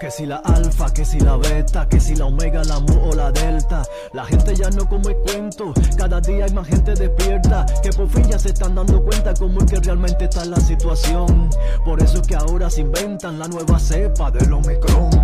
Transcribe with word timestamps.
Que 0.00 0.10
si 0.10 0.26
la 0.26 0.36
alfa, 0.36 0.92
que 0.92 1.04
si 1.04 1.18
la 1.20 1.36
beta, 1.36 1.88
que 1.88 1.98
si 1.98 2.14
la 2.14 2.26
omega, 2.26 2.62
la 2.64 2.78
mu 2.80 3.08
o 3.08 3.14
la 3.14 3.32
delta. 3.32 3.82
La 4.12 4.24
gente 4.24 4.54
ya 4.54 4.68
no 4.70 4.86
come 4.88 5.14
cuento, 5.16 5.72
cada 5.96 6.20
día 6.20 6.44
hay 6.44 6.52
más 6.52 6.66
gente 6.66 6.94
despierta. 6.94 7.64
Que 7.82 7.90
por 7.90 8.08
fin 8.10 8.24
ya 8.24 8.38
se 8.38 8.48
están 8.48 8.74
dando 8.74 9.02
cuenta 9.02 9.32
cómo 9.34 9.60
es 9.60 9.66
que 9.70 9.80
realmente 9.80 10.24
está 10.24 10.44
la 10.44 10.60
situación. 10.60 11.48
Por 11.84 12.02
eso 12.02 12.20
es 12.20 12.26
que 12.26 12.34
ahora 12.34 12.68
se 12.68 12.82
inventan 12.82 13.38
la 13.38 13.48
nueva 13.48 13.78
cepa 13.78 14.30
del 14.30 14.52
Omicron. 14.52 15.23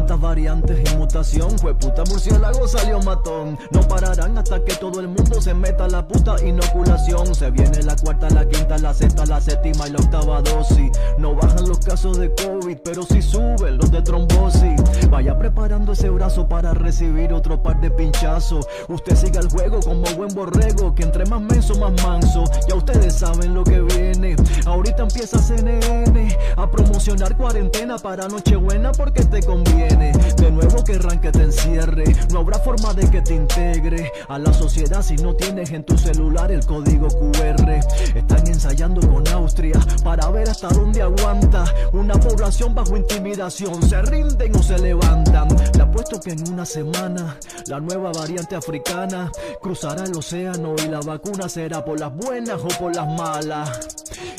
Cuántas 0.00 0.18
variantes 0.18 0.90
y 0.90 0.96
mutación, 0.96 1.56
puta 1.56 2.04
murciélago 2.08 2.66
salió 2.66 3.00
matón. 3.00 3.58
No 3.70 3.82
pararán 3.86 4.38
hasta 4.38 4.64
que 4.64 4.74
todo 4.76 4.98
el 4.98 5.08
mundo 5.08 5.42
se 5.42 5.52
meta 5.52 5.86
la 5.88 6.08
puta 6.08 6.42
inoculación. 6.42 7.34
Se 7.34 7.50
viene 7.50 7.82
la 7.82 7.94
cuarta, 7.96 8.30
la 8.30 8.48
quinta, 8.48 8.78
la 8.78 8.94
sexta, 8.94 9.26
la 9.26 9.42
séptima 9.42 9.86
y 9.86 9.90
la 9.90 9.98
octava 9.98 10.40
dosis. 10.40 10.90
No 11.18 11.34
bajan 11.34 11.68
los 11.68 11.80
casos 11.80 12.16
de 12.16 12.34
COVID, 12.34 12.78
pero 12.82 13.02
sí 13.02 13.20
suben 13.20 13.76
los 13.76 13.90
de 13.90 14.00
trombosis. 14.00 14.80
Vaya 15.10 15.38
preparando 15.38 15.92
ese 15.92 16.08
brazo 16.08 16.48
para 16.48 16.72
recibir 16.72 17.34
otro 17.34 17.62
par 17.62 17.78
de 17.82 17.90
pinchazos. 17.90 18.66
Usted 18.88 19.14
siga 19.14 19.40
el 19.40 19.50
juego 19.50 19.80
como 19.80 20.06
buen 20.16 20.34
borrego, 20.34 20.94
que 20.94 21.02
entre 21.02 21.26
más 21.26 21.42
menso, 21.42 21.78
más 21.78 21.92
manso. 22.02 22.44
Ya 22.66 22.74
ustedes 22.74 23.16
saben 23.16 23.52
lo 23.52 23.64
que 23.64 23.82
viene. 23.82 24.34
Ahorita 24.64 25.02
empieza 25.02 25.38
CNN 25.38 26.38
a 26.56 26.70
promocionar 26.70 27.36
cuarentena 27.36 27.98
para 27.98 28.28
Nochebuena 28.28 28.92
porque 28.92 29.22
te 29.24 29.42
conviene. 29.42 29.89
De 29.90 30.50
nuevo 30.50 30.84
querrán 30.84 31.20
que 31.20 31.32
te 31.32 31.42
encierre. 31.42 32.04
No 32.32 32.40
habrá 32.40 32.58
forma 32.58 32.94
de 32.94 33.08
que 33.10 33.22
te 33.22 33.34
integre 33.34 34.12
a 34.28 34.38
la 34.38 34.52
sociedad 34.52 35.02
si 35.02 35.16
no 35.16 35.34
tienes 35.34 35.70
en 35.72 35.84
tu 35.84 35.98
celular 35.98 36.52
el 36.52 36.64
código 36.64 37.08
QR. 37.08 37.70
Están 38.14 38.46
ensayando 38.46 39.00
con 39.08 39.26
Austria 39.28 39.78
para 40.04 40.30
ver 40.30 40.48
hasta 40.48 40.68
dónde 40.68 41.02
aguanta 41.02 41.64
una 41.92 42.14
población 42.14 42.74
bajo 42.74 42.96
intimidación. 42.96 43.82
Se 43.82 44.00
rinden 44.02 44.54
o 44.56 44.62
se 44.62 44.78
levantan. 44.78 45.48
Le 45.74 45.82
apuesto 45.82 46.20
que 46.20 46.30
en 46.30 46.52
una 46.52 46.64
semana 46.64 47.36
la 47.66 47.80
nueva 47.80 48.12
variante 48.12 48.56
africana 48.56 49.30
cruzará 49.60 50.04
el 50.04 50.16
océano 50.16 50.74
y 50.84 50.88
la 50.88 51.00
vacuna 51.00 51.48
será 51.48 51.84
por 51.84 51.98
las 51.98 52.14
buenas 52.14 52.60
o 52.62 52.68
por 52.78 52.94
las 52.94 53.06
malas. 53.08 53.88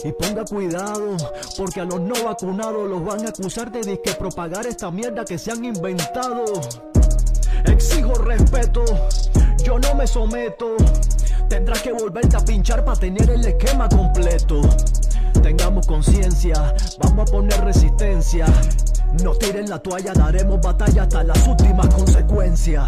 Y 0.04 0.12
ponga 0.14 0.44
cuidado, 0.46 1.16
porque 1.58 1.82
a 1.82 1.86
los 1.86 2.02
no 2.02 2.16
vacunados 2.24 2.90
los 2.90 3.06
van 3.06 3.26
a 3.26 3.30
acusar 3.30 3.72
de 3.72 3.82
disque 3.82 4.14
propagar 4.14 4.66
esta 4.66 4.90
mierda 4.90 5.24
que 5.26 5.38
se 5.42 5.50
han 5.50 5.66
inventado. 5.66 6.46
Exijo 7.66 8.14
respeto, 8.14 8.86
yo 9.64 9.80
no 9.80 9.96
me 9.96 10.06
someto. 10.06 10.76
Tendrás 11.50 11.82
que 11.82 11.92
volverte 11.92 12.38
a 12.38 12.42
pinchar 12.42 12.86
para 12.86 13.00
tener 13.00 13.28
el 13.28 13.44
esquema 13.44 13.90
completo. 13.90 14.62
Tengamos 15.42 15.88
conciencia, 15.88 16.76
vamos 17.00 17.28
a 17.28 17.32
poner 17.32 17.60
resistencia. 17.66 18.46
No 19.24 19.34
tiren 19.34 19.68
la 19.68 19.80
toalla, 19.80 20.14
daremos 20.14 20.62
batalla 20.62 21.04
hasta 21.04 21.24
las 21.24 21.48
últimas 21.48 21.88
consecuencias. 21.88 22.88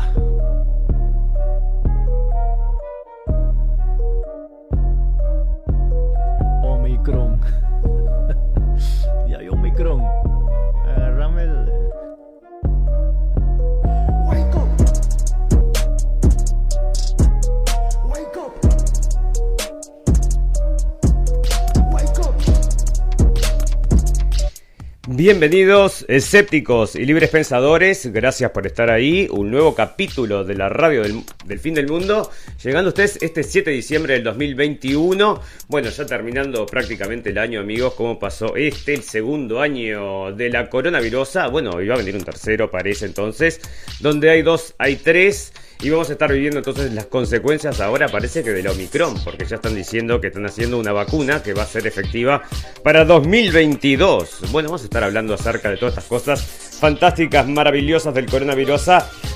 Bienvenidos, 25.24 26.04
escépticos 26.10 26.98
y 26.98 27.06
libres 27.06 27.30
pensadores, 27.30 28.08
gracias 28.08 28.52
por 28.52 28.68
estar 28.68 28.92
ahí. 28.92 29.26
Un 29.32 29.52
nuevo 29.52 29.74
capítulo 29.74 30.44
de 30.44 30.54
la 30.54 30.68
radio 30.68 31.02
del, 31.02 31.60
fin 31.60 31.74
del 31.74 31.88
mundo. 31.88 32.30
Llegando 32.62 32.90
ustedes 32.90 33.20
este 33.22 33.42
7 33.42 33.70
de 33.70 33.76
diciembre 33.78 34.14
del 34.16 34.26
2021. 34.26 35.40
Bueno, 35.70 35.90
ya 35.90 36.06
terminando 36.06 36.66
prácticamente 36.66 37.30
el 37.30 37.38
año, 37.38 37.62
amigos. 37.62 37.94
¿Cómo 37.94 38.20
pasó 38.20 38.58
este, 38.58 38.96
el 38.96 39.04
segundo 39.04 39.62
año 39.62 40.34
de 40.34 40.50
la 40.50 40.70
coronavirusa? 40.70 41.48
Bueno, 41.48 41.82
iba 41.82 41.96
a 41.96 42.00
venir 42.00 42.18
un 42.18 42.26
tercero, 42.26 42.70
parece 42.70 43.06
entonces. 43.06 43.62
Donde 44.02 44.30
hay 44.30 44.42
dos, 44.42 44.76
hay 44.78 44.98
tres. 44.98 45.54
Y 45.84 45.90
vamos 45.90 46.10
a 46.10 46.14
estar 46.14 46.32
viviendo 46.32 46.60
entonces 46.60 46.94
las 46.94 47.08
consecuencias 47.08 47.82
ahora 47.82 48.08
parece 48.08 48.42
que 48.42 48.52
del 48.52 48.68
Omicron, 48.68 49.22
porque 49.22 49.44
ya 49.44 49.58
están 49.58 49.76
diciendo 49.76 50.22
que 50.22 50.28
están 50.28 50.46
haciendo 50.46 50.80
una 50.80 50.94
vacuna 50.94 51.44
que 51.44 51.54
va 51.54 51.64
a 51.64 51.66
ser 51.66 51.86
efectiva 51.86 52.42
para 52.84 53.04
2022. 53.04 54.50
Bueno, 54.54 54.70
vamos 54.70 54.84
a 54.84 54.86
estar 54.86 55.04
hablando 55.04 55.34
acerca 55.34 55.70
de 55.70 55.76
todas 55.76 55.96
estas 55.96 56.06
cosas 56.06 56.42
fantásticas, 56.80 57.50
maravillosas 57.50 58.14
del 58.14 58.28
coronavirus. 58.28 58.92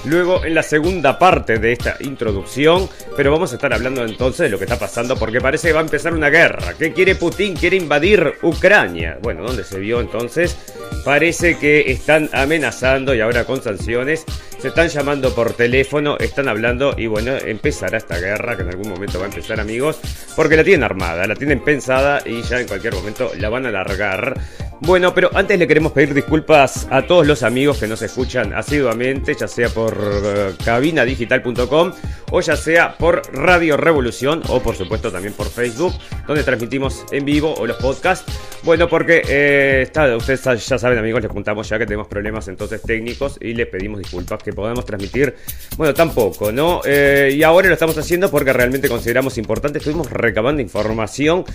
Luego 0.05 0.45
en 0.45 0.55
la 0.55 0.63
segunda 0.63 1.19
parte 1.19 1.59
de 1.59 1.73
esta 1.73 1.97
introducción, 1.99 2.87
pero 3.17 3.29
vamos 3.29 3.51
a 3.51 3.55
estar 3.55 3.73
hablando 3.73 4.05
entonces 4.05 4.45
de 4.45 4.49
lo 4.49 4.57
que 4.57 4.63
está 4.63 4.79
pasando 4.79 5.17
porque 5.17 5.41
parece 5.41 5.67
que 5.67 5.73
va 5.73 5.81
a 5.81 5.83
empezar 5.83 6.13
una 6.13 6.29
guerra. 6.29 6.75
¿Qué 6.79 6.93
quiere 6.93 7.15
Putin? 7.15 7.55
Quiere 7.55 7.75
invadir 7.75 8.35
Ucrania. 8.41 9.17
Bueno, 9.21 9.43
¿dónde 9.43 9.65
se 9.65 9.79
vio 9.79 9.99
entonces? 9.99 10.55
Parece 11.03 11.57
que 11.57 11.91
están 11.91 12.29
amenazando 12.31 13.13
y 13.13 13.19
ahora 13.19 13.43
con 13.43 13.61
sanciones 13.61 14.23
se 14.59 14.69
están 14.69 14.87
llamando 14.89 15.33
por 15.35 15.53
teléfono, 15.53 16.17
están 16.37 16.49
hablando 16.49 16.93
y 16.95 17.07
bueno, 17.07 17.35
empezará 17.35 17.97
esta 17.97 18.19
guerra 18.19 18.55
que 18.55 18.61
en 18.61 18.69
algún 18.69 18.89
momento 18.89 19.17
va 19.17 19.25
a 19.25 19.29
empezar 19.29 19.59
amigos, 19.59 19.99
porque 20.35 20.55
la 20.55 20.63
tienen 20.63 20.83
armada, 20.83 21.25
la 21.25 21.33
tienen 21.33 21.63
pensada 21.63 22.21
y 22.23 22.43
ya 22.43 22.59
en 22.59 22.67
cualquier 22.67 22.93
momento 22.93 23.31
la 23.39 23.49
van 23.49 23.65
a 23.65 23.71
largar. 23.71 24.39
Bueno, 24.81 25.13
pero 25.15 25.31
antes 25.33 25.57
le 25.57 25.67
queremos 25.67 25.91
pedir 25.91 26.13
disculpas 26.13 26.87
a 26.91 27.01
todos 27.01 27.25
los 27.25 27.41
amigos 27.41 27.79
que 27.79 27.87
nos 27.87 28.03
escuchan 28.03 28.53
asiduamente, 28.53 29.33
ya 29.33 29.47
sea 29.47 29.69
por 29.69 29.97
uh, 29.97 30.63
cabinadigital.com 30.63 31.93
o 32.29 32.41
ya 32.41 32.55
sea 32.55 32.95
por 32.95 33.21
Radio 33.33 33.75
Revolución 33.75 34.43
o 34.49 34.61
por 34.61 34.75
supuesto 34.75 35.11
también 35.11 35.33
por 35.33 35.47
Facebook, 35.47 35.93
donde 36.27 36.43
transmitimos 36.43 37.05
en 37.11 37.25
vivo 37.25 37.55
o 37.55 37.65
los 37.65 37.77
podcasts. 37.77 38.31
Bueno, 38.63 38.87
porque 38.87 39.23
eh, 39.27 39.81
está, 39.83 40.15
ustedes 40.15 40.43
ya 40.43 40.77
saben 40.77 40.99
amigos, 40.99 41.21
les 41.23 41.31
contamos 41.31 41.67
ya 41.67 41.79
que 41.79 41.85
tenemos 41.85 42.07
problemas 42.07 42.47
entonces 42.47 42.81
técnicos 42.81 43.37
y 43.41 43.53
les 43.53 43.67
pedimos 43.67 43.99
disculpas 43.99 44.43
que 44.43 44.53
podamos 44.53 44.85
transmitir, 44.85 45.35
bueno, 45.77 45.93
tampoco, 45.93 46.26
¿no? 46.53 46.81
Eh, 46.85 47.33
y 47.35 47.43
ahora 47.43 47.67
lo 47.67 47.73
estamos 47.73 47.97
haciendo 47.97 48.29
porque 48.29 48.53
realmente 48.53 48.89
consideramos 48.89 49.37
importante, 49.37 49.79
estuvimos 49.79 50.09
recabando 50.09 50.61
información, 50.61 51.45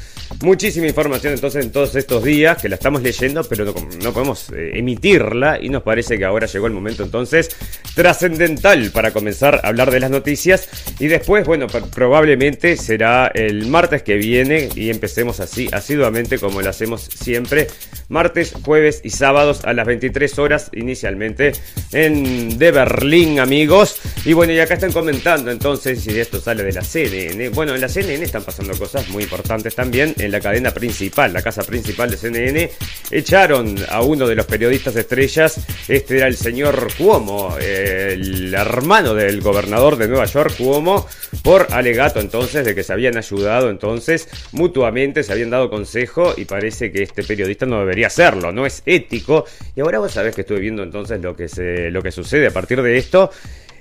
muchísima 0.42 0.86
información 0.86 1.34
entonces 1.34 1.64
en 1.64 1.72
todos 1.72 1.94
estos 1.94 2.24
días 2.24 2.60
que 2.60 2.68
la 2.68 2.76
estamos 2.76 3.02
leyendo, 3.02 3.44
pero 3.44 3.64
no, 3.64 3.74
no 4.02 4.12
podemos 4.12 4.50
eh, 4.50 4.72
emitirla 4.74 5.58
y 5.60 5.68
nos 5.68 5.82
parece 5.82 6.18
que 6.18 6.24
ahora 6.24 6.46
llegó 6.46 6.66
el 6.66 6.72
momento 6.72 7.02
entonces 7.02 7.50
trascendental 7.94 8.90
para 8.92 9.10
comenzar 9.10 9.60
a 9.62 9.68
hablar 9.68 9.90
de 9.90 10.00
las 10.00 10.10
noticias 10.10 10.68
y 10.98 11.08
después, 11.08 11.46
bueno, 11.46 11.66
probablemente 11.94 12.76
será 12.76 13.30
el 13.34 13.66
martes 13.66 14.02
que 14.02 14.16
viene 14.16 14.68
y 14.74 14.90
empecemos 14.90 15.40
así 15.40 15.68
asiduamente 15.72 16.38
como 16.38 16.62
lo 16.62 16.70
hacemos 16.70 17.02
siempre, 17.02 17.66
martes, 18.08 18.54
jueves 18.64 19.00
y 19.04 19.10
sábados 19.10 19.64
a 19.64 19.72
las 19.72 19.86
23 19.86 20.38
horas 20.38 20.70
inicialmente 20.72 21.52
en 21.92 22.58
de 22.58 22.70
Berlín, 22.70 23.40
amigos. 23.40 24.00
Y 24.24 24.32
bueno, 24.32 24.51
y 24.52 24.60
acá 24.60 24.74
están 24.74 24.92
comentando 24.92 25.50
entonces 25.50 26.02
si 26.02 26.18
esto 26.18 26.40
sale 26.40 26.62
de 26.62 26.72
la 26.72 26.82
CNN. 26.82 27.48
Bueno, 27.50 27.74
en 27.74 27.80
la 27.80 27.88
CNN 27.88 28.24
están 28.24 28.44
pasando 28.44 28.76
cosas 28.76 29.08
muy 29.08 29.24
importantes 29.24 29.74
también. 29.74 30.14
En 30.18 30.30
la 30.30 30.40
cadena 30.40 30.70
principal, 30.72 31.32
la 31.32 31.42
casa 31.42 31.62
principal 31.62 32.10
de 32.10 32.16
CNN, 32.16 32.70
echaron 33.10 33.76
a 33.88 34.02
uno 34.02 34.26
de 34.26 34.34
los 34.34 34.46
periodistas 34.46 34.94
estrellas. 34.96 35.60
Este 35.88 36.18
era 36.18 36.26
el 36.26 36.36
señor 36.36 36.88
Cuomo, 36.98 37.56
el 37.58 38.52
hermano 38.54 39.14
del 39.14 39.40
gobernador 39.40 39.96
de 39.96 40.08
Nueva 40.08 40.26
York, 40.26 40.54
Cuomo, 40.56 41.06
por 41.42 41.68
alegato 41.70 42.20
entonces 42.20 42.64
de 42.64 42.74
que 42.74 42.82
se 42.82 42.92
habían 42.92 43.16
ayudado 43.16 43.70
entonces 43.70 44.28
mutuamente, 44.52 45.22
se 45.22 45.32
habían 45.32 45.50
dado 45.50 45.70
consejo 45.70 46.34
y 46.36 46.44
parece 46.44 46.92
que 46.92 47.02
este 47.02 47.22
periodista 47.22 47.66
no 47.66 47.80
debería 47.80 48.08
hacerlo, 48.08 48.52
no 48.52 48.66
es 48.66 48.82
ético. 48.86 49.46
Y 49.74 49.80
ahora 49.80 49.98
vos 49.98 50.12
sabés 50.12 50.34
que 50.34 50.42
estuve 50.42 50.60
viendo 50.60 50.82
entonces 50.82 51.20
lo 51.20 51.34
que, 51.34 51.48
se, 51.48 51.90
lo 51.90 52.02
que 52.02 52.12
sucede 52.12 52.48
a 52.48 52.50
partir 52.50 52.82
de 52.82 52.98
esto. 52.98 53.30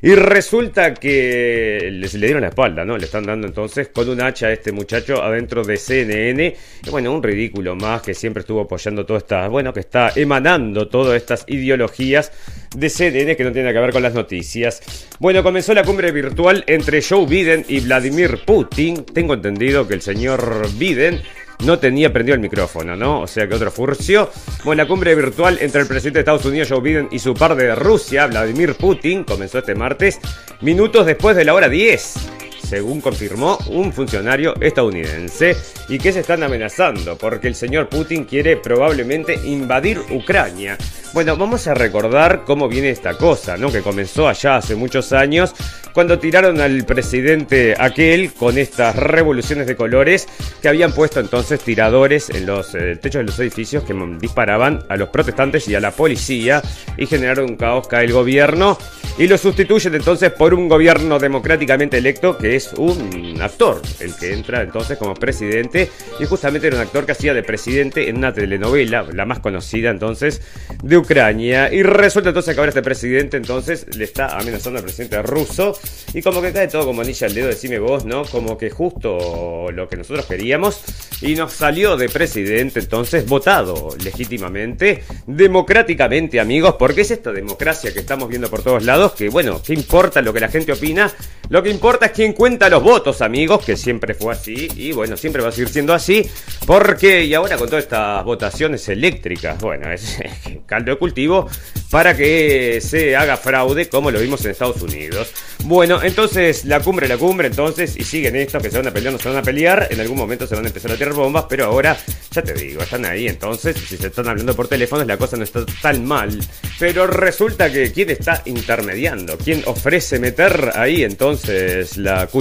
Y 0.03 0.15
resulta 0.15 0.95
que 0.95 1.89
les 1.91 2.15
le 2.15 2.25
dieron 2.25 2.41
la 2.41 2.47
espalda, 2.49 2.83
¿no? 2.83 2.97
Le 2.97 3.05
están 3.05 3.23
dando 3.23 3.45
entonces 3.45 3.89
con 3.89 4.09
un 4.09 4.19
hacha 4.19 4.47
a 4.47 4.51
este 4.51 4.71
muchacho 4.71 5.21
adentro 5.21 5.63
de 5.63 5.77
CNN. 5.77 6.55
Y 6.85 6.89
bueno, 6.89 7.13
un 7.13 7.21
ridículo 7.21 7.75
más 7.75 8.01
que 8.01 8.15
siempre 8.15 8.41
estuvo 8.41 8.61
apoyando 8.61 9.05
todas 9.05 9.21
estas, 9.23 9.49
bueno, 9.49 9.71
que 9.71 9.81
está 9.81 10.11
emanando 10.15 10.87
todas 10.87 11.15
estas 11.17 11.45
ideologías 11.47 12.31
de 12.75 12.89
CNN 12.89 13.35
que 13.35 13.43
no 13.43 13.51
tienen 13.51 13.73
que 13.73 13.79
ver 13.79 13.91
con 13.91 14.01
las 14.01 14.15
noticias. 14.15 14.81
Bueno, 15.19 15.43
comenzó 15.43 15.73
la 15.75 15.83
cumbre 15.83 16.11
virtual 16.11 16.63
entre 16.65 17.03
Joe 17.03 17.27
Biden 17.27 17.65
y 17.67 17.81
Vladimir 17.81 18.39
Putin. 18.43 19.05
Tengo 19.05 19.35
entendido 19.35 19.87
que 19.87 19.93
el 19.93 20.01
señor 20.01 20.67
Biden 20.79 21.21
no 21.63 21.79
tenía 21.79 22.11
prendido 22.11 22.35
el 22.35 22.41
micrófono, 22.41 22.95
¿no? 22.95 23.21
O 23.21 23.27
sea 23.27 23.47
que 23.47 23.55
otro 23.55 23.71
furcio. 23.71 24.29
Bueno, 24.63 24.83
la 24.83 24.87
cumbre 24.87 25.15
virtual 25.15 25.57
entre 25.61 25.81
el 25.81 25.87
presidente 25.87 26.19
de 26.19 26.21
Estados 26.21 26.45
Unidos, 26.45 26.69
Joe 26.69 26.81
Biden, 26.81 27.07
y 27.11 27.19
su 27.19 27.33
par 27.33 27.55
de 27.55 27.73
Rusia, 27.75 28.27
Vladimir 28.27 28.75
Putin, 28.75 29.23
comenzó 29.23 29.59
este 29.59 29.75
martes, 29.75 30.19
minutos 30.61 31.05
después 31.05 31.35
de 31.35 31.45
la 31.45 31.53
hora 31.53 31.69
10. 31.69 32.50
Según 32.71 33.01
confirmó 33.01 33.57
un 33.67 33.91
funcionario 33.91 34.55
estadounidense, 34.61 35.57
y 35.89 35.97
que 35.99 36.13
se 36.13 36.21
están 36.21 36.41
amenazando 36.41 37.17
porque 37.17 37.49
el 37.49 37.55
señor 37.55 37.89
Putin 37.89 38.23
quiere 38.23 38.55
probablemente 38.55 39.37
invadir 39.43 39.99
Ucrania. 40.09 40.77
Bueno, 41.13 41.35
vamos 41.35 41.67
a 41.67 41.73
recordar 41.73 42.43
cómo 42.45 42.69
viene 42.69 42.89
esta 42.89 43.17
cosa, 43.17 43.57
¿no? 43.57 43.69
Que 43.73 43.81
comenzó 43.81 44.29
allá 44.29 44.55
hace 44.55 44.75
muchos 44.75 45.11
años, 45.11 45.53
cuando 45.93 46.17
tiraron 46.17 46.61
al 46.61 46.85
presidente 46.85 47.75
aquel 47.77 48.31
con 48.31 48.57
estas 48.57 48.95
revoluciones 48.95 49.67
de 49.67 49.75
colores 49.75 50.29
que 50.61 50.69
habían 50.69 50.93
puesto 50.93 51.19
entonces 51.19 51.59
tiradores 51.59 52.29
en 52.29 52.45
los 52.45 52.73
eh, 52.75 52.95
techos 52.95 53.19
de 53.19 53.23
los 53.25 53.39
edificios 53.39 53.83
que 53.83 53.93
disparaban 54.17 54.85
a 54.87 54.95
los 54.95 55.09
protestantes 55.09 55.67
y 55.67 55.75
a 55.75 55.81
la 55.81 55.91
policía 55.91 56.61
y 56.95 57.05
generaron 57.05 57.49
un 57.49 57.55
caos, 57.57 57.89
cae 57.89 58.05
el 58.05 58.13
gobierno 58.13 58.77
y 59.17 59.27
lo 59.27 59.37
sustituyen 59.37 59.95
entonces 59.95 60.31
por 60.31 60.53
un 60.53 60.69
gobierno 60.69 61.19
democráticamente 61.19 61.97
electo 61.97 62.37
que 62.37 62.55
un 62.77 63.41
actor, 63.41 63.81
el 63.99 64.15
que 64.15 64.33
entra 64.33 64.61
entonces 64.61 64.97
como 64.97 65.13
presidente 65.13 65.89
y 66.19 66.25
justamente 66.25 66.67
era 66.67 66.77
un 66.77 66.81
actor 66.81 67.05
que 67.05 67.13
hacía 67.13 67.33
de 67.33 67.43
presidente 67.43 68.09
en 68.09 68.17
una 68.17 68.33
telenovela, 68.33 69.05
la 69.13 69.25
más 69.25 69.39
conocida 69.39 69.89
entonces 69.89 70.41
de 70.83 70.97
Ucrania 70.97 71.73
y 71.73 71.83
resulta 71.83 72.29
entonces 72.29 72.53
que 72.53 72.59
ahora 72.59 72.69
este 72.69 72.81
presidente 72.81 73.37
entonces 73.37 73.85
le 73.95 74.03
está 74.03 74.37
amenazando 74.37 74.79
al 74.79 74.85
presidente 74.85 75.21
ruso 75.21 75.77
y 76.13 76.21
como 76.21 76.41
que 76.41 76.51
cae 76.51 76.67
todo 76.67 76.85
como 76.85 77.01
anilla 77.01 77.27
al 77.27 77.33
dedo, 77.33 77.47
decime 77.47 77.79
vos, 77.79 78.05
¿no? 78.05 78.25
Como 78.25 78.57
que 78.57 78.69
justo 78.69 79.71
lo 79.71 79.87
que 79.87 79.97
nosotros 79.97 80.25
queríamos 80.25 80.81
y 81.21 81.35
nos 81.35 81.53
salió 81.53 81.97
de 81.97 82.09
presidente 82.09 82.79
entonces 82.79 83.25
votado 83.25 83.89
legítimamente, 84.03 85.03
democráticamente 85.27 86.39
amigos, 86.39 86.75
porque 86.77 87.01
es 87.01 87.11
esta 87.11 87.31
democracia 87.31 87.93
que 87.93 87.99
estamos 87.99 88.29
viendo 88.29 88.49
por 88.49 88.63
todos 88.63 88.83
lados, 88.83 89.13
que 89.13 89.29
bueno, 89.29 89.61
¿qué 89.65 89.73
importa 89.73 90.21
lo 90.21 90.33
que 90.33 90.39
la 90.39 90.49
gente 90.49 90.71
opina? 90.71 91.11
Lo 91.49 91.61
que 91.61 91.69
importa 91.69 92.07
es 92.07 92.11
quién 92.13 92.33
cuenta 92.33 92.50
los 92.59 92.83
votos 92.83 93.21
amigos, 93.21 93.63
que 93.65 93.75
siempre 93.75 94.13
fue 94.13 94.33
así 94.33 94.67
y 94.75 94.91
bueno, 94.91 95.17
siempre 95.17 95.41
va 95.41 95.49
a 95.49 95.51
seguir 95.51 95.69
siendo 95.69 95.93
así, 95.93 96.29
porque 96.65 97.25
y 97.25 97.33
ahora 97.33 97.57
con 97.57 97.67
todas 97.67 97.83
estas 97.83 98.23
votaciones 98.23 98.87
eléctricas, 98.89 99.59
bueno, 99.59 99.91
es 99.91 100.17
caldo 100.65 100.91
de 100.91 100.97
cultivo 100.97 101.49
para 101.89 102.15
que 102.15 102.79
se 102.81 103.15
haga 103.15 103.37
fraude 103.37 103.89
como 103.89 104.11
lo 104.11 104.19
vimos 104.19 104.43
en 104.45 104.51
Estados 104.51 104.81
Unidos. 104.81 105.31
Bueno, 105.65 106.01
entonces 106.01 106.65
la 106.65 106.79
cumbre, 106.79 107.07
la 107.07 107.17
cumbre, 107.17 107.47
entonces, 107.47 107.95
y 107.97 108.03
siguen 108.03 108.35
estos 108.35 108.63
que 108.63 108.71
se 108.71 108.77
van 108.77 108.87
a 108.87 108.91
pelear, 108.91 109.13
no 109.13 109.19
se 109.19 109.29
van 109.29 109.37
a 109.37 109.43
pelear, 109.43 109.87
en 109.89 109.99
algún 109.99 110.17
momento 110.17 110.47
se 110.47 110.55
van 110.55 110.65
a 110.65 110.67
empezar 110.67 110.91
a 110.91 110.95
tirar 110.95 111.13
bombas, 111.13 111.45
pero 111.49 111.65
ahora, 111.65 111.97
ya 112.31 112.41
te 112.41 112.53
digo, 112.53 112.81
están 112.81 113.05
ahí, 113.05 113.27
entonces, 113.27 113.75
si 113.77 113.97
se 113.97 114.07
están 114.07 114.27
hablando 114.27 114.55
por 114.55 114.67
teléfonos, 114.67 115.05
la 115.05 115.17
cosa 115.17 115.37
no 115.37 115.43
está 115.43 115.65
tan 115.81 116.05
mal. 116.05 116.39
Pero 116.79 117.05
resulta 117.05 117.71
que 117.71 117.91
quién 117.91 118.09
está 118.09 118.41
intermediando, 118.45 119.37
quién 119.37 119.61
ofrece 119.65 120.17
meter 120.17 120.71
ahí 120.75 121.03
entonces 121.03 121.97
la 121.97 122.27
cuchara 122.27 122.40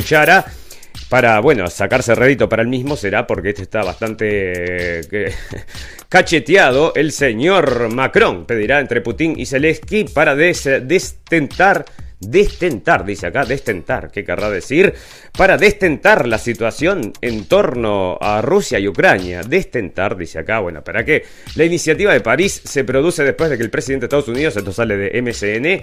para, 1.08 1.40
bueno, 1.40 1.68
sacarse 1.68 2.14
rédito 2.14 2.48
para 2.48 2.62
el 2.62 2.68
mismo 2.68 2.96
será 2.96 3.26
porque 3.26 3.50
este 3.50 3.62
está 3.62 3.82
bastante 3.82 5.00
cacheteado. 6.08 6.92
El 6.94 7.12
señor 7.12 7.92
Macron 7.92 8.46
pedirá 8.46 8.80
entre 8.80 9.00
Putin 9.00 9.38
y 9.38 9.46
Zelensky 9.46 10.04
para 10.04 10.34
destentar 10.36 11.84
destentar, 12.20 13.04
dice 13.04 13.26
acá, 13.26 13.44
destentar, 13.46 14.10
¿qué 14.10 14.24
querrá 14.24 14.50
decir? 14.50 14.94
Para 15.36 15.56
destentar 15.56 16.28
la 16.28 16.38
situación 16.38 17.12
en 17.22 17.46
torno 17.46 18.18
a 18.20 18.42
Rusia 18.42 18.78
y 18.78 18.86
Ucrania. 18.86 19.42
Destentar, 19.42 20.16
dice 20.16 20.38
acá, 20.38 20.60
bueno, 20.60 20.84
¿para 20.84 21.04
qué? 21.04 21.24
La 21.56 21.64
iniciativa 21.64 22.12
de 22.12 22.20
París 22.20 22.60
se 22.62 22.84
produce 22.84 23.24
después 23.24 23.48
de 23.48 23.56
que 23.56 23.62
el 23.62 23.70
presidente 23.70 24.02
de 24.02 24.06
Estados 24.06 24.28
Unidos, 24.28 24.56
esto 24.56 24.72
sale 24.72 24.96
de 24.96 25.22
MCN, 25.22 25.82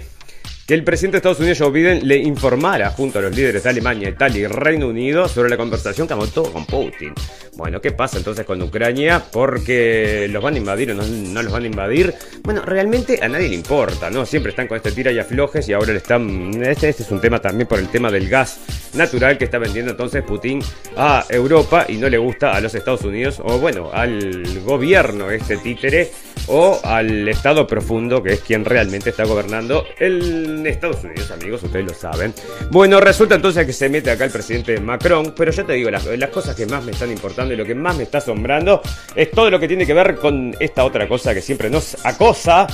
que 0.68 0.74
el 0.74 0.84
presidente 0.84 1.14
de 1.14 1.18
Estados 1.20 1.38
Unidos, 1.38 1.58
Joe 1.58 1.70
Biden, 1.70 2.06
le 2.06 2.18
informara 2.18 2.90
junto 2.90 3.18
a 3.18 3.22
los 3.22 3.34
líderes 3.34 3.62
de 3.62 3.70
Alemania, 3.70 4.10
Italia 4.10 4.42
y 4.42 4.46
Reino 4.48 4.88
Unido 4.88 5.26
sobre 5.26 5.48
la 5.48 5.56
conversación 5.56 6.06
que 6.06 6.14
montó 6.14 6.42
con 6.52 6.66
Putin. 6.66 7.14
Bueno, 7.58 7.80
¿qué 7.80 7.90
pasa 7.90 8.18
entonces 8.18 8.46
con 8.46 8.62
Ucrania? 8.62 9.20
Porque 9.32 10.28
los 10.30 10.40
van 10.40 10.54
a 10.54 10.58
invadir 10.58 10.92
o 10.92 10.94
no, 10.94 11.42
los 11.42 11.52
van 11.52 11.64
a 11.64 11.66
invadir. 11.66 12.14
Bueno, 12.44 12.62
realmente 12.64 13.18
a 13.20 13.28
nadie 13.28 13.48
le 13.48 13.56
importa, 13.56 14.10
¿no? 14.10 14.24
Siempre 14.24 14.50
están 14.50 14.68
con 14.68 14.76
este 14.76 14.92
tira 14.92 15.10
y 15.10 15.18
aflojes 15.18 15.68
y 15.68 15.72
ahora 15.72 15.90
le 15.92 15.98
están... 15.98 16.50
Este, 16.62 16.88
este 16.88 17.02
es 17.02 17.10
un 17.10 17.20
tema 17.20 17.40
también 17.40 17.66
por 17.66 17.80
el 17.80 17.88
tema 17.88 18.12
del 18.12 18.28
gas 18.28 18.60
natural 18.94 19.36
que 19.38 19.44
está 19.46 19.58
vendiendo 19.58 19.90
entonces 19.90 20.22
Putin 20.22 20.62
a 20.96 21.24
Europa 21.28 21.84
y 21.88 21.96
no 21.96 22.08
le 22.08 22.16
gusta 22.18 22.54
a 22.54 22.60
los 22.60 22.74
Estados 22.76 23.02
Unidos 23.02 23.40
o 23.42 23.58
bueno, 23.58 23.90
al 23.92 24.60
gobierno 24.60 25.28
este 25.30 25.56
títere 25.58 26.10
o 26.46 26.80
al 26.82 27.28
Estado 27.28 27.66
profundo 27.66 28.22
que 28.22 28.34
es 28.34 28.40
quien 28.40 28.64
realmente 28.64 29.10
está 29.10 29.24
gobernando 29.24 29.84
el 29.98 30.66
Estados 30.66 31.02
Unidos, 31.04 31.30
amigos, 31.30 31.62
ustedes 31.62 31.86
lo 31.86 31.94
saben. 31.94 32.32
Bueno, 32.70 33.00
resulta 33.00 33.34
entonces 33.34 33.66
que 33.66 33.72
se 33.72 33.88
mete 33.88 34.10
acá 34.10 34.24
el 34.24 34.30
presidente 34.30 34.78
Macron, 34.80 35.34
pero 35.36 35.50
yo 35.50 35.64
te 35.64 35.72
digo, 35.74 35.90
las, 35.90 36.06
las 36.06 36.30
cosas 36.30 36.54
que 36.54 36.66
más 36.66 36.84
me 36.84 36.92
están 36.92 37.10
importando 37.10 37.47
y 37.54 37.56
lo 37.56 37.64
que 37.64 37.74
más 37.74 37.96
me 37.96 38.04
está 38.04 38.18
asombrando 38.18 38.80
es 39.14 39.30
todo 39.30 39.50
lo 39.50 39.58
que 39.58 39.68
tiene 39.68 39.86
que 39.86 39.94
ver 39.94 40.16
con 40.16 40.54
esta 40.60 40.84
otra 40.84 41.08
cosa 41.08 41.34
que 41.34 41.42
siempre 41.42 41.70
nos 41.70 42.04
acosa 42.04 42.66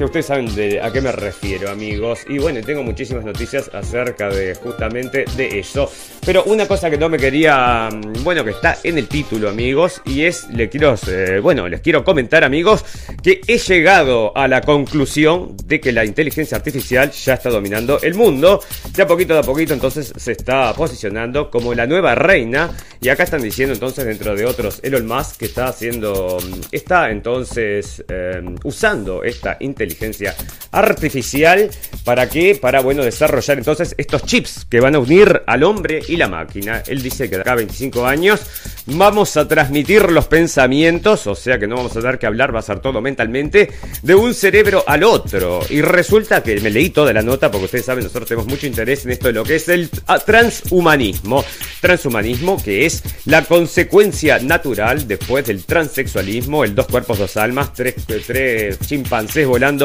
que 0.00 0.04
ustedes 0.06 0.26
saben 0.26 0.54
de 0.54 0.80
a 0.80 0.90
qué 0.90 1.02
me 1.02 1.12
refiero, 1.12 1.68
amigos. 1.68 2.20
Y 2.26 2.38
bueno, 2.38 2.60
tengo 2.64 2.82
muchísimas 2.82 3.22
noticias 3.22 3.70
acerca 3.74 4.30
de 4.30 4.54
justamente 4.54 5.26
de 5.36 5.58
eso. 5.58 5.92
Pero 6.24 6.44
una 6.44 6.66
cosa 6.66 6.88
que 6.88 6.96
no 6.96 7.10
me 7.10 7.18
quería, 7.18 7.90
mm, 7.92 8.24
bueno, 8.24 8.42
que 8.42 8.52
está 8.52 8.78
en 8.82 8.96
el 8.96 9.08
título, 9.08 9.50
amigos, 9.50 10.00
y 10.06 10.22
es, 10.22 10.48
le 10.48 10.70
quiero, 10.70 10.94
eh, 11.06 11.38
bueno, 11.42 11.68
les 11.68 11.82
quiero 11.82 12.02
comentar, 12.02 12.44
amigos, 12.44 12.82
que 13.22 13.42
he 13.46 13.58
llegado 13.58 14.34
a 14.34 14.48
la 14.48 14.62
conclusión 14.62 15.54
de 15.66 15.80
que 15.80 15.92
la 15.92 16.06
inteligencia 16.06 16.56
artificial 16.56 17.10
ya 17.10 17.34
está 17.34 17.50
dominando 17.50 18.00
el 18.00 18.14
mundo. 18.14 18.62
De 18.96 19.02
a 19.02 19.06
poquito 19.06 19.38
a 19.38 19.42
poquito, 19.42 19.74
entonces, 19.74 20.14
se 20.16 20.32
está 20.32 20.72
posicionando 20.72 21.50
como 21.50 21.74
la 21.74 21.86
nueva 21.86 22.14
reina. 22.14 22.70
Y 23.02 23.10
acá 23.10 23.24
están 23.24 23.42
diciendo, 23.42 23.74
entonces, 23.74 24.06
dentro 24.06 24.34
de 24.34 24.46
otros, 24.46 24.80
Elon 24.82 25.06
Musk, 25.06 25.36
que 25.38 25.44
está 25.46 25.66
haciendo, 25.66 26.38
mm, 26.42 26.60
está 26.72 27.10
entonces 27.10 28.02
eh, 28.08 28.42
usando 28.64 29.24
esta 29.24 29.58
inteligencia 29.60 29.89
inteligencia 29.90 30.34
artificial. 30.72 31.70
¿Para 32.04 32.28
qué? 32.28 32.54
Para, 32.54 32.80
bueno, 32.80 33.02
desarrollar 33.02 33.58
entonces 33.58 33.94
estos 33.98 34.24
chips 34.24 34.66
que 34.68 34.80
van 34.80 34.94
a 34.94 34.98
unir 34.98 35.42
al 35.46 35.62
hombre 35.64 36.00
y 36.06 36.16
la 36.16 36.28
máquina. 36.28 36.82
Él 36.86 37.02
dice 37.02 37.28
que 37.28 37.36
de 37.36 37.42
acá 37.42 37.52
a 37.52 37.56
25 37.56 38.06
años 38.06 38.40
vamos 38.86 39.36
a 39.36 39.46
transmitir 39.46 40.10
los 40.10 40.26
pensamientos, 40.26 41.26
o 41.26 41.34
sea 41.34 41.58
que 41.58 41.66
no 41.66 41.76
vamos 41.76 41.96
a 41.96 42.00
tener 42.00 42.18
que 42.18 42.26
hablar, 42.26 42.54
va 42.54 42.60
a 42.60 42.62
ser 42.62 42.80
todo 42.80 43.00
mentalmente, 43.00 43.70
de 44.02 44.14
un 44.14 44.32
cerebro 44.34 44.84
al 44.86 45.04
otro. 45.04 45.60
Y 45.68 45.82
resulta 45.82 46.42
que 46.42 46.60
me 46.60 46.70
leí 46.70 46.90
toda 46.90 47.12
la 47.12 47.22
nota, 47.22 47.50
porque 47.50 47.66
ustedes 47.66 47.84
saben, 47.84 48.04
nosotros 48.04 48.28
tenemos 48.28 48.48
mucho 48.48 48.66
interés 48.66 49.04
en 49.04 49.12
esto 49.12 49.28
de 49.28 49.34
lo 49.34 49.44
que 49.44 49.56
es 49.56 49.68
el 49.68 49.90
ah, 50.06 50.18
transhumanismo. 50.18 51.44
Transhumanismo 51.80 52.62
que 52.62 52.86
es 52.86 53.02
la 53.26 53.44
consecuencia 53.44 54.38
natural 54.38 55.06
después 55.06 55.46
del 55.46 55.64
transexualismo, 55.64 56.64
el 56.64 56.74
dos 56.74 56.86
cuerpos, 56.86 57.18
dos 57.18 57.36
almas, 57.36 57.72
tres, 57.74 57.94
tres 58.26 58.78
chimpancés 58.80 59.46
volando 59.46 59.79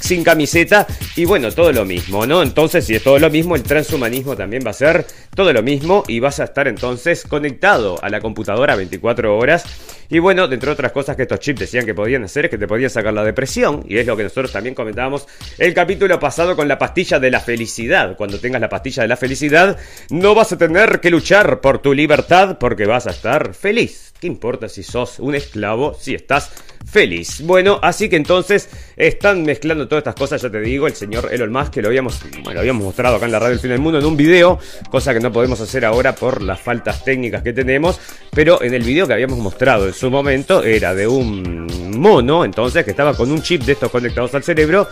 sin 0.00 0.24
camiseta. 0.24 0.86
Y 1.16 1.24
bueno, 1.24 1.50
todo 1.52 1.72
lo 1.72 1.84
mismo, 1.84 2.26
¿no? 2.26 2.42
Entonces, 2.42 2.84
si 2.84 2.94
es 2.94 3.02
todo 3.02 3.18
lo 3.18 3.30
mismo, 3.30 3.56
el 3.56 3.62
transhumanismo 3.62 4.36
también 4.36 4.62
va 4.66 4.70
a 4.70 4.74
ser 4.74 5.06
todo 5.34 5.52
lo 5.52 5.62
mismo 5.62 6.04
y 6.08 6.20
vas 6.20 6.40
a 6.40 6.44
estar 6.44 6.66
entonces 6.68 7.24
conectado 7.24 8.02
a 8.02 8.08
la 8.08 8.20
computadora 8.20 8.74
24 8.76 9.36
horas. 9.36 9.64
Y 10.10 10.20
bueno, 10.20 10.48
dentro 10.48 10.70
de 10.70 10.74
otras 10.74 10.92
cosas 10.92 11.16
que 11.16 11.22
estos 11.22 11.40
chips 11.40 11.60
decían 11.60 11.84
que 11.84 11.94
podían 11.94 12.24
hacer 12.24 12.46
es 12.46 12.50
que 12.50 12.56
te 12.56 12.66
podían 12.66 12.88
sacar 12.90 13.12
la 13.12 13.22
depresión. 13.22 13.84
Y 13.86 13.98
es 13.98 14.06
lo 14.06 14.16
que 14.16 14.22
nosotros 14.22 14.50
también 14.50 14.74
comentábamos 14.74 15.26
el 15.58 15.74
capítulo 15.74 16.18
pasado 16.18 16.56
con 16.56 16.66
la 16.66 16.78
pastilla 16.78 17.20
de 17.20 17.30
la 17.30 17.40
felicidad. 17.40 18.16
Cuando 18.16 18.40
tengas 18.40 18.60
la 18.60 18.68
pastilla 18.68 19.02
de 19.02 19.08
la 19.08 19.16
felicidad, 19.16 19.78
no 20.10 20.34
vas 20.34 20.52
a 20.52 20.58
tener 20.58 21.00
que 21.00 21.10
luchar 21.10 21.60
por 21.60 21.80
tu 21.80 21.92
libertad 21.92 22.58
porque 22.58 22.86
vas 22.86 23.06
a 23.06 23.10
estar 23.10 23.54
feliz. 23.54 24.12
¿Qué 24.20 24.26
importa 24.26 24.68
si 24.68 24.82
sos 24.82 25.20
un 25.20 25.34
esclavo 25.34 25.94
si 25.94 26.14
estás 26.14 26.50
feliz? 26.84 27.40
Bueno, 27.42 27.78
así 27.82 28.08
que 28.08 28.16
entonces 28.16 28.67
están 28.96 29.42
mezclando 29.44 29.86
todas 29.86 30.02
estas 30.02 30.14
cosas, 30.14 30.42
ya 30.42 30.50
te 30.50 30.60
digo, 30.60 30.86
el 30.86 30.94
señor 30.94 31.28
Elon 31.32 31.52
Musk, 31.52 31.74
que 31.74 31.82
lo 31.82 31.88
habíamos, 31.88 32.20
lo 32.44 32.60
habíamos 32.60 32.84
mostrado 32.84 33.16
acá 33.16 33.26
en 33.26 33.32
la 33.32 33.38
radio 33.38 33.50
del 33.50 33.60
fin 33.60 33.70
del 33.70 33.80
mundo 33.80 33.98
en 33.98 34.06
un 34.06 34.16
video, 34.16 34.58
cosa 34.90 35.14
que 35.14 35.20
no 35.20 35.32
podemos 35.32 35.60
hacer 35.60 35.84
ahora 35.84 36.14
por 36.14 36.42
las 36.42 36.60
faltas 36.60 37.04
técnicas 37.04 37.42
que 37.42 37.52
tenemos, 37.52 38.00
pero 38.30 38.62
en 38.62 38.74
el 38.74 38.82
video 38.82 39.06
que 39.06 39.12
habíamos 39.12 39.38
mostrado 39.38 39.86
en 39.86 39.94
su 39.94 40.10
momento 40.10 40.62
era 40.62 40.94
de 40.94 41.06
un 41.06 41.66
mono, 41.96 42.44
entonces, 42.44 42.84
que 42.84 42.90
estaba 42.90 43.14
con 43.14 43.30
un 43.30 43.42
chip 43.42 43.62
de 43.62 43.72
estos 43.72 43.90
conectados 43.90 44.34
al 44.34 44.42
cerebro 44.42 44.88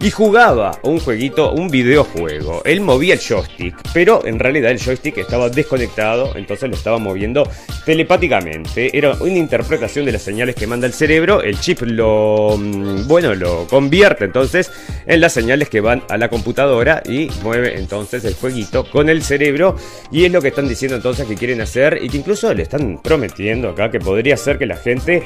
y 0.00 0.10
jugaba 0.10 0.78
un 0.82 1.00
jueguito, 1.00 1.52
un 1.52 1.68
videojuego. 1.68 2.62
Él 2.64 2.80
movía 2.80 3.14
el 3.14 3.20
joystick, 3.20 3.74
pero 3.94 4.24
en 4.26 4.38
realidad 4.38 4.70
el 4.70 4.78
joystick 4.78 5.18
estaba 5.18 5.48
desconectado, 5.48 6.36
entonces 6.36 6.68
lo 6.68 6.76
estaba 6.76 6.98
moviendo 6.98 7.48
telepáticamente. 7.84 8.96
Era 8.96 9.14
una 9.14 9.38
interpretación 9.38 10.04
de 10.04 10.12
las 10.12 10.22
señales 10.22 10.54
que 10.54 10.66
manda 10.66 10.86
el 10.86 10.92
cerebro. 10.92 11.42
El 11.42 11.58
chip 11.60 11.82
lo, 11.82 12.56
mm, 12.58 13.08
bueno, 13.08 13.34
lo 13.34 13.66
convierte 13.66 14.24
entonces 14.24 14.70
en 15.06 15.20
las 15.20 15.32
señales 15.32 15.68
que 15.68 15.80
van 15.80 16.02
a 16.08 16.18
la 16.18 16.28
computadora 16.28 17.02
y 17.08 17.30
mueve 17.42 17.78
entonces 17.78 18.24
el 18.24 18.34
jueguito 18.34 18.88
con 18.90 19.08
el 19.08 19.22
cerebro. 19.22 19.76
Y 20.10 20.24
es 20.24 20.32
lo 20.32 20.42
que 20.42 20.48
están 20.48 20.68
diciendo 20.68 20.96
entonces 20.96 21.26
que 21.26 21.36
quieren 21.36 21.60
hacer 21.60 21.98
y 22.02 22.08
que 22.08 22.18
incluso 22.18 22.52
le 22.52 22.62
están 22.62 23.00
prometiendo 23.02 23.70
acá 23.70 23.90
que 23.90 24.00
podría 24.00 24.36
ser 24.36 24.58
que 24.58 24.66
la 24.66 24.76
gente 24.76 25.22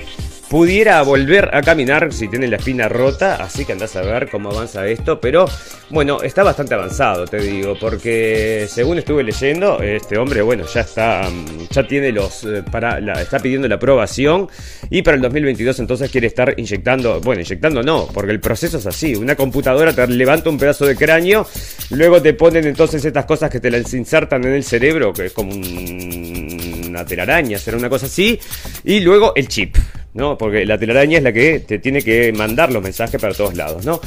pudiera 0.50 1.00
volver 1.02 1.54
a 1.54 1.62
caminar 1.62 2.12
si 2.12 2.26
tiene 2.26 2.48
la 2.48 2.56
espina 2.56 2.88
rota, 2.88 3.36
así 3.36 3.64
que 3.64 3.72
andás 3.72 3.94
a 3.94 4.02
ver 4.02 4.28
cómo 4.28 4.50
avanza 4.60 4.86
esto, 4.86 5.20
pero 5.20 5.46
bueno, 5.88 6.22
está 6.22 6.42
bastante 6.42 6.74
avanzado, 6.74 7.26
te 7.26 7.38
digo, 7.38 7.76
porque 7.80 8.66
según 8.68 8.98
estuve 8.98 9.22
leyendo, 9.22 9.80
este 9.80 10.18
hombre, 10.18 10.42
bueno, 10.42 10.64
ya 10.66 10.82
está, 10.82 11.28
mm, 11.28 11.68
ya 11.70 11.86
tiene 11.86 12.12
los, 12.12 12.44
eh, 12.44 12.62
para, 12.70 12.98
está 13.20 13.38
pidiendo 13.38 13.66
la 13.68 13.76
aprobación 13.76 14.48
y 14.90 15.02
para 15.02 15.16
el 15.16 15.22
2022 15.22 15.80
entonces 15.80 16.10
quiere 16.10 16.26
estar 16.26 16.54
inyectando, 16.58 17.20
bueno, 17.20 17.40
inyectando 17.40 17.82
no, 17.82 18.06
porque 18.12 18.32
el 18.32 18.40
proceso 18.40 18.78
es 18.78 18.86
así, 18.86 19.14
una 19.14 19.34
computadora 19.34 19.94
te 19.94 20.06
levanta 20.08 20.50
un 20.50 20.58
pedazo 20.58 20.84
de 20.84 20.94
cráneo, 20.94 21.46
luego 21.90 22.20
te 22.20 22.34
ponen 22.34 22.66
entonces 22.66 23.02
estas 23.04 23.24
cosas 23.24 23.50
que 23.50 23.60
te 23.60 23.70
las 23.70 23.92
insertan 23.94 24.44
en 24.44 24.52
el 24.52 24.64
cerebro, 24.64 25.12
que 25.12 25.26
es 25.26 25.32
como 25.32 25.52
una 25.52 27.04
telaraña, 27.06 27.58
será 27.58 27.78
una 27.78 27.88
cosa 27.88 28.06
así, 28.06 28.38
y 28.84 29.00
luego 29.00 29.32
el 29.34 29.48
chip. 29.48 29.76
¿no? 30.14 30.36
Porque 30.36 30.64
la 30.66 30.78
telaraña 30.78 31.18
es 31.18 31.24
la 31.24 31.32
que 31.32 31.60
te 31.60 31.78
tiene 31.78 32.02
que 32.02 32.32
mandar 32.32 32.72
los 32.72 32.82
mensajes 32.82 33.20
para 33.20 33.34
todos 33.34 33.54
lados, 33.54 33.84
¿no? 33.84 34.00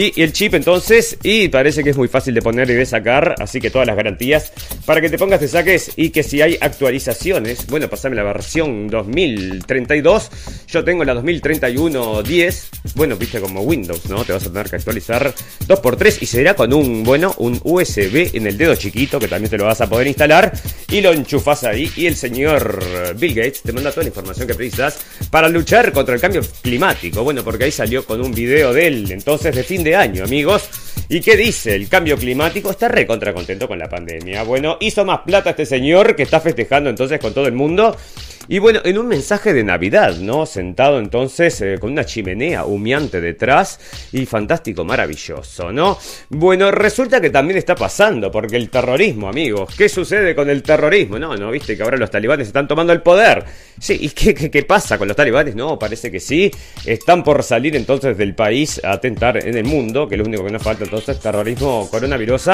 El 0.00 0.32
chip 0.32 0.54
entonces, 0.54 1.18
y 1.22 1.48
parece 1.48 1.84
que 1.84 1.90
es 1.90 1.96
muy 1.96 2.08
fácil 2.08 2.32
de 2.34 2.40
poner 2.40 2.70
y 2.70 2.74
de 2.74 2.86
sacar, 2.86 3.34
así 3.38 3.60
que 3.60 3.70
todas 3.70 3.86
las 3.86 3.96
garantías 3.96 4.52
para 4.86 5.00
que 5.00 5.10
te 5.10 5.18
pongas, 5.18 5.40
te 5.40 5.48
saques 5.48 5.92
y 5.96 6.10
que 6.10 6.22
si 6.22 6.40
hay 6.40 6.56
actualizaciones, 6.60 7.66
bueno, 7.66 7.88
pasame 7.88 8.16
la 8.16 8.22
versión 8.22 8.88
2032, 8.88 10.30
yo 10.68 10.84
tengo 10.84 11.04
la 11.04 11.14
2031-10, 11.14 12.68
bueno, 12.94 13.16
viste 13.16 13.40
como 13.40 13.60
Windows, 13.60 14.08
¿no? 14.08 14.24
Te 14.24 14.32
vas 14.32 14.46
a 14.46 14.52
tener 14.52 14.70
que 14.70 14.76
actualizar 14.76 15.34
2x3 15.66 16.22
y 16.22 16.26
será 16.26 16.54
con 16.54 16.72
un, 16.72 17.04
bueno, 17.04 17.34
un 17.38 17.60
USB 17.62 18.30
en 18.34 18.46
el 18.46 18.56
dedo 18.56 18.74
chiquito 18.76 19.18
que 19.18 19.28
también 19.28 19.50
te 19.50 19.58
lo 19.58 19.66
vas 19.66 19.80
a 19.80 19.88
poder 19.88 20.06
instalar 20.06 20.52
y 20.90 21.00
lo 21.00 21.12
enchufas 21.12 21.64
ahí 21.64 21.90
y 21.96 22.06
el 22.06 22.16
señor 22.16 22.82
Bill 23.16 23.34
Gates 23.34 23.62
te 23.62 23.72
manda 23.72 23.90
toda 23.90 24.02
la 24.02 24.08
información 24.08 24.46
que 24.46 24.54
precisas 24.54 24.98
para 25.30 25.48
luchar 25.48 25.92
contra 25.92 26.14
el 26.14 26.20
cambio 26.20 26.42
climático. 26.62 27.22
Bueno, 27.22 27.44
porque 27.44 27.64
ahí 27.64 27.70
salió 27.70 28.04
con 28.04 28.20
un 28.20 28.32
video 28.32 28.72
de 28.72 28.88
él 28.88 29.12
entonces 29.12 29.54
de 29.54 29.62
fin 29.62 29.84
de 29.84 29.94
año, 29.94 30.24
amigos. 30.24 30.68
¿Y 31.08 31.20
qué 31.20 31.36
dice? 31.36 31.74
El 31.74 31.88
cambio 31.88 32.16
climático 32.16 32.70
está 32.70 32.88
recontra 32.88 33.32
contento 33.32 33.68
con 33.68 33.78
la 33.78 33.88
pandemia. 33.88 34.42
Bueno, 34.42 34.78
hizo 34.80 35.04
más 35.04 35.20
plata 35.20 35.50
este 35.50 35.66
señor 35.66 36.16
que 36.16 36.24
está 36.24 36.40
festejando 36.40 36.90
entonces 36.90 37.20
con 37.20 37.32
todo 37.34 37.46
el 37.46 37.52
mundo. 37.52 37.96
Y 38.48 38.58
bueno, 38.58 38.80
en 38.84 38.98
un 38.98 39.06
mensaje 39.06 39.52
de 39.52 39.62
Navidad, 39.62 40.16
¿no? 40.16 40.46
Sentado 40.46 40.98
entonces 40.98 41.60
eh, 41.60 41.78
con 41.78 41.92
una 41.92 42.04
chimenea 42.04 42.64
humeante 42.64 43.20
detrás 43.20 43.78
y 44.12 44.26
fantástico, 44.26 44.84
maravilloso, 44.84 45.70
¿no? 45.72 45.98
Bueno, 46.30 46.70
resulta 46.70 47.20
que 47.20 47.30
también 47.30 47.58
está 47.58 47.74
pasando, 47.74 48.30
porque 48.30 48.56
el 48.56 48.70
terrorismo, 48.70 49.28
amigos, 49.28 49.74
¿qué 49.76 49.88
sucede 49.88 50.34
con 50.34 50.50
el 50.50 50.62
terrorismo? 50.62 51.18
No, 51.18 51.36
no, 51.36 51.50
viste 51.50 51.76
que 51.76 51.82
ahora 51.82 51.96
los 51.96 52.10
talibanes 52.10 52.48
están 52.48 52.66
tomando 52.66 52.92
el 52.92 53.02
poder. 53.02 53.44
Sí, 53.78 53.98
¿y 54.00 54.08
qué, 54.10 54.34
qué, 54.34 54.62
pasa 54.62 54.98
con 54.98 55.06
los 55.06 55.16
talibanes? 55.16 55.54
No, 55.54 55.78
parece 55.78 56.10
que 56.10 56.20
sí. 56.20 56.50
Están 56.84 57.22
por 57.22 57.42
salir 57.42 57.76
entonces 57.76 58.16
del 58.16 58.34
país 58.34 58.80
a 58.84 58.92
atentar 58.92 59.36
en 59.36 59.56
el 59.56 59.64
mundo, 59.64 60.08
que 60.08 60.16
es 60.16 60.18
lo 60.18 60.26
único 60.26 60.44
que 60.44 60.50
nos 60.50 60.62
falta 60.62 60.84
entonces, 60.84 61.18
terrorismo 61.20 61.88
coronavirus 61.90 62.50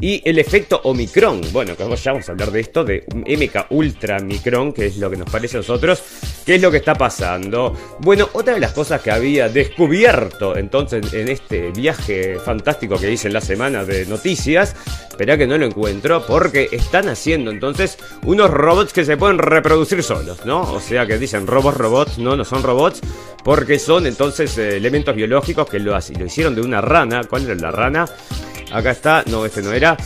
y 0.00 0.22
el 0.24 0.38
efecto 0.38 0.80
Omicron. 0.84 1.40
Bueno, 1.52 1.76
que 1.76 1.84
ya 1.96 2.12
vamos 2.12 2.28
a 2.28 2.32
hablar 2.32 2.50
de 2.50 2.60
esto, 2.60 2.84
de 2.84 3.04
MK 3.14 3.70
Ultra 3.70 4.20
Micron, 4.20 4.72
que 4.72 4.86
es 4.86 4.96
lo 4.98 5.10
que 5.10 5.16
nos 5.16 5.27
parece 5.28 5.56
a 5.56 5.60
nosotros, 5.60 6.02
qué 6.44 6.56
es 6.56 6.62
lo 6.62 6.70
que 6.70 6.78
está 6.78 6.94
pasando. 6.94 7.76
Bueno, 7.98 8.28
otra 8.32 8.54
de 8.54 8.60
las 8.60 8.72
cosas 8.72 9.00
que 9.00 9.10
había 9.10 9.48
descubierto 9.48 10.56
entonces 10.56 11.12
en 11.12 11.28
este 11.28 11.70
viaje 11.70 12.38
fantástico 12.38 12.98
que 12.98 13.10
hice 13.10 13.28
en 13.28 13.34
la 13.34 13.40
semana 13.40 13.84
de 13.84 14.06
noticias, 14.06 14.74
espera 15.08 15.36
que 15.36 15.46
no 15.46 15.58
lo 15.58 15.66
encuentro, 15.66 16.24
porque 16.26 16.68
están 16.72 17.08
haciendo 17.08 17.50
entonces 17.50 17.98
unos 18.24 18.50
robots 18.50 18.92
que 18.92 19.04
se 19.04 19.16
pueden 19.16 19.38
reproducir 19.38 20.02
solos, 20.02 20.44
¿no? 20.44 20.62
O 20.72 20.80
sea 20.80 21.06
que 21.06 21.18
dicen 21.18 21.46
robots, 21.46 21.76
robots, 21.76 22.18
no, 22.18 22.36
no 22.36 22.44
son 22.44 22.62
robots, 22.62 23.00
porque 23.44 23.78
son 23.78 24.06
entonces 24.06 24.56
eh, 24.58 24.76
elementos 24.76 25.14
biológicos 25.14 25.68
que 25.68 25.78
lo, 25.78 25.92
lo 25.92 26.24
hicieron 26.26 26.54
de 26.54 26.60
una 26.60 26.80
rana. 26.80 27.22
¿Cuál 27.24 27.44
era 27.44 27.54
la 27.54 27.70
rana? 27.70 28.08
Acá 28.72 28.90
está, 28.90 29.24
no, 29.26 29.44
este 29.44 29.62
no 29.62 29.72
era. 29.72 29.96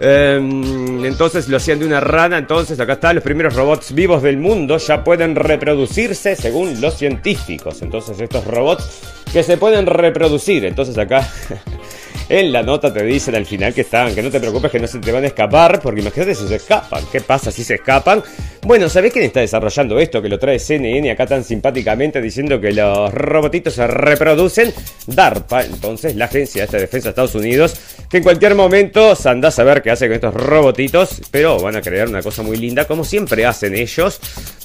Em, 0.00 1.04
entonces 1.04 1.48
lo 1.48 1.56
hacían 1.56 1.78
de 1.78 1.86
una 1.86 2.00
rana. 2.00 2.38
Entonces 2.38 2.78
acá 2.80 2.94
están 2.94 3.14
los 3.14 3.24
primeros 3.24 3.54
robots 3.54 3.94
vivos 3.94 4.22
del 4.22 4.38
mundo. 4.38 4.78
Ya 4.78 5.04
pueden 5.04 5.34
reproducirse 5.34 6.36
según 6.36 6.80
los 6.80 6.94
científicos. 6.94 7.82
Entonces 7.82 8.20
estos 8.20 8.44
robots 8.46 9.00
que 9.32 9.42
se 9.42 9.56
pueden 9.56 9.86
reproducir. 9.86 10.64
Entonces 10.64 10.96
acá 10.98 11.28
en 12.32 12.50
la 12.50 12.62
nota 12.62 12.90
te 12.90 13.02
dicen 13.04 13.34
al 13.34 13.44
final 13.44 13.74
que 13.74 13.82
están, 13.82 14.14
que 14.14 14.22
no 14.22 14.30
te 14.30 14.40
preocupes 14.40 14.70
que 14.70 14.80
no 14.80 14.86
se 14.86 14.98
te 15.00 15.12
van 15.12 15.22
a 15.22 15.26
escapar. 15.26 15.80
Porque 15.82 16.00
imagínate 16.00 16.34
si 16.34 16.48
se 16.48 16.56
escapan. 16.56 17.04
¿Qué 17.12 17.20
pasa 17.20 17.52
si 17.52 17.62
se 17.62 17.74
escapan? 17.74 18.22
Bueno, 18.62 18.88
¿sabés 18.88 19.12
quién 19.12 19.26
está 19.26 19.40
desarrollando 19.40 19.98
esto? 19.98 20.22
Que 20.22 20.30
lo 20.30 20.38
trae 20.38 20.58
CNN 20.58 21.10
acá 21.10 21.26
tan 21.26 21.44
simpáticamente 21.44 22.22
diciendo 22.22 22.58
que 22.58 22.72
los 22.72 23.12
robotitos 23.12 23.74
se 23.74 23.86
reproducen. 23.86 24.72
DARPA, 25.06 25.64
entonces, 25.64 26.16
la 26.16 26.24
agencia 26.24 26.66
de 26.66 26.78
defensa 26.78 27.08
de 27.08 27.10
Estados 27.10 27.34
Unidos, 27.34 27.74
que 28.08 28.18
en 28.18 28.22
cualquier 28.22 28.54
momento 28.54 29.14
anda 29.26 29.48
a 29.48 29.50
saber 29.50 29.82
qué 29.82 29.90
hace 29.90 30.06
con 30.06 30.14
estos 30.14 30.32
robotitos, 30.32 31.20
pero 31.30 31.60
van 31.60 31.76
a 31.76 31.82
crear 31.82 32.08
una 32.08 32.22
cosa 32.22 32.42
muy 32.42 32.56
linda, 32.56 32.86
como 32.86 33.04
siempre 33.04 33.44
hacen 33.44 33.74
ellos, 33.74 34.20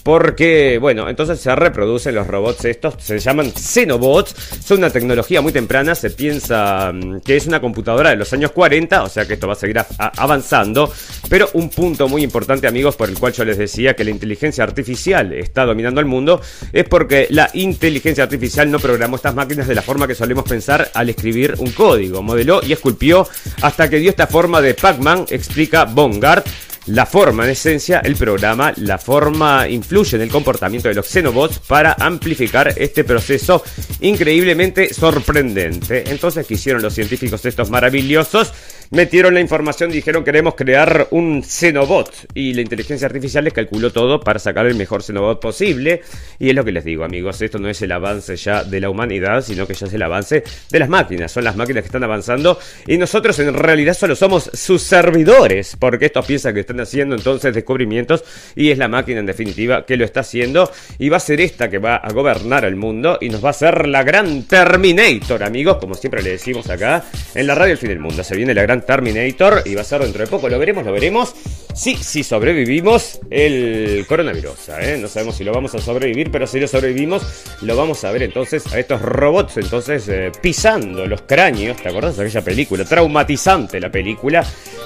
porque, 0.07 0.77
bueno, 0.79 1.09
entonces 1.09 1.37
se 1.37 1.53
reproducen 1.53 2.15
los 2.15 2.27
robots 2.27 2.63
estos, 2.63 2.93
se 2.97 3.19
llaman 3.19 3.51
Xenobots, 3.51 4.33
son 4.63 4.77
una 4.77 4.89
tecnología 4.89 5.41
muy 5.41 5.51
temprana, 5.51 5.95
se 5.95 6.11
piensa 6.11 6.93
mm, 6.93 7.19
que 7.19 7.35
es 7.35 7.45
una 7.45 7.59
computadora 7.59 8.11
de 8.11 8.15
los 8.15 8.31
años 8.31 8.51
40, 8.51 9.03
o 9.03 9.09
sea 9.09 9.25
que 9.25 9.33
esto 9.33 9.47
va 9.47 9.53
a 9.53 9.57
seguir 9.57 9.77
avanzando, 9.97 10.89
pero 11.27 11.49
un 11.55 11.69
punto 11.69 12.07
muy 12.07 12.23
importante, 12.23 12.67
amigos, 12.67 12.95
por 12.95 13.09
el 13.09 13.19
cual 13.19 13.33
yo 13.33 13.43
les 13.43 13.57
decía, 13.57 13.97
que 13.97 14.05
la 14.05 14.11
inteligencia 14.11 14.63
artificial 14.63 15.33
está 15.33 15.65
dominando 15.65 15.99
el 15.99 16.05
mundo 16.05 16.39
es 16.71 16.85
porque 16.85 17.27
la 17.29 17.49
inteligencia 17.55 18.23
artificial 18.23 18.71
no 18.71 18.79
programó 18.79 19.17
estas 19.17 19.35
máquinas 19.35 19.67
de 19.67 19.75
la 19.75 19.81
forma 19.81 20.07
que 20.07 20.15
solemos 20.15 20.45
pensar 20.45 20.89
al 20.93 21.09
escribir 21.09 21.55
un 21.57 21.71
código. 21.71 22.23
Modeló 22.23 22.61
y 22.65 22.71
esculpió 22.71 23.27
hasta 23.61 23.89
que 23.89 23.97
dio 23.97 24.11
esta 24.11 24.27
forma 24.27 24.61
de 24.61 24.73
Pac-Man, 24.73 25.25
explica 25.29 25.83
Bongard. 25.83 26.45
La 26.87 27.05
forma, 27.05 27.43
en 27.43 27.49
esencia, 27.49 27.99
el 27.99 28.15
programa, 28.15 28.71
la 28.77 28.97
forma 28.97 29.67
influye 29.67 30.15
en 30.15 30.21
el 30.21 30.29
comportamiento 30.29 30.87
de 30.87 30.95
los 30.95 31.05
xenobots 31.05 31.59
para 31.59 31.97
amplificar 31.99 32.73
este 32.77 33.03
proceso 33.03 33.61
increíblemente 33.99 34.93
sorprendente. 34.93 36.05
Entonces, 36.09 36.47
¿qué 36.47 36.53
hicieron 36.53 36.81
los 36.81 36.93
científicos 36.93 37.43
estos 37.45 37.69
maravillosos? 37.69 38.53
metieron 38.91 39.33
la 39.33 39.41
información, 39.41 39.91
dijeron 39.91 40.23
queremos 40.23 40.55
crear 40.55 41.07
un 41.11 41.43
Xenobot 41.43 42.27
y 42.33 42.53
la 42.53 42.61
inteligencia 42.61 43.07
artificial 43.07 43.43
les 43.43 43.53
calculó 43.53 43.91
todo 43.91 44.19
para 44.19 44.39
sacar 44.39 44.65
el 44.65 44.75
mejor 44.75 45.03
Xenobot 45.03 45.41
posible 45.41 46.01
y 46.39 46.49
es 46.49 46.55
lo 46.55 46.63
que 46.63 46.71
les 46.71 46.85
digo 46.85 47.03
amigos, 47.03 47.41
esto 47.41 47.59
no 47.59 47.69
es 47.69 47.81
el 47.81 47.91
avance 47.91 48.35
ya 48.35 48.63
de 48.63 48.79
la 48.79 48.89
humanidad, 48.89 49.41
sino 49.41 49.67
que 49.67 49.73
ya 49.73 49.87
es 49.87 49.93
el 49.93 50.01
avance 50.01 50.43
de 50.69 50.79
las 50.79 50.89
máquinas, 50.89 51.31
son 51.31 51.43
las 51.43 51.55
máquinas 51.55 51.83
que 51.83 51.87
están 51.87 52.03
avanzando 52.03 52.59
y 52.85 52.97
nosotros 52.97 53.37
en 53.39 53.53
realidad 53.53 53.93
solo 53.93 54.15
somos 54.15 54.49
sus 54.53 54.81
servidores, 54.81 55.75
porque 55.77 56.05
estos 56.05 56.25
piensan 56.25 56.53
que 56.53 56.61
están 56.61 56.76
haciendo 56.79 57.15
entonces 57.15 57.53
descubrimientos 57.53 58.23
y 58.55 58.71
es 58.71 58.77
la 58.77 58.87
máquina 58.87 59.19
en 59.19 59.25
definitiva 59.25 59.85
que 59.85 59.97
lo 59.97 60.05
está 60.05 60.21
haciendo 60.21 60.71
y 60.99 61.09
va 61.09 61.17
a 61.17 61.21
ser 61.21 61.41
esta 61.41 61.69
que 61.69 61.79
va 61.79 61.95
a 61.95 62.11
gobernar 62.11 62.65
el 62.65 62.75
mundo 62.75 63.17
y 63.21 63.29
nos 63.29 63.43
va 63.43 63.49
a 63.49 63.53
ser 63.53 63.87
la 63.87 64.03
gran 64.03 64.43
Terminator 64.43 65.43
amigos, 65.43 65.77
como 65.77 65.95
siempre 65.95 66.21
le 66.21 66.31
decimos 66.31 66.69
acá 66.69 67.03
en 67.35 67.47
la 67.47 67.55
radio 67.55 67.73
El 67.73 67.77
Fin 67.77 67.89
del 67.89 67.99
Mundo, 67.99 68.23
se 68.23 68.35
viene 68.35 68.53
la 68.53 68.63
gran 68.63 68.85
Terminator 68.85 69.63
y 69.65 69.75
va 69.75 69.81
a 69.81 69.83
ser 69.83 70.01
dentro 70.01 70.23
de 70.23 70.27
poco. 70.27 70.49
Lo 70.49 70.59
veremos, 70.59 70.85
lo 70.85 70.91
veremos. 70.91 71.33
Sí, 71.73 71.95
sí 71.95 72.23
sobrevivimos 72.23 73.19
el 73.29 74.05
coronavirus. 74.07 74.69
¿eh? 74.81 74.97
No 74.99 75.07
sabemos 75.07 75.35
si 75.35 75.43
lo 75.43 75.53
vamos 75.53 75.75
a 75.75 75.79
sobrevivir, 75.79 76.31
pero 76.31 76.47
si 76.47 76.59
lo 76.59 76.67
sobrevivimos, 76.67 77.23
lo 77.61 77.75
vamos 77.75 78.03
a 78.03 78.11
ver 78.11 78.23
entonces 78.23 78.65
a 78.73 78.79
estos 78.79 79.01
robots 79.01 79.57
entonces 79.57 80.07
eh, 80.09 80.31
pisando 80.41 81.05
los 81.05 81.21
cráneos. 81.21 81.77
¿Te 81.77 81.89
acordás 81.89 82.17
de 82.17 82.23
aquella 82.23 82.41
película? 82.43 82.83
Traumatizante 82.83 83.79
la 83.79 83.91
película 83.91 84.45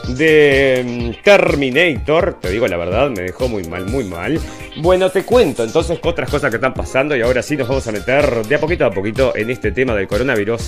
de 0.09 0.83
mm, 0.85 1.23
Terminator. 1.81 2.37
Te 2.39 2.49
digo 2.49 2.67
la 2.67 2.77
verdad, 2.77 3.09
me 3.09 3.23
dejó 3.23 3.47
muy 3.47 3.63
mal, 3.63 3.85
muy 3.85 4.03
mal. 4.03 4.39
Bueno, 4.77 5.09
te 5.09 5.23
cuento 5.23 5.63
entonces 5.63 5.99
otras 6.03 6.29
cosas 6.29 6.49
que 6.49 6.57
están 6.57 6.73
pasando 6.73 7.15
y 7.15 7.21
ahora 7.21 7.41
sí 7.41 7.57
nos 7.57 7.67
vamos 7.67 7.87
a 7.87 7.91
meter 7.91 8.45
de 8.45 8.55
a 8.55 8.59
poquito 8.59 8.85
a 8.85 8.91
poquito 8.91 9.35
en 9.35 9.49
este 9.49 9.71
tema 9.71 9.95
del 9.95 10.07
coronavirus 10.07 10.61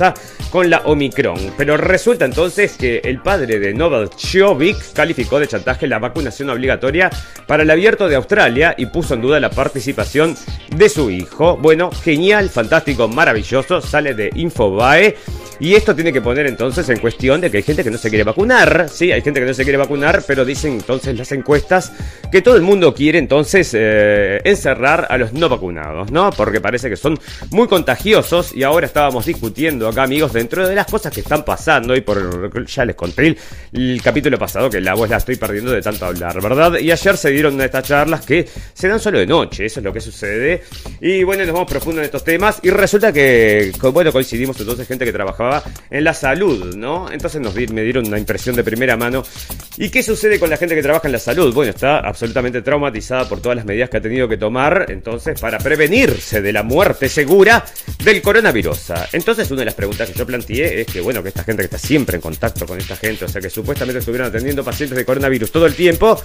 con 0.50 0.70
la 0.70 0.79
Omicron. 0.86 1.53
Pero 1.55 1.77
resulta 1.77 2.25
entonces 2.25 2.77
que 2.77 2.98
el 3.03 3.22
padre 3.22 3.60
de 3.60 3.74
Novak 3.74 4.15
Djokovic 4.15 4.93
calificó 4.93 5.39
de 5.39 5.48
chantaje 5.48 5.88
la 5.88 6.00
vacunación 6.00 6.50
obligatoria 6.50 7.10
para 7.46 7.63
el 7.63 7.70
abierto 7.70 8.10
de 8.10 8.15
Australia 8.15 8.74
y 8.77 8.88
puso 8.88 9.13
en 9.13 9.22
duda 9.22 9.39
la 9.39 9.51
participación 9.51 10.36
de 10.75 10.89
su 10.89 11.12
hijo. 11.12 11.58
Bueno, 11.58 11.91
genial, 11.91 12.50
fantástico, 12.50 13.08
maravilloso, 13.08 13.82
sale 13.82 14.15
de 14.15 14.32
Infobae 14.36 15.15
Y 15.60 15.76
esto 15.76 15.96
tiene 15.96 16.12
que 16.12 16.22
poner 16.22 16.48
entonces 16.48 16.88
en 16.90 17.00
cuestión 17.00 17.42
de 17.42 17.50
que 17.50 17.58
hay 17.58 17.64
gente 17.64 17.84
que 17.84 17.92
no 17.92 17.98
se 17.98 18.10
quiere 18.10 18.24
vacunar, 18.24 18.90
sí, 18.90 19.12
hay 19.12 19.22
gente 19.22 19.40
que 19.40 19.46
no 19.46 19.54
se 19.54 19.64
quiere 19.64 19.78
vacunar, 19.78 20.24
pero 20.26 20.46
dicen 20.46 20.74
entonces 20.74 21.18
las 21.18 21.32
encuestas 21.32 21.92
que 22.32 22.42
todo 22.42 22.56
el 22.56 22.62
mundo 22.62 22.94
quiere 22.94 23.20
entonces 23.20 23.72
eh, 23.74 24.42
encerrar 24.44 25.08
a 25.10 25.18
los 25.18 25.34
no 25.34 25.50
vacunados, 25.50 26.12
¿no? 26.12 26.32
Porque 26.32 26.60
parece 26.60 26.90
que 26.90 26.98
son 26.98 27.20
muy 27.52 27.68
contagiosos 27.68 28.56
y 28.56 28.64
ahora 28.64 28.86
estábamos 28.86 29.26
discutiendo 29.26 29.88
acá, 29.88 30.04
amigos, 30.04 30.34
dentro 30.34 30.68
de 30.68 30.76
las 30.76 30.88
cosas 30.88 31.14
que 31.14 31.22
están 31.22 31.46
pasando 31.46 31.96
y 31.96 32.02
por 32.02 32.66
ya 32.66 32.86
les 32.86 32.96
conté 32.96 33.28
el, 33.28 33.38
el 33.74 34.02
capítulo 34.02 34.38
pasado 34.40 34.70
que 34.70 34.82
la 34.82 34.94
voz 34.94 35.10
la 35.10 35.18
estoy 35.18 35.36
perdiendo 35.36 35.72
de 35.72 35.82
tanto 35.82 36.06
hablar, 36.06 36.42
¿verdad? 36.42 36.80
Y 36.80 36.92
ayer 36.92 37.18
se 37.18 37.30
dieron 37.30 37.60
estas 37.62 37.84
charlas 37.84 38.26
que 38.26 38.48
se 38.74 38.88
dan 38.88 39.00
solo 39.00 39.20
de 39.20 39.28
noche, 39.28 39.66
eso 39.66 39.80
es 39.80 39.84
lo 39.84 39.94
que 39.94 40.02
sucede. 40.02 40.64
Y 41.02 41.24
bueno, 41.24 41.44
nos 41.46 41.54
vamos 41.54 41.70
profundo 41.70 42.02
en 42.02 42.06
estos 42.06 42.24
temas 42.24 42.60
y 42.64 42.70
resulta 42.70 43.12
que, 43.12 43.72
bueno, 43.92 44.12
coincidimos 44.12 44.60
entonces 44.60 44.88
gente 44.88 45.06
que 45.06 45.14
trabajaba 45.14 45.43
en 45.90 46.04
la 46.04 46.14
salud, 46.14 46.76
¿no? 46.76 47.12
Entonces 47.12 47.42
nos 47.42 47.54
me 47.54 47.84
dieron 47.84 48.08
una 48.08 48.18
impresión 48.18 48.56
de 48.56 48.64
primera 48.64 48.98
mano. 48.98 49.24
¿Y 49.78 49.90
qué 49.90 50.04
sucede 50.04 50.40
con 50.40 50.50
la 50.50 50.58
gente 50.58 50.76
que 50.76 50.82
trabaja 50.82 51.08
en 51.08 51.14
la 51.14 51.20
salud? 51.20 51.54
Bueno, 51.54 51.72
está 51.72 52.00
absolutamente 52.00 52.62
traumatizada 52.62 53.28
por 53.28 53.42
todas 53.42 53.56
las 53.56 53.66
medidas 53.66 53.90
que 53.90 53.98
ha 53.98 54.02
tenido 54.02 54.28
que 54.28 54.38
tomar, 54.38 54.86
entonces, 54.90 55.40
para 55.40 55.58
prevenirse 55.58 56.42
de 56.42 56.54
la 56.54 56.64
muerte 56.64 57.10
segura 57.10 57.64
del 58.04 58.22
coronavirus. 58.22 58.94
Entonces, 59.14 59.50
una 59.52 59.62
de 59.62 59.66
las 59.66 59.74
preguntas 59.74 60.10
que 60.10 60.18
yo 60.18 60.26
planteé 60.26 60.82
es 60.82 60.88
que, 60.88 61.02
bueno, 61.02 61.24
que 61.24 61.30
esta 61.30 61.44
gente 61.44 61.62
que 61.62 61.76
está 61.76 61.78
siempre 61.78 62.16
en 62.16 62.22
contacto 62.22 62.66
con 62.66 62.78
esta 62.78 62.96
gente, 62.96 63.26
o 63.26 63.28
sea, 63.28 63.42
que 63.42 63.50
supuestamente 63.50 64.00
estuvieron 64.00 64.28
atendiendo 64.28 64.64
pacientes 64.64 64.98
de 64.98 65.06
coronavirus 65.06 65.52
todo 65.52 65.66
el 65.66 65.76
tiempo, 65.76 66.22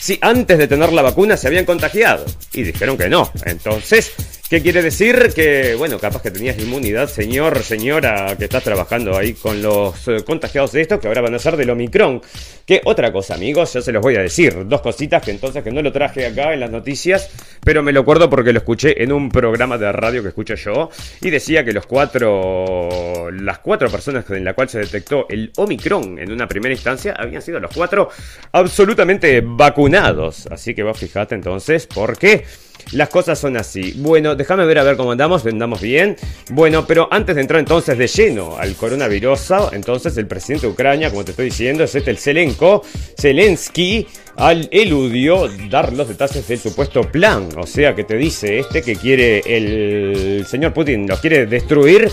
si 0.00 0.18
antes 0.20 0.58
de 0.58 0.68
tener 0.68 0.92
la 0.92 1.02
vacuna 1.02 1.36
se 1.36 1.48
habían 1.48 1.64
contagiado. 1.64 2.24
Y 2.52 2.62
dijeron 2.62 2.96
que 2.96 3.08
no. 3.08 3.30
Entonces, 3.44 4.12
¿Qué 4.48 4.62
quiere 4.62 4.80
decir? 4.80 5.32
Que, 5.34 5.74
bueno, 5.74 5.98
capaz 5.98 6.22
que 6.22 6.30
tenías 6.30 6.56
inmunidad, 6.56 7.08
señor, 7.08 7.64
señora, 7.64 8.36
que 8.38 8.44
estás 8.44 8.62
trabajando 8.62 9.18
ahí 9.18 9.32
con 9.32 9.60
los 9.60 10.06
eh, 10.06 10.22
contagiados 10.24 10.70
de 10.70 10.82
esto, 10.82 11.00
que 11.00 11.08
ahora 11.08 11.20
van 11.20 11.34
a 11.34 11.40
ser 11.40 11.56
del 11.56 11.70
Omicron. 11.70 12.22
¿Qué 12.64 12.80
otra 12.84 13.12
cosa, 13.12 13.34
amigos? 13.34 13.72
Ya 13.72 13.82
se 13.82 13.90
los 13.90 14.00
voy 14.00 14.14
a 14.14 14.20
decir. 14.20 14.68
Dos 14.68 14.82
cositas 14.82 15.20
que 15.24 15.32
entonces 15.32 15.64
que 15.64 15.72
no 15.72 15.82
lo 15.82 15.90
traje 15.90 16.26
acá 16.26 16.54
en 16.54 16.60
las 16.60 16.70
noticias, 16.70 17.28
pero 17.64 17.82
me 17.82 17.90
lo 17.90 18.02
acuerdo 18.02 18.30
porque 18.30 18.52
lo 18.52 18.58
escuché 18.60 19.02
en 19.02 19.10
un 19.10 19.30
programa 19.30 19.78
de 19.78 19.90
radio 19.90 20.22
que 20.22 20.28
escucho 20.28 20.54
yo, 20.54 20.90
y 21.20 21.30
decía 21.30 21.64
que 21.64 21.72
los 21.72 21.86
cuatro, 21.86 23.28
las 23.32 23.58
cuatro 23.58 23.90
personas 23.90 24.30
en 24.30 24.44
la 24.44 24.54
cual 24.54 24.68
se 24.68 24.78
detectó 24.78 25.26
el 25.28 25.50
Omicron 25.56 26.20
en 26.20 26.30
una 26.30 26.46
primera 26.46 26.72
instancia 26.72 27.16
habían 27.18 27.42
sido 27.42 27.58
los 27.58 27.74
cuatro 27.74 28.10
absolutamente 28.52 29.42
vacunados. 29.44 30.46
Así 30.52 30.72
que 30.72 30.84
vos 30.84 30.96
fijate 30.96 31.34
entonces, 31.34 31.88
¿por 31.88 32.16
qué? 32.16 32.44
Las 32.92 33.08
cosas 33.08 33.38
son 33.38 33.56
así. 33.56 33.94
Bueno, 33.96 34.36
déjame 34.36 34.64
ver 34.64 34.78
a 34.78 34.84
ver 34.84 34.96
cómo 34.96 35.12
andamos, 35.12 35.44
andamos 35.44 35.80
bien. 35.80 36.16
Bueno, 36.50 36.86
pero 36.86 37.08
antes 37.10 37.34
de 37.34 37.40
entrar 37.40 37.58
entonces 37.58 37.98
de 37.98 38.06
lleno 38.06 38.56
al 38.56 38.74
coronavirus, 38.76 39.52
entonces 39.72 40.16
el 40.16 40.26
presidente 40.26 40.66
de 40.66 40.72
Ucrania, 40.72 41.10
como 41.10 41.24
te 41.24 41.32
estoy 41.32 41.46
diciendo, 41.46 41.82
es 41.82 41.94
este 41.94 42.10
el 42.10 42.18
Zelenko, 42.18 42.82
Zelensky, 43.20 44.06
al 44.36 44.68
eludió 44.70 45.48
dar 45.68 45.92
los 45.92 46.08
detalles 46.08 46.46
del 46.46 46.58
supuesto 46.60 47.02
plan. 47.02 47.48
O 47.56 47.66
sea, 47.66 47.94
que 47.94 48.04
te 48.04 48.16
dice 48.16 48.60
este 48.60 48.82
que 48.82 48.94
quiere 48.94 49.42
el 49.44 50.46
señor 50.46 50.72
Putin, 50.72 51.08
lo 51.08 51.16
quiere 51.16 51.46
destruir 51.46 52.08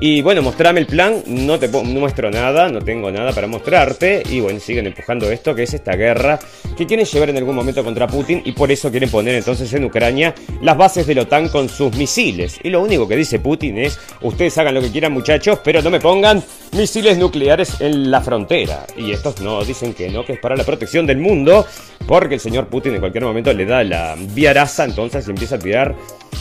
y 0.00 0.22
bueno, 0.22 0.42
mostrame 0.42 0.80
el 0.80 0.86
plan, 0.86 1.22
no 1.26 1.58
te 1.58 1.68
muestro 1.68 2.30
nada, 2.30 2.68
no 2.68 2.80
tengo 2.80 3.10
nada 3.10 3.32
para 3.32 3.46
mostrarte. 3.46 4.22
Y 4.28 4.40
bueno, 4.40 4.60
siguen 4.60 4.86
empujando 4.86 5.30
esto, 5.30 5.54
que 5.54 5.62
es 5.62 5.74
esta 5.74 5.96
guerra 5.96 6.38
que 6.76 6.86
quieren 6.86 7.06
llevar 7.06 7.30
en 7.30 7.36
algún 7.36 7.54
momento 7.54 7.84
contra 7.84 8.06
Putin 8.06 8.42
y 8.44 8.52
por 8.52 8.70
eso 8.70 8.90
quieren 8.90 9.10
poner 9.10 9.34
entonces 9.34 9.72
en 9.72 9.84
Ucrania 9.84 10.34
las 10.60 10.76
bases 10.76 11.06
de 11.06 11.14
la 11.14 11.22
OTAN 11.22 11.48
con 11.48 11.68
sus 11.68 11.94
misiles. 11.96 12.58
Y 12.62 12.70
lo 12.70 12.82
único 12.82 13.06
que 13.06 13.16
dice 13.16 13.38
Putin 13.38 13.78
es, 13.78 13.98
ustedes 14.22 14.56
hagan 14.58 14.74
lo 14.74 14.80
que 14.80 14.90
quieran 14.90 15.12
muchachos, 15.12 15.60
pero 15.62 15.80
no 15.82 15.90
me 15.90 16.00
pongan 16.00 16.42
misiles 16.72 17.16
nucleares 17.16 17.80
en 17.80 18.10
la 18.10 18.20
frontera. 18.20 18.86
Y 18.96 19.12
estos 19.12 19.40
no, 19.40 19.64
dicen 19.64 19.94
que 19.94 20.10
no, 20.10 20.24
que 20.24 20.34
es 20.34 20.40
para 20.40 20.56
la 20.56 20.64
protección 20.64 21.06
del 21.06 21.18
mundo, 21.18 21.66
porque 22.06 22.34
el 22.34 22.40
señor 22.40 22.66
Putin 22.66 22.94
en 22.94 23.00
cualquier 23.00 23.24
momento 23.24 23.52
le 23.52 23.64
da 23.64 23.84
la 23.84 24.16
viaraza, 24.18 24.84
entonces 24.84 25.26
empieza 25.28 25.56
a 25.56 25.58
tirar 25.58 25.94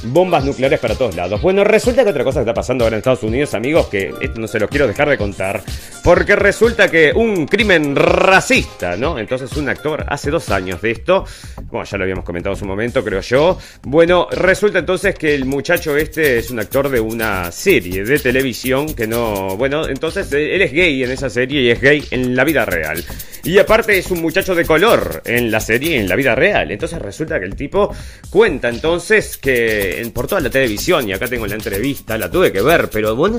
bombas 0.05 0.43
nucleares 0.43 0.79
para 0.79 0.95
todos 0.95 1.15
lados. 1.15 1.41
Bueno, 1.41 1.63
resulta 1.63 2.03
que 2.03 2.09
otra 2.09 2.23
cosa 2.23 2.39
que 2.39 2.43
está 2.43 2.53
pasando 2.53 2.83
ahora 2.83 2.95
en 2.95 2.99
Estados 2.99 3.23
Unidos, 3.23 3.42
amigos, 3.53 3.87
que 3.87 4.13
esto 4.21 4.39
no 4.39 4.47
se 4.47 4.59
los 4.59 4.69
quiero 4.69 4.87
dejar 4.87 5.09
de 5.09 5.17
contar, 5.17 5.63
porque 6.03 6.35
resulta 6.35 6.89
que 6.89 7.11
un 7.13 7.45
crimen 7.47 7.95
racista, 7.95 8.95
¿no? 8.95 9.17
Entonces 9.17 9.51
un 9.57 9.69
actor 9.69 10.05
hace 10.07 10.29
dos 10.29 10.49
años 10.49 10.81
de 10.81 10.91
esto, 10.91 11.25
bueno, 11.71 11.85
ya 11.85 11.97
lo 11.97 12.03
habíamos 12.03 12.25
comentado 12.25 12.55
en 12.55 12.59
su 12.59 12.65
momento, 12.65 13.03
creo 13.03 13.21
yo. 13.21 13.57
Bueno, 13.83 14.27
resulta 14.31 14.79
entonces 14.79 15.15
que 15.15 15.33
el 15.33 15.45
muchacho 15.45 15.95
este 15.97 16.39
es 16.39 16.51
un 16.51 16.59
actor 16.59 16.89
de 16.89 16.99
una 16.99 17.51
serie 17.51 18.03
de 18.03 18.19
televisión 18.19 18.93
que 18.93 19.07
no, 19.07 19.57
bueno, 19.57 19.87
entonces 19.87 20.31
él 20.33 20.61
es 20.61 20.71
gay 20.71 21.03
en 21.03 21.11
esa 21.11 21.29
serie 21.29 21.61
y 21.61 21.69
es 21.71 21.81
gay 21.81 22.03
en 22.11 22.35
la 22.35 22.43
vida 22.43 22.65
real. 22.65 23.03
Y 23.45 23.57
aparte 23.57 23.97
es 23.97 24.09
un 24.09 24.21
muchacho 24.21 24.55
de 24.55 24.65
color 24.65 25.21
en 25.25 25.51
la 25.51 25.59
serie 25.59 25.97
y 25.97 25.99
en 25.99 26.07
la 26.07 26.15
vida 26.15 26.33
real. 26.33 26.71
Entonces 26.71 26.97
resulta 26.99 27.39
que 27.39 27.45
el 27.45 27.55
tipo 27.55 27.93
cuenta 28.29 28.69
entonces 28.69 29.37
que 29.37 30.09
por 30.13 30.27
toda 30.27 30.39
la 30.39 30.49
televisión, 30.49 31.09
y 31.09 31.13
acá 31.13 31.27
tengo 31.27 31.45
la 31.45 31.55
entrevista, 31.55 32.17
la 32.17 32.31
tuve 32.31 32.51
que 32.51 32.61
ver, 32.61 32.89
pero 32.89 33.15
vos 33.23 33.31
no 33.31 33.37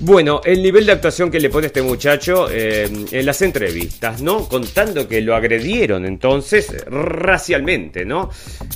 bueno, 0.00 0.40
el 0.44 0.62
nivel 0.62 0.86
de 0.86 0.92
actuación 0.92 1.30
que 1.30 1.40
le 1.40 1.50
pone 1.50 1.66
este 1.66 1.82
muchacho 1.82 2.48
eh, 2.50 2.88
en 3.10 3.26
las 3.26 3.42
entrevistas, 3.42 4.22
¿no? 4.22 4.48
Contando 4.48 5.08
que 5.08 5.20
lo 5.20 5.34
agredieron 5.34 6.04
entonces 6.04 6.72
racialmente, 6.86 8.04
¿no? 8.04 8.30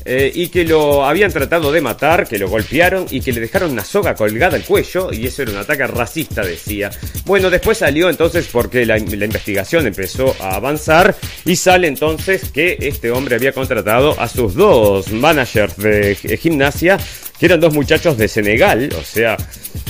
Eh, 0.04 0.32
y 0.34 0.48
que 0.48 0.64
lo 0.64 1.04
habían 1.04 1.32
tratado 1.32 1.70
de 1.70 1.80
matar, 1.80 2.26
que 2.26 2.38
lo 2.38 2.48
golpearon 2.48 3.06
y 3.10 3.20
que 3.20 3.32
le 3.32 3.40
dejaron 3.40 3.70
una 3.70 3.84
soga 3.84 4.14
colgada 4.14 4.56
al 4.56 4.64
cuello 4.64 5.12
y 5.12 5.26
eso 5.26 5.42
era 5.42 5.52
un 5.52 5.58
ataque 5.58 5.86
racista, 5.86 6.42
decía. 6.42 6.90
Bueno, 7.24 7.50
después 7.50 7.78
salió 7.78 8.10
entonces 8.10 8.48
porque 8.50 8.84
la, 8.84 8.98
la 8.98 9.24
investigación 9.24 9.86
empezó 9.86 10.34
a 10.40 10.56
avanzar 10.56 11.14
y 11.44 11.54
sale 11.54 11.86
entonces 11.86 12.50
que 12.50 12.76
este 12.80 13.12
hombre 13.12 13.36
había 13.36 13.52
contratado 13.52 14.20
a 14.20 14.28
sus 14.28 14.54
dos 14.54 15.12
managers 15.12 15.76
de 15.76 16.16
gimnasia, 16.40 16.98
que 17.38 17.46
eran 17.46 17.60
dos 17.60 17.74
muchachos 17.74 18.16
de 18.18 18.28
Senegal, 18.28 18.88
o 18.98 19.02
sea, 19.02 19.36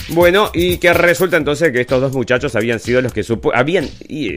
bueno, 0.08 0.50
y 0.52 0.78
que 0.78 0.92
resulta 1.02 1.36
entonces 1.36 1.72
que 1.72 1.80
estos 1.80 2.00
dos 2.00 2.12
muchachos 2.12 2.54
habían 2.56 2.80
sido 2.80 3.02
los 3.02 3.12
que 3.12 3.24
habían, 3.54 3.88
y, 4.08 4.30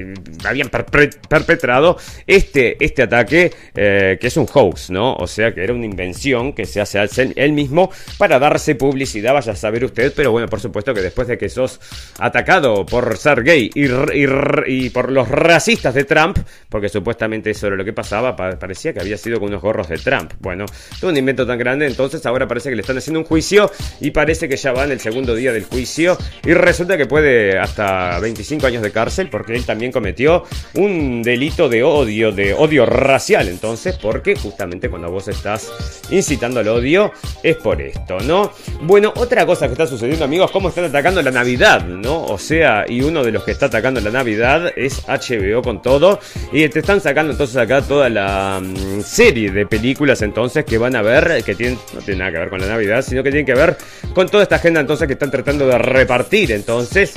habían 0.45 0.69
perpetrado 0.69 1.97
este, 2.27 2.83
este 2.83 3.03
ataque, 3.03 3.51
eh, 3.75 4.17
que 4.19 4.27
es 4.27 4.37
un 4.37 4.47
hoax, 4.51 4.89
¿no? 4.89 5.13
O 5.15 5.27
sea, 5.27 5.53
que 5.53 5.63
era 5.63 5.73
una 5.73 5.85
invención 5.85 6.53
que 6.53 6.65
se 6.65 6.81
hace 6.81 7.05
él 7.35 7.53
mismo 7.53 7.91
para 8.17 8.39
darse 8.39 8.75
publicidad, 8.75 9.33
vaya 9.33 9.53
a 9.53 9.55
saber 9.55 9.85
usted, 9.85 10.13
pero 10.15 10.31
bueno, 10.31 10.47
por 10.47 10.59
supuesto 10.59 10.93
que 10.93 11.01
después 11.01 11.27
de 11.27 11.37
que 11.37 11.49
sos 11.49 11.79
atacado 12.19 12.85
por 12.85 13.17
ser 13.17 13.43
gay 13.43 13.69
y, 13.73 13.85
y, 13.85 14.89
por 14.89 15.11
los 15.11 15.29
racistas 15.29 15.93
de 15.93 16.03
Trump, 16.03 16.37
porque 16.69 16.89
supuestamente 16.89 17.51
eso 17.51 17.67
era 17.67 17.75
lo 17.75 17.85
que 17.85 17.93
pasaba, 17.93 18.35
parecía 18.35 18.93
que 18.93 19.01
había 19.01 19.17
sido 19.17 19.39
con 19.39 19.49
unos 19.49 19.61
gorros 19.61 19.89
de 19.89 19.97
Trump. 19.97 20.33
Bueno, 20.39 20.65
todo 20.99 21.11
un 21.11 21.17
invento 21.17 21.45
tan 21.45 21.57
grande, 21.57 21.85
entonces 21.85 22.25
ahora 22.25 22.47
parece 22.47 22.69
que 22.69 22.75
le 22.75 22.81
están 22.81 22.97
haciendo 22.97 23.19
un 23.19 23.25
juicio 23.25 23.71
y 23.99 24.11
parece 24.11 24.49
que 24.49 24.57
ya 24.57 24.71
va 24.71 24.85
en 24.85 24.91
el 24.91 24.99
segundo 24.99 25.35
día 25.35 25.53
del 25.53 25.65
juicio 25.65 26.17
y 26.43 26.54
resulta 26.55 26.97
que 26.97 27.05
puede 27.05 27.57
hasta 27.57 28.19
25 28.19 28.67
años 28.67 28.81
de 28.81 28.91
cárcel 28.91 29.29
porque 29.29 29.55
él 29.55 29.65
también 29.65 29.91
cometió 29.91 30.43
un 30.75 31.21
delito 31.21 31.69
de 31.69 31.83
odio, 31.83 32.31
de 32.31 32.53
odio 32.53 32.85
racial. 32.85 33.47
Entonces, 33.47 33.97
porque 34.01 34.35
justamente 34.35 34.89
cuando 34.89 35.11
vos 35.11 35.27
estás 35.27 36.03
incitando 36.09 36.59
al 36.59 36.67
odio 36.67 37.11
es 37.43 37.55
por 37.57 37.81
esto, 37.81 38.19
¿no? 38.21 38.51
Bueno, 38.81 39.13
otra 39.15 39.45
cosa 39.45 39.67
que 39.67 39.73
está 39.73 39.87
sucediendo, 39.87 40.25
amigos, 40.25 40.51
cómo 40.51 40.69
están 40.69 40.85
atacando 40.85 41.21
la 41.21 41.31
Navidad, 41.31 41.85
¿no? 41.85 42.23
O 42.25 42.37
sea, 42.37 42.85
y 42.87 43.01
uno 43.01 43.23
de 43.23 43.31
los 43.31 43.43
que 43.43 43.51
está 43.51 43.67
atacando 43.67 44.01
la 44.01 44.11
Navidad 44.11 44.71
es 44.75 45.03
HBO 45.07 45.61
con 45.61 45.81
todo 45.81 46.19
y 46.51 46.67
te 46.69 46.79
están 46.79 47.01
sacando 47.01 47.31
entonces 47.31 47.57
acá 47.57 47.81
toda 47.81 48.09
la 48.09 48.61
mm, 48.61 49.01
serie 49.01 49.51
de 49.51 49.65
películas 49.65 50.21
entonces 50.21 50.65
que 50.65 50.77
van 50.77 50.95
a 50.95 51.01
ver 51.01 51.43
que 51.43 51.55
tienen 51.55 51.77
no 51.93 51.99
tienen 52.01 52.19
nada 52.19 52.31
que 52.31 52.37
ver 52.39 52.49
con 52.49 52.61
la 52.61 52.67
Navidad, 52.67 53.01
sino 53.01 53.23
que 53.23 53.29
tienen 53.29 53.45
que 53.45 53.53
ver 53.53 53.77
con 54.13 54.27
toda 54.29 54.43
esta 54.43 54.55
agenda 54.55 54.79
entonces 54.79 55.07
que 55.07 55.13
están 55.13 55.31
tratando 55.31 55.67
de 55.67 55.77
repartir. 55.77 56.44
Entonces, 56.51 57.13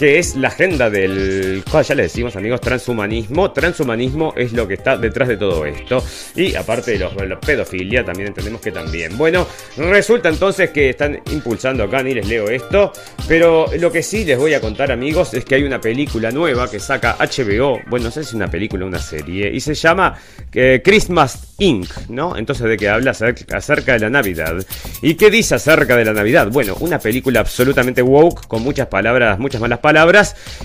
que 0.00 0.18
es 0.18 0.34
la 0.34 0.48
agenda 0.48 0.88
del, 0.88 1.62
ya 1.70 1.94
le 1.94 2.04
decimos 2.04 2.34
amigos, 2.34 2.62
transhumanismo. 2.62 3.50
Transhumanismo 3.50 4.32
es 4.34 4.54
lo 4.54 4.66
que 4.66 4.72
está 4.72 4.96
detrás 4.96 5.28
de 5.28 5.36
todo 5.36 5.66
esto. 5.66 6.02
Y 6.34 6.54
aparte 6.54 6.92
de 6.92 6.98
los, 7.00 7.38
pedofilia, 7.44 8.02
también 8.02 8.28
entendemos 8.28 8.62
que 8.62 8.72
también. 8.72 9.18
Bueno, 9.18 9.46
resulta 9.76 10.30
entonces 10.30 10.70
que 10.70 10.88
están 10.88 11.20
impulsando 11.30 11.84
acá, 11.84 12.02
ni 12.02 12.14
les 12.14 12.26
leo 12.26 12.48
esto. 12.48 12.94
Pero 13.28 13.66
lo 13.78 13.92
que 13.92 14.02
sí 14.02 14.24
les 14.24 14.38
voy 14.38 14.54
a 14.54 14.60
contar 14.62 14.90
amigos 14.90 15.34
es 15.34 15.44
que 15.44 15.56
hay 15.56 15.64
una 15.64 15.82
película 15.82 16.30
nueva 16.30 16.70
que 16.70 16.80
saca 16.80 17.18
HBO. 17.18 17.80
Bueno, 17.90 18.06
no 18.06 18.10
sé 18.10 18.22
si 18.22 18.30
es 18.30 18.34
una 18.34 18.50
película 18.50 18.86
o 18.86 18.88
una 18.88 19.00
serie. 19.00 19.52
Y 19.52 19.60
se 19.60 19.74
llama 19.74 20.16
eh, 20.54 20.80
Christmas 20.82 21.56
Inc., 21.58 22.08
¿no? 22.08 22.38
Entonces 22.38 22.66
de 22.66 22.78
qué 22.78 22.88
habla 22.88 23.10
acerca 23.10 23.92
de 23.92 23.98
la 23.98 24.08
Navidad. 24.08 24.64
¿Y 25.02 25.12
qué 25.16 25.30
dice 25.30 25.56
acerca 25.56 25.94
de 25.94 26.06
la 26.06 26.14
Navidad? 26.14 26.48
Bueno, 26.50 26.74
una 26.80 26.98
película 26.98 27.40
absolutamente 27.40 28.00
woke, 28.00 28.46
con 28.48 28.62
muchas 28.62 28.86
palabras, 28.86 29.38
muchas 29.38 29.60
malas 29.60 29.78
palabras 29.78 29.89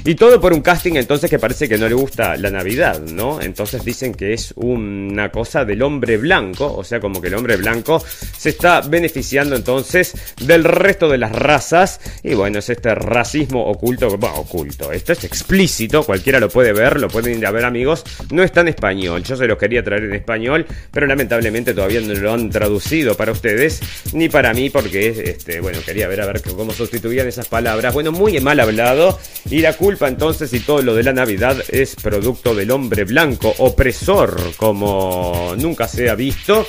y 0.04 0.16
todo 0.16 0.40
por 0.40 0.54
un 0.54 0.62
casting 0.62 0.94
entonces 0.96 1.30
que 1.30 1.40
parece 1.40 1.68
que 1.68 1.78
no 1.78 1.88
le 1.88 1.96
gusta 1.96 2.38
la 2.38 2.50
Navidad, 2.50 3.00
¿no? 3.02 3.42
Entonces 3.42 3.84
dicen 3.84 4.14
que 4.14 4.34
es 4.34 4.54
una 4.56 5.32
cosa 5.32 5.66
del 5.66 5.82
hombre 5.82 6.18
blanco, 6.18 6.74
o 6.76 6.84
sea, 6.84 7.00
como 7.00 7.22
que 7.22 7.28
el 7.28 7.36
hombre 7.36 7.58
blanco 7.58 8.04
se 8.38 8.50
está 8.50 8.82
beneficiando 8.82 9.56
entonces 9.56 10.14
del 10.42 10.64
resto 10.64 11.10
de 11.10 11.18
las 11.18 11.32
razas. 11.32 12.00
Y 12.24 12.34
bueno, 12.34 12.60
es 12.60 12.70
este 12.70 12.94
racismo 12.94 13.66
oculto, 13.66 14.18
bueno, 14.18 14.36
oculto, 14.38 14.92
esto 14.92 15.14
es 15.14 15.24
explícito, 15.24 16.04
cualquiera 16.04 16.40
lo 16.40 16.50
puede 16.50 16.74
ver, 16.74 17.00
lo 17.00 17.08
pueden 17.08 17.40
ver 17.40 17.66
amigos, 17.66 18.04
no 18.32 18.44
está 18.44 18.62
en 18.62 18.70
español, 18.70 19.24
yo 19.24 19.36
se 19.36 19.48
los 19.48 19.58
quería 19.58 19.84
traer 19.84 20.04
en 20.04 20.14
español, 20.14 20.66
pero 20.92 21.08
lamentablemente 21.08 21.74
todavía 21.74 22.02
no 22.02 22.14
lo 22.14 22.34
han 22.34 22.50
traducido 22.50 23.16
para 23.16 23.32
ustedes, 23.32 23.82
ni 24.14 24.30
para 24.30 24.54
mí, 24.54 24.70
porque, 24.70 25.10
este, 25.26 25.60
bueno, 25.62 25.80
quería 25.86 26.08
ver 26.08 26.22
a 26.22 26.26
ver 26.26 26.42
cómo 26.42 26.74
sustituían 26.74 27.28
esas 27.28 27.48
palabras, 27.48 27.94
bueno, 27.94 28.12
muy 28.12 28.40
mal 28.40 28.60
hablado, 28.60 29.15
y 29.50 29.60
la 29.60 29.74
culpa 29.74 30.08
entonces 30.08 30.54
y 30.54 30.60
todo 30.60 30.82
lo 30.82 30.96
de 30.96 31.04
la 31.04 31.14
Navidad 31.14 31.58
es 31.70 31.96
producto 31.96 32.56
del 32.56 32.72
hombre 32.72 33.04
blanco, 33.04 33.54
opresor, 33.60 34.36
como 34.58 35.54
nunca 35.58 35.88
se 35.88 36.10
ha 36.10 36.16
visto, 36.16 36.66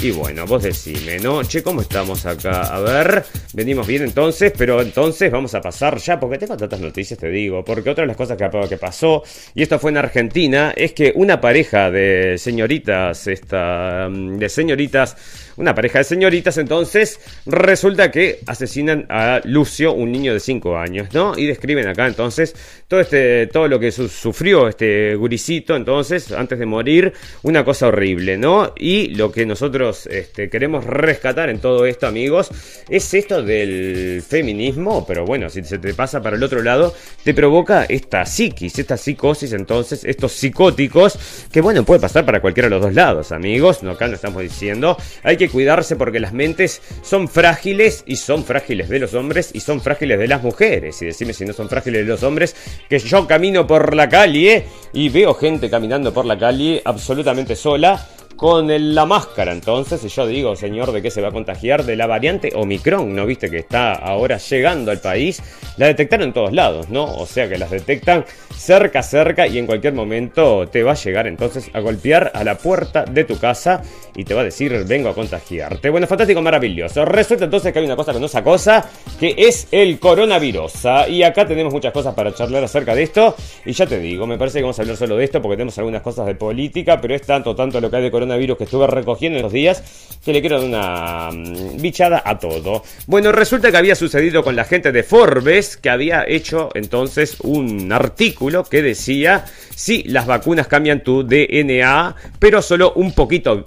y 0.00 0.10
bueno, 0.10 0.46
vos 0.46 0.62
decime, 0.62 1.18
¿no? 1.18 1.42
Che, 1.42 1.62
¿cómo 1.62 1.80
estamos 1.80 2.24
acá? 2.26 2.74
A 2.74 2.80
ver, 2.80 3.24
venimos 3.52 3.86
bien 3.86 4.02
entonces, 4.02 4.52
pero 4.56 4.80
entonces 4.80 5.30
vamos 5.30 5.54
a 5.54 5.60
pasar 5.60 5.98
ya, 5.98 6.20
porque 6.20 6.38
tengo 6.38 6.56
tantas 6.56 6.80
noticias, 6.80 7.18
te 7.18 7.28
digo, 7.28 7.64
porque 7.64 7.90
otra 7.90 8.02
de 8.02 8.08
las 8.08 8.16
cosas 8.16 8.36
que, 8.36 8.48
que 8.68 8.76
pasó, 8.76 9.22
y 9.54 9.62
esto 9.62 9.78
fue 9.78 9.90
en 9.90 9.96
Argentina, 9.96 10.72
es 10.76 10.92
que 10.92 11.12
una 11.16 11.40
pareja 11.40 11.90
de 11.90 12.36
señoritas, 12.38 13.26
esta, 13.26 14.08
de 14.08 14.48
señoritas, 14.48 15.16
una 15.58 15.74
pareja 15.74 15.98
de 15.98 16.04
señoritas, 16.04 16.56
entonces 16.58 17.20
resulta 17.46 18.10
que 18.10 18.40
asesinan 18.46 19.06
a 19.08 19.40
Lucio, 19.44 19.92
un 19.92 20.10
niño 20.10 20.32
de 20.32 20.40
5 20.40 20.76
años, 20.78 21.08
¿no? 21.12 21.36
Y 21.36 21.46
describen 21.46 21.86
acá 21.86 22.06
entonces 22.06 22.54
todo 22.88 23.00
este 23.00 23.46
todo 23.48 23.68
lo 23.68 23.78
que 23.78 23.92
sufrió 23.92 24.68
este 24.68 25.14
guricito 25.14 25.76
entonces 25.76 26.32
antes 26.32 26.58
de 26.58 26.66
morir, 26.66 27.12
una 27.42 27.64
cosa 27.64 27.88
horrible, 27.88 28.38
¿no? 28.38 28.72
Y 28.76 29.08
lo 29.14 29.30
que 29.30 29.44
nosotros 29.44 30.06
este, 30.06 30.48
queremos 30.48 30.84
rescatar 30.84 31.50
en 31.50 31.58
todo 31.58 31.86
esto, 31.86 32.06
amigos, 32.06 32.50
es 32.88 33.12
esto 33.14 33.42
del 33.42 34.22
feminismo, 34.26 35.04
pero 35.06 35.24
bueno, 35.24 35.50
si 35.50 35.62
se 35.64 35.78
te 35.78 35.94
pasa 35.94 36.22
para 36.22 36.36
el 36.36 36.42
otro 36.42 36.62
lado, 36.62 36.94
te 37.24 37.34
provoca 37.34 37.84
esta 37.84 38.24
psiquis, 38.24 38.78
esta 38.78 38.96
psicosis, 38.96 39.52
entonces, 39.52 40.04
estos 40.04 40.32
psicóticos, 40.32 41.18
que 41.50 41.60
bueno, 41.60 41.84
puede 41.84 42.00
pasar 42.00 42.24
para 42.24 42.40
cualquiera 42.40 42.68
de 42.68 42.76
los 42.76 42.82
dos 42.82 42.94
lados, 42.94 43.32
amigos, 43.32 43.82
no 43.82 43.92
acá 43.92 44.08
no 44.08 44.14
estamos 44.14 44.42
diciendo, 44.42 44.96
hay 45.22 45.36
que 45.36 45.47
cuidarse 45.48 45.96
porque 45.96 46.20
las 46.20 46.32
mentes 46.32 46.80
son 47.02 47.28
frágiles 47.28 48.04
y 48.06 48.16
son 48.16 48.44
frágiles 48.44 48.88
de 48.88 48.98
los 48.98 49.14
hombres 49.14 49.50
y 49.52 49.60
son 49.60 49.80
frágiles 49.80 50.18
de 50.18 50.28
las 50.28 50.42
mujeres. 50.42 51.00
Y 51.02 51.06
decime 51.06 51.32
si 51.32 51.44
no 51.44 51.52
son 51.52 51.68
frágiles 51.68 52.02
de 52.02 52.08
los 52.08 52.22
hombres, 52.22 52.54
que 52.88 52.98
yo 52.98 53.26
camino 53.26 53.66
por 53.66 53.94
la 53.94 54.08
calle 54.08 54.64
y 54.92 55.08
veo 55.08 55.34
gente 55.34 55.70
caminando 55.70 56.12
por 56.12 56.24
la 56.24 56.38
calle 56.38 56.82
absolutamente 56.84 57.56
sola 57.56 58.06
con 58.38 58.94
la 58.94 59.04
máscara. 59.04 59.50
Entonces, 59.50 60.00
yo 60.14 60.26
digo, 60.26 60.54
señor, 60.54 60.92
¿de 60.92 61.02
qué 61.02 61.10
se 61.10 61.20
va 61.20 61.28
a 61.28 61.32
contagiar? 61.32 61.84
De 61.84 61.96
la 61.96 62.06
variante 62.06 62.52
Omicron, 62.54 63.12
¿no 63.14 63.26
viste 63.26 63.50
que 63.50 63.58
está 63.58 63.94
ahora 63.94 64.38
llegando 64.38 64.92
al 64.92 65.00
país? 65.00 65.42
La 65.76 65.86
detectaron 65.88 66.28
en 66.28 66.32
todos 66.32 66.52
lados, 66.52 66.88
¿no? 66.88 67.16
O 67.16 67.26
sea 67.26 67.48
que 67.48 67.58
las 67.58 67.72
detectan 67.72 68.24
cerca, 68.56 69.02
cerca 69.02 69.48
y 69.48 69.58
en 69.58 69.66
cualquier 69.66 69.92
momento 69.92 70.68
te 70.68 70.84
va 70.84 70.92
a 70.92 70.94
llegar 70.94 71.26
entonces 71.26 71.68
a 71.74 71.80
golpear 71.80 72.30
a 72.32 72.44
la 72.44 72.56
puerta 72.56 73.04
de 73.04 73.24
tu 73.24 73.38
casa 73.38 73.82
y 74.14 74.24
te 74.24 74.34
va 74.34 74.42
a 74.42 74.44
decir, 74.44 74.84
vengo 74.86 75.08
a 75.08 75.14
contagiarte. 75.14 75.90
Bueno, 75.90 76.06
fantástico, 76.06 76.40
maravilloso. 76.40 77.04
Resulta 77.04 77.44
entonces 77.44 77.72
que 77.72 77.80
hay 77.80 77.84
una 77.84 77.96
cosa 77.96 78.12
es 78.12 78.42
cosa, 78.42 78.88
que 79.18 79.34
es 79.36 79.66
el 79.72 79.98
coronavirus. 79.98 80.72
Y 81.08 81.24
acá 81.24 81.44
tenemos 81.44 81.72
muchas 81.72 81.92
cosas 81.92 82.14
para 82.14 82.32
charlar 82.32 82.62
acerca 82.62 82.94
de 82.94 83.02
esto. 83.02 83.34
Y 83.64 83.72
ya 83.72 83.86
te 83.86 83.98
digo, 83.98 84.28
me 84.28 84.38
parece 84.38 84.58
que 84.58 84.62
vamos 84.62 84.78
a 84.78 84.82
hablar 84.82 84.96
solo 84.96 85.16
de 85.16 85.24
esto 85.24 85.42
porque 85.42 85.56
tenemos 85.56 85.76
algunas 85.78 86.02
cosas 86.02 86.26
de 86.26 86.36
política, 86.36 87.00
pero 87.00 87.16
es 87.16 87.22
tanto, 87.22 87.56
tanto 87.56 87.80
lo 87.80 87.90
que 87.90 87.96
hay 87.96 88.02
de 88.04 88.10
coronavirus 88.12 88.27
virus 88.36 88.58
que 88.58 88.64
estuve 88.64 88.86
recogiendo 88.86 89.38
en 89.38 89.42
los 89.42 89.52
días 89.52 89.82
que 90.24 90.32
le 90.32 90.40
quiero 90.40 90.60
dar 90.60 90.68
una 90.68 91.30
mm, 91.32 91.80
bichada 91.80 92.22
a 92.24 92.38
todo. 92.38 92.82
Bueno, 93.06 93.32
resulta 93.32 93.70
que 93.70 93.76
había 93.76 93.94
sucedido 93.94 94.42
con 94.42 94.56
la 94.56 94.64
gente 94.64 94.92
de 94.92 95.02
Forbes 95.02 95.76
que 95.76 95.90
había 95.90 96.24
hecho 96.26 96.70
entonces 96.74 97.40
un 97.40 97.90
artículo 97.92 98.64
que 98.64 98.82
decía 98.82 99.44
si 99.74 100.02
las 100.02 100.26
vacunas 100.26 100.66
cambian 100.66 101.02
tu 101.02 101.22
DNA, 101.22 102.16
pero 102.38 102.60
solo 102.60 102.92
un 102.96 103.12
poquito, 103.12 103.64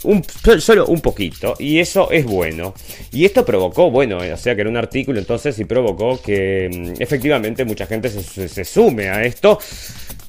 solo 0.60 0.86
un 0.88 1.02
poquito, 1.02 1.56
y 1.58 1.80
eso 1.80 2.12
es 2.12 2.26
bueno. 2.26 2.74
Y 3.12 3.26
esto 3.26 3.46
provocó, 3.46 3.90
bueno, 3.90 4.18
o 4.18 4.38
sea 4.38 4.54
que 4.54 4.62
era 4.62 4.70
un 4.70 4.78
artículo 4.78 5.20
entonces 5.20 5.58
y 5.58 5.66
provocó 5.66 6.22
que 6.22 6.70
mm, 6.70 7.02
efectivamente 7.02 7.66
mucha 7.66 7.86
gente 7.86 8.10
se, 8.10 8.50
se 8.50 8.66
sume 8.66 9.10
a 9.10 9.24
esto 9.24 9.58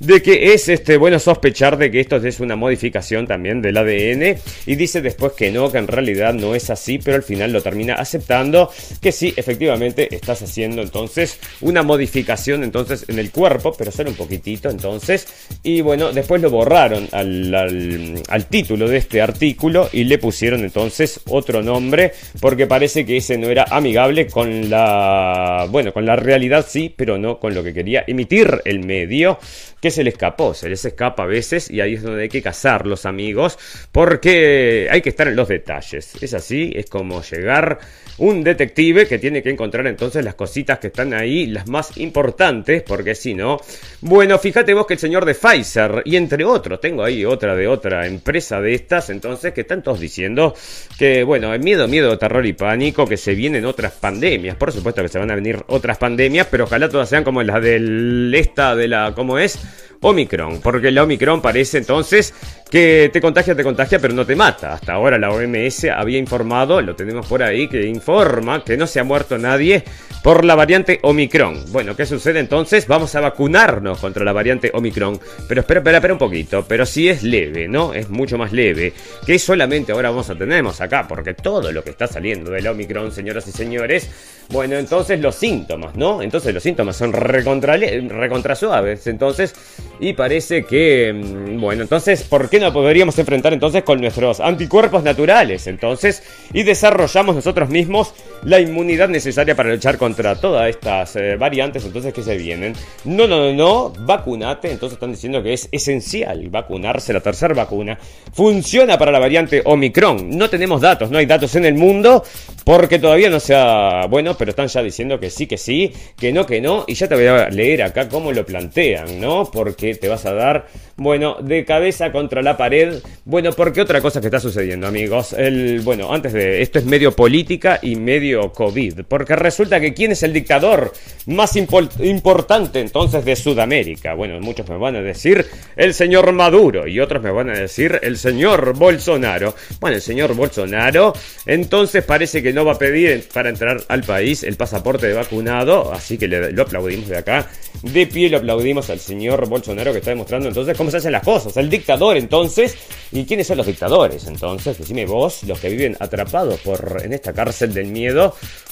de 0.02 0.20
que 0.20 0.52
es 0.52 0.68
este 0.68 0.96
bueno 0.96 1.18
sospechar 1.18 1.76
de 1.76 1.90
que 1.90 2.00
esto 2.00 2.16
es 2.16 2.40
una 2.40 2.56
modificación 2.56 3.26
también 3.26 3.62
del 3.62 3.76
ADN 3.76 4.21
y 4.66 4.76
dice 4.76 5.00
después 5.00 5.32
que 5.32 5.50
no, 5.50 5.70
que 5.70 5.78
en 5.78 5.88
realidad 5.88 6.34
no 6.34 6.54
es 6.54 6.70
así, 6.70 6.98
pero 6.98 7.16
al 7.16 7.22
final 7.22 7.52
lo 7.52 7.62
termina 7.62 7.94
aceptando 7.94 8.70
que 9.00 9.12
sí, 9.12 9.32
efectivamente 9.36 10.14
estás 10.14 10.42
haciendo 10.42 10.82
entonces 10.82 11.38
una 11.60 11.82
modificación 11.82 12.64
entonces 12.64 13.04
en 13.08 13.18
el 13.18 13.30
cuerpo, 13.30 13.74
pero 13.76 13.90
solo 13.90 14.10
un 14.10 14.16
poquitito 14.16 14.70
entonces 14.70 15.26
y 15.62 15.80
bueno, 15.80 16.12
después 16.12 16.40
lo 16.40 16.50
borraron 16.50 17.08
al, 17.12 17.54
al, 17.54 18.46
título 18.46 18.88
de 18.88 18.98
este 18.98 19.22
artículo 19.22 19.88
y 19.92 20.04
le 20.04 20.18
pusieron 20.18 20.64
entonces 20.64 21.20
otro 21.28 21.62
nombre 21.62 22.12
porque 22.40 22.66
parece 22.66 23.04
que 23.06 23.16
ese 23.16 23.38
no 23.38 23.48
era 23.48 23.64
amigable 23.70 24.26
con 24.26 24.68
la 24.68 25.66
bueno, 25.70 25.92
con 25.92 26.06
la 26.06 26.16
realidad 26.16 26.66
sí, 26.68 26.92
pero 26.94 27.18
no 27.18 27.38
con 27.38 27.54
lo 27.54 27.62
que 27.62 27.72
quería 27.72 28.04
emitir 28.06 28.60
el 28.64 28.84
medio 28.84 29.38
que 29.82 29.90
se 29.90 30.04
le 30.04 30.10
escapó, 30.10 30.54
se 30.54 30.68
les 30.68 30.84
escapa 30.84 31.24
a 31.24 31.26
veces 31.26 31.68
y 31.68 31.80
ahí 31.80 31.94
es 31.94 32.02
donde 32.02 32.22
hay 32.22 32.28
que 32.28 32.40
cazar 32.40 32.86
los 32.86 33.04
amigos 33.04 33.58
porque 33.90 34.86
hay 34.88 35.02
que 35.02 35.08
estar 35.08 35.26
en 35.26 35.34
los 35.34 35.48
detalles. 35.48 36.14
Es 36.22 36.34
así, 36.34 36.72
es 36.76 36.88
como 36.88 37.20
llegar 37.20 37.80
un 38.18 38.44
detective 38.44 39.06
que 39.06 39.18
tiene 39.18 39.42
que 39.42 39.50
encontrar 39.50 39.86
entonces 39.86 40.24
las 40.24 40.34
cositas 40.34 40.78
que 40.78 40.88
están 40.88 41.14
ahí, 41.14 41.46
las 41.46 41.68
más 41.68 41.96
importantes, 41.98 42.82
porque 42.82 43.14
si 43.14 43.34
no, 43.34 43.58
bueno, 44.00 44.38
fíjate 44.38 44.74
vos 44.74 44.86
que 44.86 44.94
el 44.94 45.00
señor 45.00 45.24
de 45.24 45.34
Pfizer 45.34 46.02
y 46.04 46.16
entre 46.16 46.44
otros, 46.44 46.80
tengo 46.80 47.02
ahí 47.04 47.24
otra 47.24 47.54
de 47.54 47.66
otra 47.66 48.06
empresa 48.06 48.60
de 48.60 48.74
estas, 48.74 49.10
entonces 49.10 49.52
que 49.52 49.62
están 49.62 49.82
todos 49.82 50.00
diciendo 50.00 50.54
que 50.98 51.24
bueno, 51.24 51.56
miedo, 51.58 51.88
miedo, 51.88 52.18
terror 52.18 52.44
y 52.46 52.52
pánico, 52.52 53.06
que 53.06 53.16
se 53.16 53.34
vienen 53.34 53.64
otras 53.64 53.92
pandemias, 53.92 54.56
por 54.56 54.72
supuesto 54.72 55.02
que 55.02 55.08
se 55.08 55.18
van 55.18 55.30
a 55.30 55.34
venir 55.34 55.62
otras 55.68 55.98
pandemias, 55.98 56.46
pero 56.50 56.64
ojalá 56.64 56.88
todas 56.88 57.08
sean 57.08 57.24
como 57.24 57.42
las 57.42 57.62
del 57.62 58.32
esta 58.34 58.76
de 58.76 58.88
la, 58.88 59.12
¿cómo 59.14 59.38
es? 59.38 59.58
Omicron, 60.02 60.60
porque 60.60 60.90
la 60.90 61.04
Omicron 61.04 61.40
parece 61.40 61.78
entonces 61.78 62.34
que 62.68 63.10
te 63.12 63.20
contagia, 63.20 63.54
te 63.54 63.62
contagia, 63.62 64.00
pero 64.00 64.14
no 64.14 64.26
te 64.26 64.34
mata. 64.34 64.72
Hasta 64.72 64.94
ahora 64.94 65.16
la 65.16 65.30
OMS 65.30 65.84
había 65.84 66.18
informado, 66.18 66.80
lo 66.82 66.96
tenemos 66.96 67.26
por 67.26 67.42
ahí, 67.42 67.68
que 67.68 67.86
informa 68.02 68.64
que 68.64 68.76
no 68.76 68.88
se 68.88 68.98
ha 68.98 69.04
muerto 69.04 69.38
nadie 69.38 69.84
por 70.22 70.44
la 70.44 70.54
variante 70.54 71.00
Omicron. 71.02 71.72
Bueno, 71.72 71.96
¿qué 71.96 72.06
sucede 72.06 72.38
entonces? 72.38 72.86
Vamos 72.86 73.14
a 73.16 73.20
vacunarnos 73.20 73.98
contra 73.98 74.24
la 74.24 74.32
variante 74.32 74.70
Omicron. 74.72 75.18
Pero 75.48 75.62
espera, 75.62 75.80
espera, 75.80 75.98
espera 75.98 76.14
un 76.14 76.18
poquito. 76.18 76.64
Pero 76.66 76.86
si 76.86 77.08
es 77.08 77.24
leve, 77.24 77.66
¿no? 77.66 77.92
Es 77.92 78.08
mucho 78.08 78.38
más 78.38 78.52
leve. 78.52 78.92
Que 79.26 79.38
solamente 79.38 79.92
ahora 79.92 80.10
vamos 80.10 80.30
a 80.30 80.36
tenemos 80.36 80.80
acá, 80.80 81.06
porque 81.08 81.34
todo 81.34 81.72
lo 81.72 81.82
que 81.82 81.90
está 81.90 82.06
saliendo 82.06 82.50
de 82.52 82.62
la 82.62 82.70
Omicron, 82.70 83.10
señoras 83.10 83.46
y 83.48 83.52
señores, 83.52 84.08
bueno, 84.48 84.76
entonces 84.76 85.18
los 85.20 85.34
síntomas, 85.34 85.96
¿no? 85.96 86.22
Entonces 86.22 86.54
los 86.54 86.62
síntomas 86.62 86.96
son 86.96 87.12
recontra, 87.12 87.76
recontra 87.76 88.54
suaves. 88.54 89.06
Entonces, 89.08 89.54
y 89.98 90.12
parece 90.12 90.64
que, 90.64 91.12
mm, 91.12 91.60
bueno, 91.60 91.82
entonces, 91.82 92.22
¿por 92.22 92.48
qué 92.48 92.60
no 92.60 92.72
podríamos 92.72 93.18
enfrentar 93.18 93.52
entonces 93.52 93.82
con 93.82 94.00
nuestros 94.00 94.38
anticuerpos 94.40 95.02
naturales? 95.02 95.66
Entonces, 95.66 96.22
y 96.52 96.62
desarrollamos 96.62 97.34
nosotros 97.34 97.68
mismos 97.70 97.91
mismos 97.92 98.31
la 98.44 98.60
inmunidad 98.60 99.08
necesaria 99.08 99.54
para 99.54 99.70
luchar 99.70 99.98
contra 99.98 100.34
todas 100.34 100.68
estas 100.68 101.16
eh, 101.16 101.36
variantes 101.36 101.84
entonces 101.84 102.12
que 102.12 102.22
se 102.22 102.36
vienen. 102.36 102.74
No, 103.04 103.26
no, 103.26 103.38
no, 103.38 103.52
no, 103.52 103.92
vacunate. 104.04 104.70
Entonces 104.70 104.94
están 104.94 105.12
diciendo 105.12 105.42
que 105.42 105.52
es 105.52 105.68
esencial 105.70 106.48
vacunarse, 106.48 107.12
la 107.12 107.20
tercera 107.20 107.54
vacuna. 107.54 107.98
Funciona 108.32 108.98
para 108.98 109.12
la 109.12 109.18
variante 109.18 109.62
Omicron. 109.64 110.30
No 110.30 110.50
tenemos 110.50 110.80
datos, 110.80 111.10
no 111.10 111.18
hay 111.18 111.26
datos 111.26 111.54
en 111.56 111.66
el 111.66 111.74
mundo 111.74 112.24
porque 112.64 112.98
todavía 112.98 113.30
no 113.30 113.40
sea 113.40 114.06
bueno, 114.08 114.36
pero 114.36 114.50
están 114.50 114.68
ya 114.68 114.82
diciendo 114.82 115.18
que 115.20 115.30
sí, 115.30 115.46
que 115.46 115.58
sí, 115.58 115.92
que 116.18 116.32
no, 116.32 116.46
que 116.46 116.60
no. 116.60 116.84
Y 116.86 116.94
ya 116.94 117.08
te 117.08 117.14
voy 117.14 117.26
a 117.26 117.48
leer 117.48 117.82
acá 117.82 118.08
cómo 118.08 118.32
lo 118.32 118.44
plantean, 118.44 119.20
¿no? 119.20 119.50
Porque 119.52 119.94
te 119.94 120.08
vas 120.08 120.26
a 120.26 120.32
dar, 120.32 120.66
bueno, 120.96 121.36
de 121.40 121.64
cabeza 121.64 122.12
contra 122.12 122.42
la 122.42 122.56
pared. 122.56 123.00
Bueno, 123.24 123.52
porque 123.52 123.80
otra 123.80 124.00
cosa 124.00 124.20
que 124.20 124.26
está 124.26 124.40
sucediendo, 124.40 124.86
amigos. 124.86 125.32
El, 125.32 125.80
bueno, 125.80 126.12
antes 126.12 126.32
de 126.32 126.62
esto 126.62 126.78
es 126.78 126.84
medio 126.84 127.12
política 127.12 127.78
y 127.82 127.96
medio 127.96 128.31
COVID. 128.52 129.02
Porque 129.08 129.36
resulta 129.36 129.80
que 129.80 129.94
quién 129.94 130.12
es 130.12 130.22
el 130.22 130.32
dictador 130.32 130.92
más 131.26 131.56
importante 131.56 132.80
entonces 132.80 133.24
de 133.24 133.36
Sudamérica. 133.36 134.14
Bueno, 134.14 134.40
muchos 134.40 134.68
me 134.68 134.76
van 134.76 134.96
a 134.96 135.02
decir 135.02 135.46
el 135.76 135.94
señor 135.94 136.32
Maduro 136.32 136.86
y 136.86 137.00
otros 137.00 137.22
me 137.22 137.30
van 137.30 137.50
a 137.50 137.58
decir 137.58 137.98
el 138.02 138.16
señor 138.18 138.76
Bolsonaro. 138.76 139.54
Bueno, 139.80 139.96
el 139.96 140.02
señor 140.02 140.34
Bolsonaro 140.34 141.12
entonces 141.46 142.04
parece 142.04 142.42
que 142.42 142.52
no 142.52 142.64
va 142.64 142.72
a 142.72 142.78
pedir 142.78 143.28
para 143.32 143.48
entrar 143.48 143.82
al 143.88 144.02
país 144.02 144.42
el 144.42 144.56
pasaporte 144.56 145.06
de 145.06 145.14
vacunado, 145.14 145.92
así 145.92 146.18
que 146.18 146.28
lo 146.28 146.62
aplaudimos 146.62 147.08
de 147.08 147.18
acá. 147.18 147.48
De 147.82 148.06
pie 148.06 148.28
lo 148.28 148.38
aplaudimos 148.38 148.90
al 148.90 149.00
señor 149.00 149.48
Bolsonaro 149.48 149.92
que 149.92 149.98
está 149.98 150.10
demostrando 150.10 150.48
entonces 150.48 150.76
cómo 150.76 150.90
se 150.90 150.98
hacen 150.98 151.12
las 151.12 151.24
cosas, 151.24 151.56
el 151.56 151.68
dictador 151.68 152.16
entonces. 152.16 152.76
¿Y 153.14 153.24
quiénes 153.26 153.46
son 153.46 153.58
los 153.58 153.66
dictadores 153.66 154.26
entonces? 154.26 154.78
Decime 154.78 155.04
vos, 155.04 155.42
los 155.42 155.60
que 155.60 155.68
viven 155.68 155.96
atrapados 156.00 156.60
por 156.60 157.02
en 157.04 157.12
esta 157.12 157.32
cárcel 157.32 157.74
del 157.74 157.88
miedo 157.88 158.21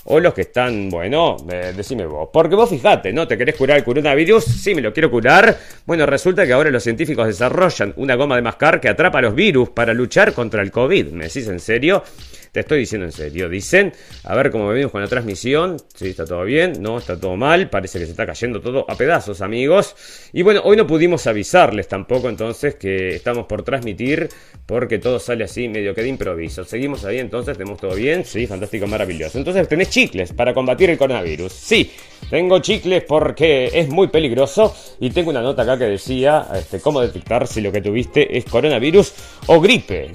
o 0.05 0.19
los 0.19 0.35
que 0.35 0.43
están, 0.43 0.89
bueno, 0.89 1.37
decime 1.77 2.07
vos. 2.07 2.31
Porque 2.33 2.57
vos 2.57 2.69
fijate, 2.69 3.13
¿no? 3.13 3.29
¿Te 3.29 3.37
querés 3.37 3.55
curar 3.55 3.79
el 3.79 3.85
coronavirus? 3.85 4.45
Sí, 4.45 4.75
me 4.75 4.81
lo 4.81 4.93
quiero 4.93 5.11
curar. 5.11 5.57
Bueno, 5.87 6.07
resulta 6.07 6.47
que 6.47 6.53
ahora 6.53 6.71
los 6.71 6.83
científicos 6.83 7.27
desarrollan 7.27 7.93
una 7.97 8.15
goma 8.15 8.37
de 8.37 8.43
mascar 8.43 8.81
que 8.81 8.89
atrapa 8.89 9.21
los 9.21 9.35
virus 9.35 9.69
para 9.71 9.93
luchar 9.95 10.33
contra 10.33 10.63
el 10.63 10.71
COVID. 10.71 11.09
¿Me 11.13 11.25
decís 11.25 11.47
en 11.49 11.61
serio? 11.61 12.03
Te 12.53 12.61
estoy 12.61 12.81
diciendo 12.81 13.07
en 13.07 13.13
serio. 13.13 13.49
Dicen, 13.49 13.93
a 14.25 14.35
ver 14.35 14.51
cómo 14.51 14.69
venimos 14.69 14.91
con 14.91 15.01
la 15.01 15.07
transmisión. 15.07 15.77
Si 15.95 16.09
está 16.09 16.25
todo 16.25 16.43
bien, 16.45 16.83
no, 16.83 16.99
está 16.99 17.19
todo 17.19 17.37
mal. 17.37 17.71
Parece 17.71 18.01
que 18.01 18.07
se 18.07 18.11
está 18.11 18.27
cayendo 18.27 18.61
todo 18.61 18.85
a 18.89 18.97
pedazos, 18.97 19.41
amigos. 19.41 19.95
Y 20.33 20.43
bueno, 20.43 20.61
hoy 20.65 20.77
no 20.77 20.87
pudimos 20.87 21.27
avisarles 21.29 21.87
tampoco 21.87 22.29
entonces 22.29 22.75
que 22.75 23.15
estamos 23.15 23.47
por 23.47 23.63
transmitir 23.63 24.29
porque 24.67 24.99
todo 24.99 25.21
sale 25.21 25.45
así 25.45 25.69
medio 25.69 25.95
que 25.95 26.03
de 26.03 26.09
improviso. 26.09 26.65
Seguimos 26.65 27.05
ahí 27.05 27.19
entonces, 27.19 27.57
tenemos 27.57 27.81
todo 27.81 27.95
bien. 27.95 28.25
Sí, 28.25 28.49
fantástico, 28.49 28.89
maravilloso. 28.89 29.39
Entonces 29.39 29.69
tenés 29.69 29.91
chicles 29.91 30.33
para 30.33 30.53
combatir 30.53 30.91
el 30.91 30.99
coronavirus. 30.99 31.53
Sí, 31.53 31.93
tengo 32.31 32.59
chicles 32.59 33.05
porque 33.07 33.71
es 33.73 33.89
muy 33.89 34.09
peligroso 34.09 34.75
y 34.99 35.11
tengo 35.11 35.31
una 35.31 35.41
nota 35.41 35.63
acá 35.63 35.79
que 35.79 35.85
decía 35.85 36.49
este, 36.57 36.81
cómo 36.81 37.01
detectar 37.01 37.47
si 37.47 37.61
lo 37.61 37.71
que 37.71 37.81
tuviste 37.81 38.37
es 38.37 38.45
coronavirus 38.45 39.13
o 39.47 39.61
gripe. 39.61 40.11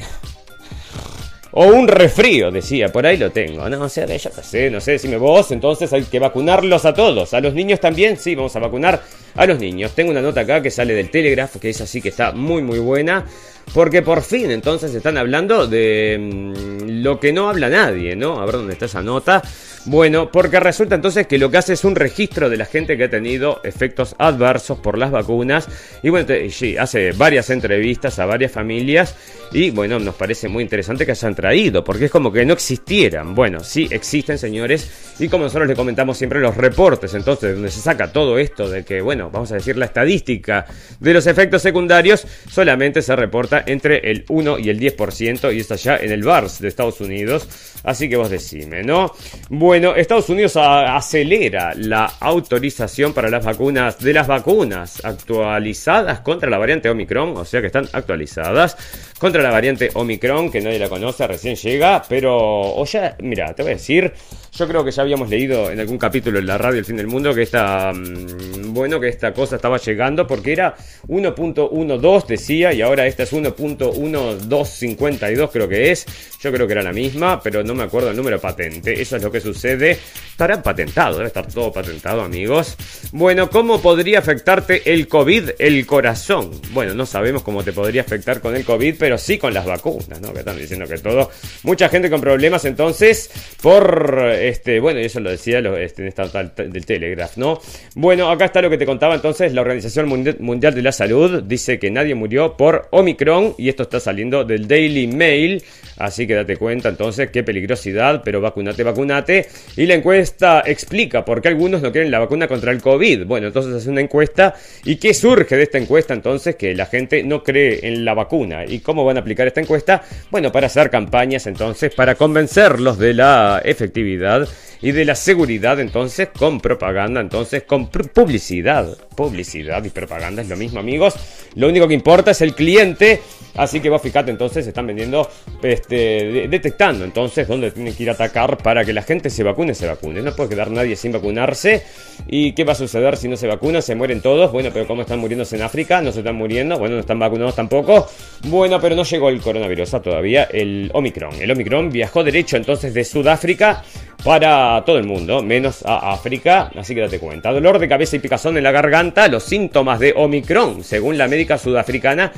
O 1.57 1.67
un 1.67 1.87
refrío, 1.87 2.51
decía, 2.51 2.91
por 2.91 3.05
ahí 3.05 3.15
lo 3.15 3.31
tengo. 3.31 3.69
No, 3.69 3.83
o 3.83 3.89
sea, 3.89 4.05
yo 4.05 4.29
no 4.35 4.43
sé, 4.43 4.69
no 4.69 4.81
sé, 4.81 4.91
decime 4.91 5.15
vos, 5.15 5.51
entonces 5.51 5.91
hay 5.93 6.03
que 6.03 6.19
vacunarlos 6.19 6.83
a 6.83 6.93
todos. 6.93 7.33
A 7.33 7.39
los 7.39 7.53
niños 7.53 7.79
también, 7.79 8.17
sí, 8.17 8.35
vamos 8.35 8.53
a 8.57 8.59
vacunar 8.59 9.01
a 9.35 9.45
los 9.45 9.57
niños. 9.57 9.93
Tengo 9.93 10.11
una 10.11 10.21
nota 10.21 10.41
acá 10.41 10.61
que 10.61 10.69
sale 10.69 10.93
del 10.93 11.09
Telegraph, 11.09 11.55
que 11.55 11.69
es 11.69 11.79
así 11.79 12.01
que 12.01 12.09
está 12.09 12.33
muy, 12.33 12.61
muy 12.61 12.79
buena. 12.79 13.25
Porque 13.73 14.01
por 14.01 14.21
fin 14.21 14.51
entonces 14.51 14.93
están 14.93 15.17
hablando 15.17 15.65
de 15.65 16.17
mm, 16.19 17.01
lo 17.01 17.21
que 17.21 17.31
no 17.31 17.49
habla 17.49 17.69
nadie, 17.69 18.17
¿no? 18.17 18.41
A 18.41 18.45
ver 18.45 18.55
dónde 18.55 18.73
está 18.73 18.85
esa 18.85 19.01
nota. 19.01 19.41
Bueno, 19.87 20.31
porque 20.31 20.59
resulta 20.59 20.95
entonces 20.95 21.27
que 21.27 21.37
lo 21.37 21.51
que 21.51 21.57
hace 21.57 21.73
es 21.73 21.83
un 21.83 21.95
registro 21.95 22.49
de 22.49 22.57
la 22.57 22.65
gente 22.65 22.97
que 22.97 23.03
ha 23.03 23.09
tenido 23.09 23.61
efectos 23.63 24.15
adversos 24.17 24.79
por 24.79 24.97
las 24.97 25.11
vacunas. 25.11 25.69
Y 26.01 26.09
bueno, 26.09 26.27
sí, 26.49 26.75
hace 26.75 27.11
varias 27.11 27.51
entrevistas 27.51 28.17
a 28.17 28.25
varias 28.25 28.51
familias. 28.51 29.15
Y 29.51 29.69
bueno, 29.69 29.99
nos 29.99 30.15
parece 30.15 30.47
muy 30.47 30.63
interesante 30.63 31.05
que 31.05 31.13
han 31.21 31.35
traído, 31.35 31.83
porque 31.83 32.05
es 32.05 32.11
como 32.11 32.31
que 32.31 32.45
no 32.45 32.53
existieran. 32.53 33.35
Bueno, 33.35 33.63
sí 33.63 33.87
existen, 33.91 34.39
señores. 34.39 35.15
Y 35.19 35.29
como 35.29 35.43
nosotros 35.43 35.67
le 35.67 35.75
comentamos 35.75 36.17
siempre 36.17 36.39
los 36.39 36.57
reportes, 36.57 37.13
entonces, 37.13 37.53
donde 37.53 37.69
se 37.69 37.79
saca 37.79 38.11
todo 38.11 38.39
esto 38.39 38.67
de 38.67 38.83
que, 38.83 39.01
bueno, 39.01 39.29
vamos 39.29 39.51
a 39.51 39.55
decir 39.55 39.77
la 39.77 39.85
estadística 39.85 40.65
de 40.99 41.13
los 41.13 41.27
efectos 41.27 41.61
secundarios, 41.61 42.25
solamente 42.49 43.03
se 43.03 43.15
reporta 43.15 43.63
entre 43.67 43.99
el 44.09 44.25
1 44.27 44.57
y 44.57 44.69
el 44.69 44.79
10%. 44.79 45.55
Y 45.55 45.59
está 45.59 45.75
ya 45.75 45.97
en 45.97 46.11
el 46.11 46.23
VARS 46.23 46.59
de 46.59 46.69
Estados 46.69 46.99
Unidos. 47.01 47.47
Así 47.85 48.09
que 48.09 48.17
vos 48.17 48.29
decime, 48.29 48.83
¿no? 48.83 49.11
Bueno, 49.49 49.95
Estados 49.95 50.29
Unidos 50.29 50.57
acelera 50.57 51.73
la 51.75 52.05
autorización 52.19 53.13
para 53.13 53.29
las 53.29 53.45
vacunas 53.45 53.99
de 53.99 54.13
las 54.13 54.27
vacunas 54.27 55.05
actualizadas 55.05 56.21
contra 56.21 56.49
la 56.49 56.57
variante 56.57 56.89
Omicron, 56.89 57.37
o 57.37 57.45
sea 57.45 57.61
que 57.61 57.67
están 57.67 57.87
actualizadas 57.93 58.77
contra 59.19 59.41
la 59.41 59.51
variante 59.51 59.91
Omicron, 59.93 60.51
que 60.51 60.61
nadie 60.61 60.79
la 60.79 60.89
conoce, 60.89 61.27
recién 61.27 61.55
llega, 61.55 62.03
pero, 62.09 62.35
o 62.35 62.85
ya, 62.85 63.15
mira, 63.19 63.53
te 63.53 63.63
voy 63.63 63.73
a 63.73 63.75
decir, 63.75 64.11
yo 64.57 64.67
creo 64.67 64.85
que 64.85 64.91
ya 64.91 65.01
habíamos 65.01 65.29
leído 65.29 65.69
en 65.69 65.79
algún 65.79 65.97
capítulo 65.97 66.39
en 66.39 66.45
la 66.45 66.57
radio 66.57 66.79
El 66.79 66.85
Fin 66.85 66.95
del 66.97 67.07
Mundo 67.07 67.33
que 67.33 67.41
esta, 67.41 67.91
mm, 67.93 68.73
bueno, 68.73 68.99
que 68.99 69.07
esta 69.09 69.33
cosa 69.33 69.57
estaba 69.57 69.77
llegando 69.77 70.25
porque 70.25 70.53
era 70.53 70.75
1.12 71.07 72.27
decía 72.27 72.73
y 72.73 72.81
ahora 72.81 73.05
esta 73.05 73.23
es 73.23 73.33
1.1252 73.33 75.49
creo 75.51 75.67
que 75.67 75.91
es. 75.91 76.05
Yo 76.41 76.51
creo 76.51 76.65
que 76.67 76.73
era 76.73 76.83
la 76.83 76.93
misma, 76.93 77.41
pero 77.41 77.63
no 77.63 77.73
me 77.73 77.81
acuerdo 77.83 78.11
el 78.11 78.17
número 78.17 78.39
patente. 78.39 79.01
Eso 79.01 79.15
es 79.15 79.23
lo 79.23 79.31
que 79.31 79.41
sucede. 79.41 79.97
Estará 80.29 80.61
patentado, 80.61 81.15
debe 81.15 81.25
estar 81.27 81.47
todo 81.47 81.73
patentado, 81.73 82.21
amigos. 82.21 82.75
Bueno, 83.13 83.49
¿cómo 83.49 83.81
podría 83.81 84.19
afectarte 84.19 84.93
el 84.93 85.07
COVID, 85.07 85.51
el 85.57 85.87
corazón? 85.87 86.51
Bueno, 86.71 86.93
no 86.93 87.07
sabemos 87.07 87.41
cómo 87.41 87.63
te 87.63 87.73
podría 87.73 88.01
afectar 88.01 88.41
con 88.41 88.55
el 88.55 88.63
COVID, 88.63 88.93
pero 88.99 89.17
sí 89.17 89.39
con 89.39 89.55
las 89.55 89.65
vacunas, 89.65 90.21
¿no? 90.21 90.33
Que 90.33 90.39
están 90.39 90.59
diciendo 90.59 90.85
que 90.85 90.99
todo. 90.99 91.31
Mucha 91.63 91.89
gente 91.89 92.11
con 92.11 92.21
problemas 92.21 92.63
entonces 92.65 93.31
por 93.61 94.19
este, 94.49 94.79
bueno, 94.79 94.99
eso 94.99 95.19
lo 95.19 95.29
decía 95.29 95.59
este, 95.79 96.01
en 96.01 96.07
esta 96.07 96.25
del 96.27 96.85
Telegraph, 96.85 97.37
¿no? 97.37 97.59
Bueno, 97.95 98.29
acá 98.29 98.45
está 98.45 98.61
lo 98.61 98.69
que 98.69 98.77
te 98.77 98.85
contaba 98.85 99.15
entonces, 99.15 99.53
la 99.53 99.61
Organización 99.61 100.07
Mundial 100.39 100.73
de 100.73 100.81
la 100.81 100.91
Salud 100.91 101.43
dice 101.43 101.79
que 101.79 101.89
nadie 101.91 102.15
murió 102.15 102.57
por 102.57 102.87
Omicron 102.91 103.55
y 103.57 103.69
esto 103.69 103.83
está 103.83 103.99
saliendo 103.99 104.43
del 104.43 104.67
Daily 104.67 105.07
Mail, 105.07 105.63
así 105.97 106.27
que 106.27 106.35
date 106.35 106.57
cuenta 106.57 106.89
entonces 106.89 107.29
qué 107.31 107.43
peligrosidad, 107.43 108.21
pero 108.23 108.41
vacunate, 108.41 108.83
vacunate. 108.83 109.47
Y 109.77 109.85
la 109.85 109.95
encuesta 109.95 110.63
explica 110.65 111.23
por 111.23 111.41
qué 111.41 111.49
algunos 111.49 111.81
no 111.81 111.91
quieren 111.91 112.11
la 112.11 112.19
vacuna 112.19 112.47
contra 112.47 112.71
el 112.71 112.81
COVID. 112.81 113.25
Bueno, 113.25 113.47
entonces 113.47 113.73
hace 113.73 113.89
una 113.89 114.01
encuesta 114.01 114.55
y 114.83 114.97
qué 114.97 115.13
surge 115.13 115.55
de 115.55 115.63
esta 115.63 115.77
encuesta 115.77 116.13
entonces 116.13 116.55
que 116.55 116.75
la 116.75 116.85
gente 116.85 117.23
no 117.23 117.43
cree 117.43 117.87
en 117.87 118.05
la 118.05 118.13
vacuna. 118.13 118.65
¿Y 118.65 118.79
cómo 118.79 119.05
van 119.05 119.17
a 119.17 119.21
aplicar 119.21 119.47
esta 119.47 119.61
encuesta? 119.61 120.03
Bueno, 120.31 120.51
para 120.51 120.67
hacer 120.67 120.89
campañas 120.89 121.47
entonces, 121.47 121.93
para 121.93 122.15
convencerlos 122.15 122.97
de 122.97 123.13
la 123.13 123.61
efectividad 123.63 124.34
y 124.81 124.91
de 124.91 125.05
la 125.05 125.15
seguridad 125.15 125.79
entonces 125.79 126.29
con 126.37 126.59
propaganda, 126.59 127.21
entonces 127.21 127.63
con 127.63 127.89
publicidad. 127.89 128.97
Publicidad 129.15 129.83
y 129.83 129.89
propaganda 129.89 130.41
es 130.41 130.49
lo 130.49 130.57
mismo 130.57 130.79
amigos. 130.79 131.15
Lo 131.55 131.69
único 131.69 131.87
que 131.87 131.93
importa 131.93 132.31
es 132.31 132.41
el 132.41 132.53
cliente. 132.53 133.21
Así 133.57 133.79
que 133.79 133.89
vos 133.89 134.01
fíjate 134.01 134.31
entonces 134.31 134.67
están 134.67 134.87
vendiendo, 134.87 135.29
este, 135.63 136.47
detectando 136.49 137.05
entonces 137.05 137.47
dónde 137.47 137.71
tienen 137.71 137.93
que 137.95 138.03
ir 138.03 138.09
a 138.09 138.13
atacar 138.13 138.57
para 138.57 138.83
que 138.83 138.93
la 138.93 139.01
gente 139.01 139.29
se 139.29 139.43
vacune, 139.43 139.73
se 139.73 139.87
vacune. 139.87 140.21
No 140.21 140.35
puede 140.35 140.49
quedar 140.49 140.71
nadie 140.71 140.95
sin 140.95 141.11
vacunarse. 141.11 141.83
¿Y 142.27 142.53
qué 142.53 142.63
va 142.63 142.73
a 142.73 142.75
suceder 142.75 143.17
si 143.17 143.27
no 143.27 143.37
se 143.37 143.47
vacuna? 143.47 143.81
Se 143.81 143.95
mueren 143.95 144.21
todos. 144.21 144.51
Bueno, 144.51 144.69
pero 144.73 144.87
¿cómo 144.87 145.01
están 145.01 145.19
muriéndose 145.19 145.55
en 145.55 145.61
África? 145.61 146.01
No 146.01 146.11
se 146.11 146.19
están 146.19 146.35
muriendo. 146.35 146.77
Bueno, 146.77 146.95
no 146.95 147.01
están 147.01 147.19
vacunados 147.19 147.55
tampoco. 147.55 148.07
Bueno, 148.43 148.79
pero 148.81 148.95
no 148.95 149.03
llegó 149.03 149.29
el 149.29 149.41
coronavirus 149.41 149.85
todavía, 150.01 150.45
el 150.51 150.89
Omicron. 150.93 151.35
El 151.39 151.51
Omicron 151.51 151.89
viajó 151.89 152.23
derecho 152.23 152.57
entonces 152.57 152.93
de 152.93 153.03
Sudáfrica 153.03 153.83
para 154.23 154.83
todo 154.85 154.97
el 154.97 155.05
mundo, 155.05 155.43
menos 155.43 155.85
a 155.85 156.11
África, 156.11 156.71
así 156.75 156.95
que 156.95 157.01
date 157.01 157.19
cuenta. 157.19 157.51
Dolor 157.51 157.77
de 157.77 157.87
cabeza 157.87 158.15
y 158.15 158.19
picazón 158.19 158.57
en 158.57 158.63
la 158.63 158.71
garganta, 158.71 159.27
los 159.27 159.43
síntomas 159.43 159.99
de 159.99 160.13
Omicron, 160.15 160.83
según 160.83 161.17
la 161.17 161.27
médica 161.27 161.57
sudafricana 161.57 162.31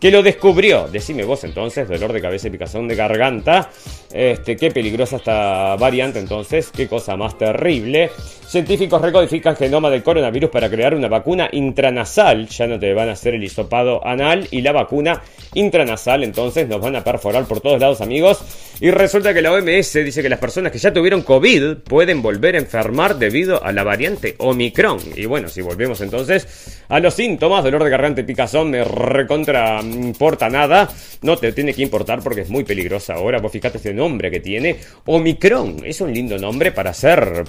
que 0.00 0.10
lo 0.10 0.22
descubrió. 0.22 0.88
Decime 0.88 1.24
vos 1.24 1.44
entonces, 1.44 1.88
dolor 1.88 2.12
de 2.12 2.20
cabeza 2.20 2.48
y 2.48 2.50
picazón 2.50 2.88
de 2.88 2.94
garganta. 2.94 3.70
Este, 4.12 4.56
qué 4.56 4.70
peligrosa 4.70 5.16
esta 5.16 5.76
variante 5.76 6.18
entonces, 6.18 6.70
qué 6.70 6.88
cosa 6.88 7.16
más 7.16 7.38
terrible. 7.38 8.10
Científicos 8.54 9.02
recodifican 9.02 9.56
genoma 9.56 9.90
del 9.90 10.04
coronavirus 10.04 10.48
para 10.48 10.70
crear 10.70 10.94
una 10.94 11.08
vacuna 11.08 11.48
intranasal. 11.50 12.46
Ya 12.46 12.68
no 12.68 12.78
te 12.78 12.94
van 12.94 13.08
a 13.08 13.12
hacer 13.14 13.34
el 13.34 13.42
hisopado 13.42 14.06
anal 14.06 14.46
y 14.52 14.60
la 14.60 14.70
vacuna 14.70 15.20
intranasal 15.54 16.22
entonces 16.22 16.68
nos 16.68 16.80
van 16.80 16.94
a 16.94 17.02
perforar 17.02 17.46
por 17.46 17.60
todos 17.60 17.80
lados 17.80 18.00
amigos. 18.00 18.44
Y 18.80 18.92
resulta 18.92 19.34
que 19.34 19.42
la 19.42 19.52
OMS 19.52 19.94
dice 19.94 20.22
que 20.22 20.28
las 20.28 20.38
personas 20.38 20.70
que 20.70 20.78
ya 20.78 20.92
tuvieron 20.92 21.22
COVID 21.22 21.78
pueden 21.78 22.22
volver 22.22 22.54
a 22.54 22.58
enfermar 22.58 23.16
debido 23.18 23.64
a 23.64 23.72
la 23.72 23.82
variante 23.82 24.36
Omicron. 24.38 25.00
Y 25.16 25.26
bueno, 25.26 25.48
si 25.48 25.60
volvemos 25.60 26.00
entonces 26.00 26.80
a 26.88 27.00
los 27.00 27.14
síntomas, 27.14 27.64
dolor 27.64 27.82
de 27.82 27.90
garganta 27.90 28.20
y 28.20 28.24
picazón 28.24 28.70
me 28.70 28.84
recontra 28.84 29.80
importa 29.82 30.48
nada, 30.48 30.88
no 31.22 31.36
te 31.36 31.52
tiene 31.52 31.74
que 31.74 31.82
importar 31.82 32.20
porque 32.22 32.42
es 32.42 32.50
muy 32.50 32.62
peligrosa 32.62 33.14
ahora. 33.14 33.40
Vos 33.40 33.50
fíjate 33.50 33.78
este 33.78 33.94
nombre 33.94 34.30
que 34.30 34.40
tiene, 34.40 34.76
Omicron. 35.06 35.78
Es 35.84 36.00
un 36.00 36.12
lindo 36.12 36.38
nombre 36.38 36.70
para 36.70 36.90
hacer 36.90 37.44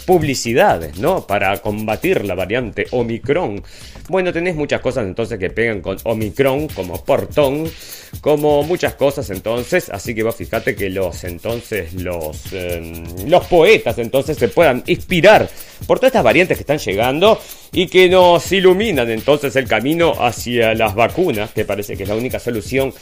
¿no? 0.98 1.26
Para 1.26 1.58
combatir 1.62 2.26
la 2.26 2.36
variante 2.36 2.88
Omicron. 2.92 3.64
Bueno, 4.08 4.32
tenés 4.32 4.56
muchas 4.56 4.82
cosas 4.82 5.06
entonces 5.06 5.40
que 5.40 5.50
pegan 5.50 5.82
con 5.82 5.98
Omicron, 6.04 6.68
como 6.70 7.04
portón, 7.04 7.70
como 8.22 8.64
muchas 8.64 8.96
cosas 8.96 9.30
entonces. 9.30 9.90
Así 9.90 10.14
que 10.14 10.24
vos 10.24 10.36
fíjate 10.36 10.76
que 10.76 10.90
los 10.90 11.24
entonces, 11.24 11.94
los, 11.94 12.54
em, 12.54 13.04
los 13.28 13.46
poetas 13.46 13.98
entonces 13.98 14.38
se 14.38 14.48
puedan 14.48 14.84
inspirar 14.88 15.50
por 15.88 16.00
todas 16.00 16.10
estas 16.10 16.24
variantes 16.24 16.58
que 16.58 16.64
están 16.64 16.78
llegando 16.78 17.40
y 17.72 17.88
que 17.88 18.10
nos 18.10 18.52
iluminan 18.52 19.10
entonces 19.10 19.56
el 19.56 19.68
camino 19.68 20.14
hacia 20.20 20.74
las 20.74 20.96
vacunas, 20.96 21.52
que 21.52 21.66
parece 21.66 21.98
que 21.98 22.04
es 22.04 22.10
la 22.10 22.16
única 22.16 22.40
solución. 22.40 22.94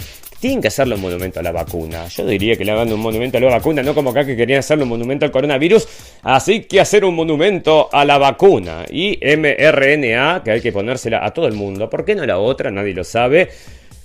Tienen 0.43 0.59
que 0.59 0.67
hacerle 0.67 0.95
un 0.95 0.99
monumento 0.99 1.39
a 1.39 1.43
la 1.43 1.53
vacuna. 1.53 2.05
Yo 2.09 2.25
diría 2.25 2.57
que 2.57 2.65
le 2.65 2.73
hagan 2.73 2.91
un 2.91 2.99
monumento 2.99 3.37
a 3.37 3.39
la 3.39 3.47
vacuna, 3.47 3.81
no 3.81 3.95
como 3.95 4.09
acá 4.09 4.25
que 4.25 4.35
querían 4.35 4.59
hacerle 4.59 4.83
un 4.83 4.89
monumento 4.89 5.23
al 5.23 5.31
coronavirus. 5.31 5.87
Así 6.21 6.63
que 6.63 6.81
hacer 6.81 7.05
un 7.05 7.15
monumento 7.15 7.87
a 7.89 8.03
la 8.03 8.17
vacuna. 8.17 8.83
Y 8.91 9.17
mRNA, 9.21 10.41
que 10.43 10.51
hay 10.51 10.59
que 10.59 10.73
ponérsela 10.73 11.25
a 11.25 11.31
todo 11.31 11.47
el 11.47 11.53
mundo. 11.53 11.89
¿Por 11.89 12.03
qué 12.03 12.13
no 12.13 12.25
la 12.25 12.39
otra? 12.39 12.69
Nadie 12.71 12.93
lo 12.93 13.05
sabe. 13.05 13.51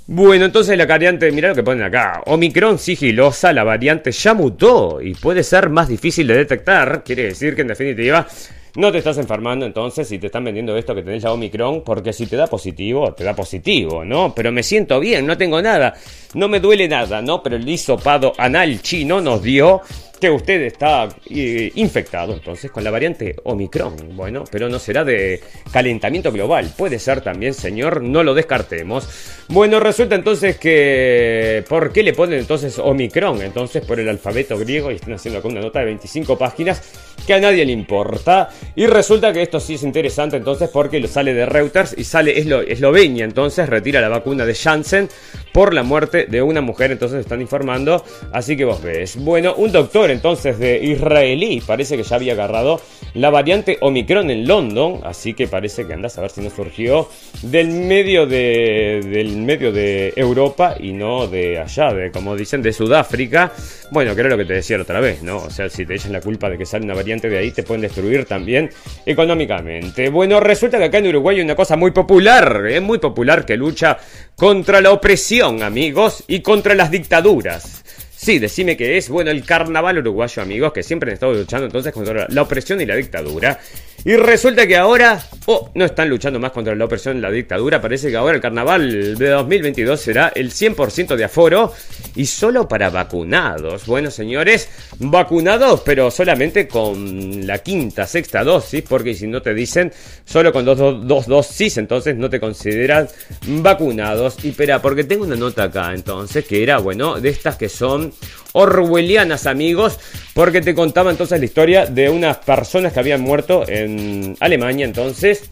Bueno, 0.07 0.45
entonces 0.45 0.79
la 0.79 0.87
variante, 0.87 1.29
mira 1.33 1.49
lo 1.49 1.57
que 1.57 1.65
ponen 1.65 1.83
acá. 1.83 2.23
Omicron 2.27 2.79
sigilosa, 2.79 3.53
la 3.53 3.65
variante 3.65 4.13
ya 4.13 4.33
mutó 4.33 5.01
y 5.03 5.15
puede 5.15 5.43
ser 5.43 5.71
más 5.71 5.89
difícil 5.89 6.29
de 6.29 6.37
detectar. 6.37 7.03
Quiere 7.03 7.25
decir 7.25 7.57
que 7.57 7.63
en 7.63 7.69
definitiva 7.69 8.29
no 8.77 8.93
te 8.93 8.99
estás 8.99 9.19
enfermando 9.19 9.67
entonces 9.67 10.09
si 10.09 10.19
te 10.19 10.27
están 10.27 10.45
vendiendo 10.45 10.77
esto 10.77 10.95
que 10.95 11.03
tenés 11.03 11.23
la 11.23 11.33
Omicron, 11.33 11.83
porque 11.83 12.13
si 12.13 12.27
te 12.27 12.37
da 12.37 12.47
positivo, 12.47 13.13
te 13.13 13.25
da 13.25 13.35
positivo, 13.35 14.05
¿no? 14.05 14.35
Pero 14.35 14.53
me 14.53 14.63
siento 14.63 15.01
bien, 15.01 15.27
no 15.27 15.37
tengo 15.37 15.61
nada, 15.61 15.95
no 16.35 16.49
me 16.49 16.61
duele 16.61 16.89
nada, 16.89 17.23
¿no? 17.23 17.43
Pero 17.43 17.57
el 17.57 17.69
hisopado 17.69 18.33
anal 18.39 18.81
chino 18.83 19.21
nos 19.21 19.43
dio 19.43 19.83
que 20.19 20.31
usted 20.31 20.63
está 20.63 21.09
eh, 21.31 21.71
infectado 21.75 22.35
entonces 22.35 22.71
con 22.71 22.85
la 22.85 22.91
variante 22.91 23.37
Omicron. 23.45 24.17
Bueno, 24.17 24.45
pero 24.51 24.69
no 24.69 24.79
será 24.79 25.05
de 25.05 25.41
calentamiento 25.73 26.33
global. 26.33 26.73
Puede 26.77 26.99
ser 26.99 27.21
también, 27.21 27.55
señor, 27.55 28.03
no 28.03 28.23
lo 28.23 28.35
descartemos. 28.35 29.09
Bueno, 29.49 29.81
resulta 29.81 30.15
entonces 30.15 30.59
que... 30.59 31.65
¿Por 31.69 31.93
qué 31.93 32.03
le 32.03 32.13
ponen 32.13 32.41
entonces 32.41 32.79
Omicron? 32.79 33.43
Entonces 33.43 33.85
por 33.85 34.01
el 34.01 34.09
alfabeto 34.09 34.59
griego 34.59 34.91
y 34.91 34.97
están 34.97 35.15
haciendo 35.15 35.39
acá 35.39 35.49
una 35.49 35.61
nota 35.61 35.81
de 35.81 35.87
25 35.87 36.37
páginas 36.37 36.83
que 37.27 37.35
a 37.35 37.41
nadie 37.41 37.65
le 37.65 37.73
importa. 37.73 38.51
Y 38.75 38.87
resulta 38.87 39.33
que 39.33 39.43
esto 39.43 39.61
sí 39.61 39.75
es 39.75 39.83
interesante 39.83 40.37
entonces 40.37 40.71
porque 40.71 41.01
lo 41.01 41.09
sale 41.09 41.35
de 41.35 41.47
Reuters 41.47 41.95
y 41.97 42.05
sale 42.05 42.39
Eslovenia. 42.39 43.25
Entonces 43.25 43.69
retira 43.69 44.01
la 44.01 44.09
vacuna 44.09 44.45
de 44.45 44.55
Janssen 44.55 45.09
por 45.53 45.75
la 45.75 45.83
muerte 45.83 46.27
de 46.27 46.43
una 46.43 46.61
mujer. 46.61 46.91
Entonces 46.91 47.21
están 47.21 47.41
informando. 47.41 48.05
Así 48.33 48.57
que 48.57 48.65
vos 48.65 48.83
ves. 48.83 49.17
Bueno, 49.17 49.55
un 49.57 49.73
doctor 49.73 50.08
entonces 50.11 50.59
de 50.59 50.79
israelí. 50.85 51.63
Parece 51.67 51.97
que 51.97 52.03
ya 52.03 52.17
había 52.17 52.33
agarrado 52.33 52.81
la 53.15 53.31
variante 53.31 53.79
Omicron 53.81 54.31
en 54.31 54.47
London. 54.47 55.01
Así 55.05 55.35
que 55.35 55.49
parece 55.49 55.87
que 55.87 55.95
andas 55.95 56.19
a 56.19 56.23
ver 56.23 56.31
si 56.31 56.41
no 56.41 56.51
surgió 56.51 57.09
del 57.43 57.69
medio 57.69 58.27
de, 58.27 59.01
del 59.05 59.37
medio 59.37 59.73
de 59.73 60.13
Europa 60.17 60.77
y 60.79 60.93
no 60.93 61.27
de 61.27 61.59
allá, 61.59 61.93
de 61.93 62.11
como 62.11 62.37
dicen, 62.37 62.63
de 62.63 62.73
Sudáfrica. 62.73 63.53
Bueno, 63.91 64.15
que 64.15 64.21
era 64.21 64.31
lo 64.31 64.37
que 64.37 64.45
te 64.45 64.55
decía 64.55 64.81
otra 64.81 65.01
vez, 65.01 65.23
¿no? 65.23 65.39
O 65.39 65.51
sea, 65.51 65.69
si 65.69 65.87
te 65.87 65.95
echan 65.95 66.13
la 66.13 66.21
culpa 66.21 66.51
de 66.51 66.59
que 66.59 66.67
sale 66.67 66.85
una 66.85 66.95
variante 66.95 67.29
de 67.29 67.39
ahí, 67.39 67.51
te 67.51 67.63
pueden 67.63 67.83
destruir 67.83 68.25
también 68.25 68.71
económicamente. 69.07 70.11
Bueno, 70.11 70.41
resulta 70.41 70.79
que 70.79 70.85
acá 70.85 70.99
en 70.99 71.09
Uruguay 71.09 71.37
hay 71.37 71.43
una 71.43 71.57
cosa 71.57 71.77
muy 71.77 71.91
popular, 71.91 72.67
es 72.69 72.83
muy 72.83 72.99
popular 72.99 73.45
que 73.45 73.57
lucha 73.57 73.99
contra 74.37 74.81
la 74.81 74.93
opresión, 74.93 75.63
amigos, 75.63 76.25
y 76.29 76.41
contra 76.41 76.75
las 76.75 76.91
dictaduras. 76.91 77.85
Sí, 78.21 78.41
decime 78.41 78.77
que 78.77 78.99
es, 78.99 79.09
bueno, 79.09 79.31
el 79.31 79.45
carnaval 79.45 79.99
uruguayo, 79.99 80.43
amigos, 80.43 80.73
que 80.73 80.83
siempre 80.83 81.09
han 81.09 81.15
estado 81.15 81.35
luchando 81.35 81.67
entonces 81.67 81.93
contra 81.93 82.27
la 82.29 82.43
opresión 82.43 82.81
y 82.81 82.85
la 82.85 82.97
dictadura. 82.97 83.61
Y 84.05 84.17
resulta 84.17 84.67
que 84.67 84.77
ahora, 84.77 85.23
oh, 85.47 85.71
no 85.77 85.85
están 85.85 86.09
luchando 86.09 86.41
más 86.41 86.51
contra 86.51 86.75
la 86.75 86.85
opresión 86.85 87.17
y 87.17 87.21
la 87.21 87.31
dictadura, 87.31 87.81
parece 87.81 88.11
que 88.11 88.17
ahora 88.17 88.35
el 88.35 88.41
carnaval 88.41 89.17
de 89.17 89.29
2022 89.29 90.01
será 90.01 90.33
el 90.35 90.51
100% 90.51 91.15
de 91.15 91.25
aforo 91.25 91.73
y 92.19 92.27
solo 92.27 92.67
para 92.67 92.91
vacunados. 92.91 93.87
Bueno, 93.87 94.11
señores, 94.11 94.69
vacunados, 94.99 95.83
pero 95.85 96.11
solamente 96.11 96.67
con 96.67 97.47
la 97.47 97.59
quinta, 97.59 98.09
sexta 98.09 98.43
dosis, 98.43 98.83
porque 98.83 99.15
si 99.15 99.29
no 99.29 99.41
te 99.41 99.55
dicen 99.55 99.93
solo 100.25 100.53
con 100.53 100.65
dos, 100.65 101.07
dos, 101.07 101.27
dosis, 101.29 101.79
entonces 101.79 102.17
no 102.17 102.29
te 102.29 102.41
consideran 102.41 103.09
vacunados. 103.47 104.37
Y 104.43 104.49
espera, 104.49 104.83
porque 104.83 105.05
tengo 105.05 105.25
una 105.25 105.37
nota 105.37 105.65
acá 105.65 105.93
entonces, 105.95 106.45
que 106.45 106.61
era, 106.61 106.79
bueno, 106.79 107.21
de 107.21 107.29
estas 107.29 107.55
que 107.55 107.69
son 107.69 108.13
orwellianas, 108.53 109.47
amigos, 109.47 110.01
porque 110.35 110.61
te 110.61 110.75
contaba 110.75 111.13
entonces 111.13 111.39
la 111.39 111.45
historia 111.45 111.87
de 111.87 112.11
unas 112.11 112.39
personas 112.39 112.93
que 112.93 112.99
habían 112.99 113.21
muerto 113.21 113.63
en 113.69 114.37
Alemania, 114.41 114.87
entonces 114.87 115.49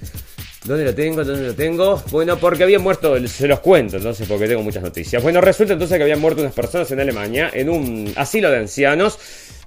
¿Dónde 0.66 0.85
lo 0.85 0.94
tengo? 0.94 1.22
¿Dónde 1.22 1.46
lo 1.46 1.55
tengo? 1.55 2.02
Bueno, 2.11 2.38
porque 2.38 2.64
habían 2.64 2.83
muerto, 2.83 3.16
se 3.29 3.46
los 3.46 3.61
cuento 3.61 3.98
entonces 3.98 4.26
porque 4.26 4.48
tengo 4.48 4.62
muchas 4.62 4.83
noticias. 4.83 5.22
Bueno, 5.22 5.40
resulta 5.40 5.74
entonces 5.74 5.96
que 5.96 6.02
habían 6.02 6.20
muerto 6.20 6.42
unas 6.42 6.55
personas 6.55 6.90
en 6.90 6.98
Alemania 6.98 7.50
en 7.55 7.70
un 7.70 8.12
asilo 8.16 8.50
de 8.50 8.59
ancianos. 8.59 9.16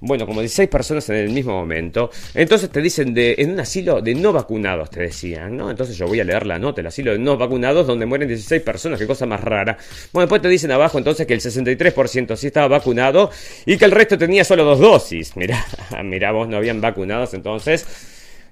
Bueno, 0.01 0.25
como 0.25 0.41
16 0.41 0.67
personas 0.67 1.09
en 1.09 1.15
el 1.15 1.29
mismo 1.29 1.53
momento. 1.53 2.09
Entonces 2.33 2.69
te 2.69 2.81
dicen 2.81 3.13
de 3.13 3.35
en 3.37 3.51
un 3.51 3.61
asilo 3.61 4.01
de 4.01 4.13
no 4.13 4.33
vacunados, 4.33 4.89
te 4.89 5.01
decían, 5.01 5.55
¿no? 5.55 5.69
Entonces 5.69 5.97
yo 5.97 6.05
voy 6.05 6.19
a 6.19 6.25
leer 6.25 6.45
la 6.45 6.59
nota, 6.59 6.81
el 6.81 6.87
asilo 6.87 7.13
de 7.13 7.19
no 7.19 7.37
vacunados 7.37 7.87
donde 7.87 8.05
mueren 8.05 8.27
16 8.27 8.61
personas, 8.61 8.99
qué 8.99 9.07
cosa 9.07 9.25
más 9.25 9.41
rara. 9.41 9.77
Bueno, 10.11 10.25
después 10.25 10.41
te 10.41 10.49
dicen 10.49 10.71
abajo 10.71 10.97
entonces 10.97 11.25
que 11.25 11.33
el 11.33 11.41
63% 11.41 12.35
sí 12.35 12.47
estaba 12.47 12.67
vacunado 12.67 13.29
y 13.65 13.77
que 13.77 13.85
el 13.85 13.91
resto 13.91 14.17
tenía 14.17 14.43
solo 14.43 14.65
dos 14.65 14.79
dosis. 14.79 15.37
Mirá, 15.37 15.65
mirá 16.03 16.31
vos 16.33 16.49
no 16.49 16.57
habían 16.57 16.81
vacunados 16.81 17.33
entonces. 17.33 17.85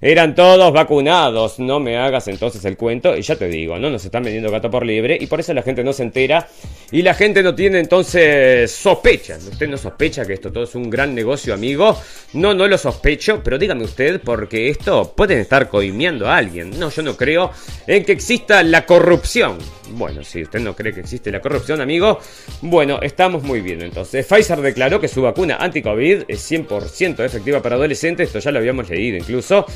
Eran 0.00 0.34
todos 0.34 0.72
vacunados, 0.72 1.58
no 1.58 1.80
me 1.80 1.96
hagas 1.96 2.28
entonces 2.28 2.64
el 2.64 2.76
cuento. 2.76 3.16
Y 3.16 3.22
ya 3.22 3.36
te 3.36 3.48
digo, 3.48 3.78
¿no? 3.78 3.90
Nos 3.90 4.04
están 4.04 4.22
vendiendo 4.22 4.50
gato 4.50 4.70
por 4.70 4.86
libre 4.86 5.18
y 5.20 5.26
por 5.26 5.40
eso 5.40 5.52
la 5.52 5.62
gente 5.62 5.82
no 5.82 5.92
se 5.92 6.04
entera 6.04 6.48
y 6.92 7.02
la 7.02 7.14
gente 7.14 7.42
no 7.42 7.54
tiene 7.54 7.80
entonces 7.80 8.70
sospecha. 8.70 9.36
Usted 9.36 9.68
no 9.68 9.76
sospecha 9.76 10.24
que 10.24 10.34
esto 10.34 10.52
todo 10.52 10.64
es 10.64 10.74
un 10.74 10.88
gran 10.88 11.14
negocio, 11.14 11.52
amigo. 11.52 11.98
No, 12.34 12.54
no 12.54 12.68
lo 12.68 12.78
sospecho, 12.78 13.42
pero 13.42 13.58
dígame 13.58 13.84
usted 13.84 14.20
porque 14.20 14.68
esto 14.68 15.12
pueden 15.16 15.40
estar 15.40 15.68
coimiendo 15.68 16.28
a 16.28 16.36
alguien. 16.36 16.78
No, 16.78 16.90
yo 16.90 17.02
no 17.02 17.16
creo 17.16 17.50
en 17.86 18.04
que 18.04 18.12
exista 18.12 18.62
la 18.62 18.86
corrupción. 18.86 19.58
Bueno, 19.90 20.22
si 20.22 20.42
usted 20.42 20.60
no 20.60 20.76
cree 20.76 20.92
que 20.92 21.00
existe 21.00 21.32
la 21.32 21.40
corrupción, 21.40 21.80
amigo, 21.80 22.18
bueno, 22.60 23.00
estamos 23.02 23.42
muy 23.42 23.60
bien 23.60 23.82
entonces. 23.82 24.26
Pfizer 24.26 24.60
declaró 24.60 25.00
que 25.00 25.08
su 25.08 25.22
vacuna 25.22 25.56
anti-COVID 25.56 26.24
es 26.28 26.50
100% 26.50 27.24
efectiva 27.24 27.62
para 27.62 27.76
adolescentes, 27.76 28.28
esto 28.28 28.38
ya 28.38 28.50
lo 28.50 28.58
habíamos 28.58 28.88
leído 28.88 29.16
incluso. 29.16 29.66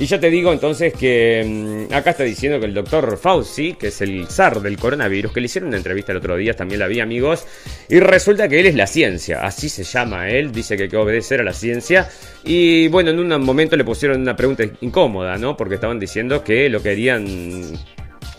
Y 0.00 0.06
ya 0.06 0.18
te 0.18 0.30
digo 0.30 0.50
entonces 0.50 0.94
que 0.94 1.44
mm, 1.90 1.92
acá 1.92 2.12
está 2.12 2.22
diciendo 2.22 2.58
que 2.58 2.64
el 2.64 2.72
doctor 2.72 3.18
Fauci, 3.18 3.74
que 3.74 3.88
es 3.88 4.00
el 4.00 4.26
zar 4.28 4.62
del 4.62 4.78
coronavirus, 4.78 5.30
que 5.30 5.40
le 5.40 5.46
hicieron 5.46 5.68
una 5.68 5.76
entrevista 5.76 6.12
el 6.12 6.18
otro 6.18 6.36
día, 6.36 6.54
también 6.54 6.80
la 6.80 6.86
vi 6.86 7.00
amigos, 7.00 7.46
y 7.86 8.00
resulta 8.00 8.48
que 8.48 8.60
él 8.60 8.66
es 8.66 8.74
la 8.74 8.86
ciencia, 8.86 9.40
así 9.44 9.68
se 9.68 9.84
llama 9.84 10.30
él, 10.30 10.52
dice 10.52 10.78
que 10.78 10.84
hay 10.84 10.88
que 10.88 10.96
obedecer 10.96 11.40
a 11.40 11.44
la 11.44 11.52
ciencia. 11.52 12.08
Y 12.44 12.88
bueno, 12.88 13.10
en 13.10 13.18
un 13.18 13.42
momento 13.42 13.76
le 13.76 13.84
pusieron 13.84 14.22
una 14.22 14.34
pregunta 14.34 14.64
incómoda, 14.80 15.36
¿no? 15.36 15.54
Porque 15.54 15.74
estaban 15.74 16.00
diciendo 16.00 16.42
que 16.42 16.70
lo 16.70 16.82
querían 16.82 17.78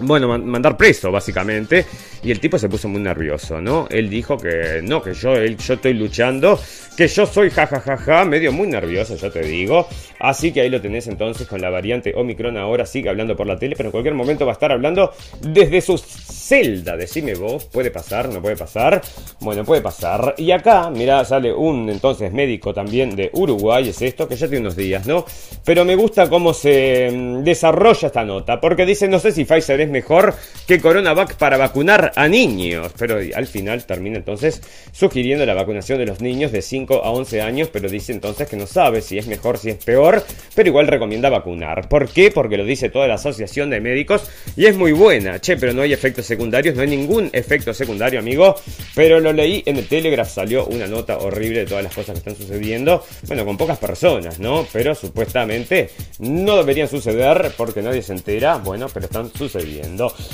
bueno, 0.02 0.38
mandar 0.38 0.78
preso, 0.78 1.12
básicamente. 1.12 1.86
Y 2.24 2.32
el 2.32 2.40
tipo 2.40 2.58
se 2.58 2.70
puso 2.70 2.88
muy 2.88 3.02
nervioso, 3.02 3.60
¿no? 3.62 3.88
Él 3.90 4.10
dijo 4.10 4.38
que 4.38 4.82
no, 4.84 5.02
que 5.02 5.14
yo, 5.14 5.34
él, 5.34 5.58
yo 5.58 5.74
estoy 5.74 5.94
luchando, 5.94 6.60
que 6.96 7.08
yo 7.08 7.26
soy 7.26 7.50
jajajaja, 7.50 8.26
medio 8.26 8.52
muy 8.52 8.68
nervioso, 8.68 9.16
yo 9.16 9.32
te 9.32 9.42
digo. 9.42 9.88
Así 10.20 10.52
que 10.52 10.62
ahí 10.62 10.70
lo 10.70 10.82
tenés 10.82 11.08
entonces 11.08 11.48
con 11.48 11.62
la 11.62 11.70
variante 11.70 12.14
Omicron. 12.16 12.58
Ahora 12.58 12.86
sigue 12.86 13.10
hablando 13.10 13.36
por 13.36 13.48
la 13.48 13.58
tele, 13.58 13.76
pero 13.76 13.88
en 13.88 13.92
cualquier 13.92 14.14
momento 14.14 14.46
va 14.46 14.52
a 14.52 14.54
estar 14.54 14.72
hablando 14.72 15.12
desde 15.42 15.82
su 15.82 15.98
celda. 15.98 16.96
Decime 16.96 17.34
vos, 17.34 17.66
¿puede 17.66 17.90
pasar? 17.90 18.30
¿No 18.30 18.42
puede 18.42 18.56
pasar? 18.56 19.02
Bueno, 19.40 19.64
puede 19.64 19.82
pasar. 19.82 20.36
Y 20.38 20.52
acá, 20.52 20.92
mira, 20.92 21.26
sale 21.26 21.52
un 21.54 21.90
entonces 21.90 22.32
médico 22.32 22.74
también 22.74 23.16
de 23.16 23.30
Uruguay, 23.34 23.90
es 23.90 24.02
esto, 24.02 24.28
que 24.28 24.36
ya 24.36 24.48
tiene 24.48 24.62
unos 24.62 24.76
días, 24.76 25.08
¿no? 25.08 25.26
Pero 25.66 25.86
me 25.86 25.96
gusta 25.96 26.30
cómo 26.30 26.54
se 26.54 27.10
mm, 27.12 27.44
desarrolla 27.44 28.08
esta 28.08 28.24
nota, 28.24 28.60
porque 28.60 28.86
dice, 28.86 29.08
no 29.08 29.20
sé 29.20 29.32
si 29.32 29.46
Pfizer 29.46 29.82
es 29.82 29.90
mejor 29.91 30.36
que 30.67 30.80
CoronaVac 30.80 31.36
para 31.36 31.58
vacunar 31.58 32.13
a 32.15 32.27
niños, 32.27 32.91
pero 32.97 33.19
al 33.36 33.47
final 33.47 33.86
termina 33.86 34.17
entonces 34.17 34.62
sugiriendo 34.91 35.45
la 35.45 35.54
vacunación 35.54 35.99
de 35.99 36.06
los 36.06 36.21
niños 36.21 36.51
de 36.51 36.62
5 36.62 37.04
a 37.04 37.12
11 37.12 37.41
años, 37.41 37.69
pero 37.71 37.89
dice 37.89 38.13
entonces 38.13 38.47
que 38.47 38.56
no 38.56 38.67
sabe 38.67 39.01
si 39.01 39.17
es 39.17 39.27
mejor, 39.27 39.58
si 39.58 39.69
es 39.69 39.84
peor, 39.84 40.23
pero 40.56 40.69
igual 40.69 40.88
recomienda 40.88 41.30
vacunar. 41.30 41.89
¿Por 41.89 42.10
qué? 42.10 42.32
Porque 42.32 42.58
lo 42.58 42.65
dice 42.65 42.89
toda 42.89 43.08
la 43.08 43.15
asociación 43.15 43.69
de 43.69 43.82
médicos 43.82 44.30
y 44.56 44.65
es 44.65 44.77
muy 44.77 44.91
buena, 44.91 45.39
che, 45.39 45.58
pero 45.58 45.73
no 45.73 45.82
hay 45.82 45.93
efectos 45.93 46.25
secundarios, 46.25 46.75
no 46.75 46.82
hay 46.82 46.89
ningún 46.89 47.30
efecto 47.34 47.73
secundario, 47.73 48.19
amigo, 48.19 48.56
pero 48.95 49.19
lo 49.19 49.34
leí 49.34 49.63
en 49.65 49.77
el 49.77 49.88
Telegraph, 49.88 50.30
salió 50.30 50.65
una 50.67 50.88
nota 50.88 51.17
horrible 51.17 51.60
de 51.60 51.65
todas 51.65 51.84
las 51.84 51.93
cosas 51.93 52.13
que 52.13 52.30
están 52.30 52.36
sucediendo, 52.36 53.04
bueno, 53.27 53.45
con 53.45 53.58
pocas 53.58 53.77
personas, 53.77 54.39
¿no? 54.39 54.65
Pero 54.71 54.95
supuestamente 54.95 55.89
no 56.19 56.58
deberían 56.58 56.88
suceder 56.88 57.51
porque 57.58 57.82
nadie 57.82 58.01
se 58.01 58.13
entera, 58.13 58.58
bueno, 58.58 58.88
pero 58.93 59.06
están 59.06 59.32
sucediendo. 59.34 59.71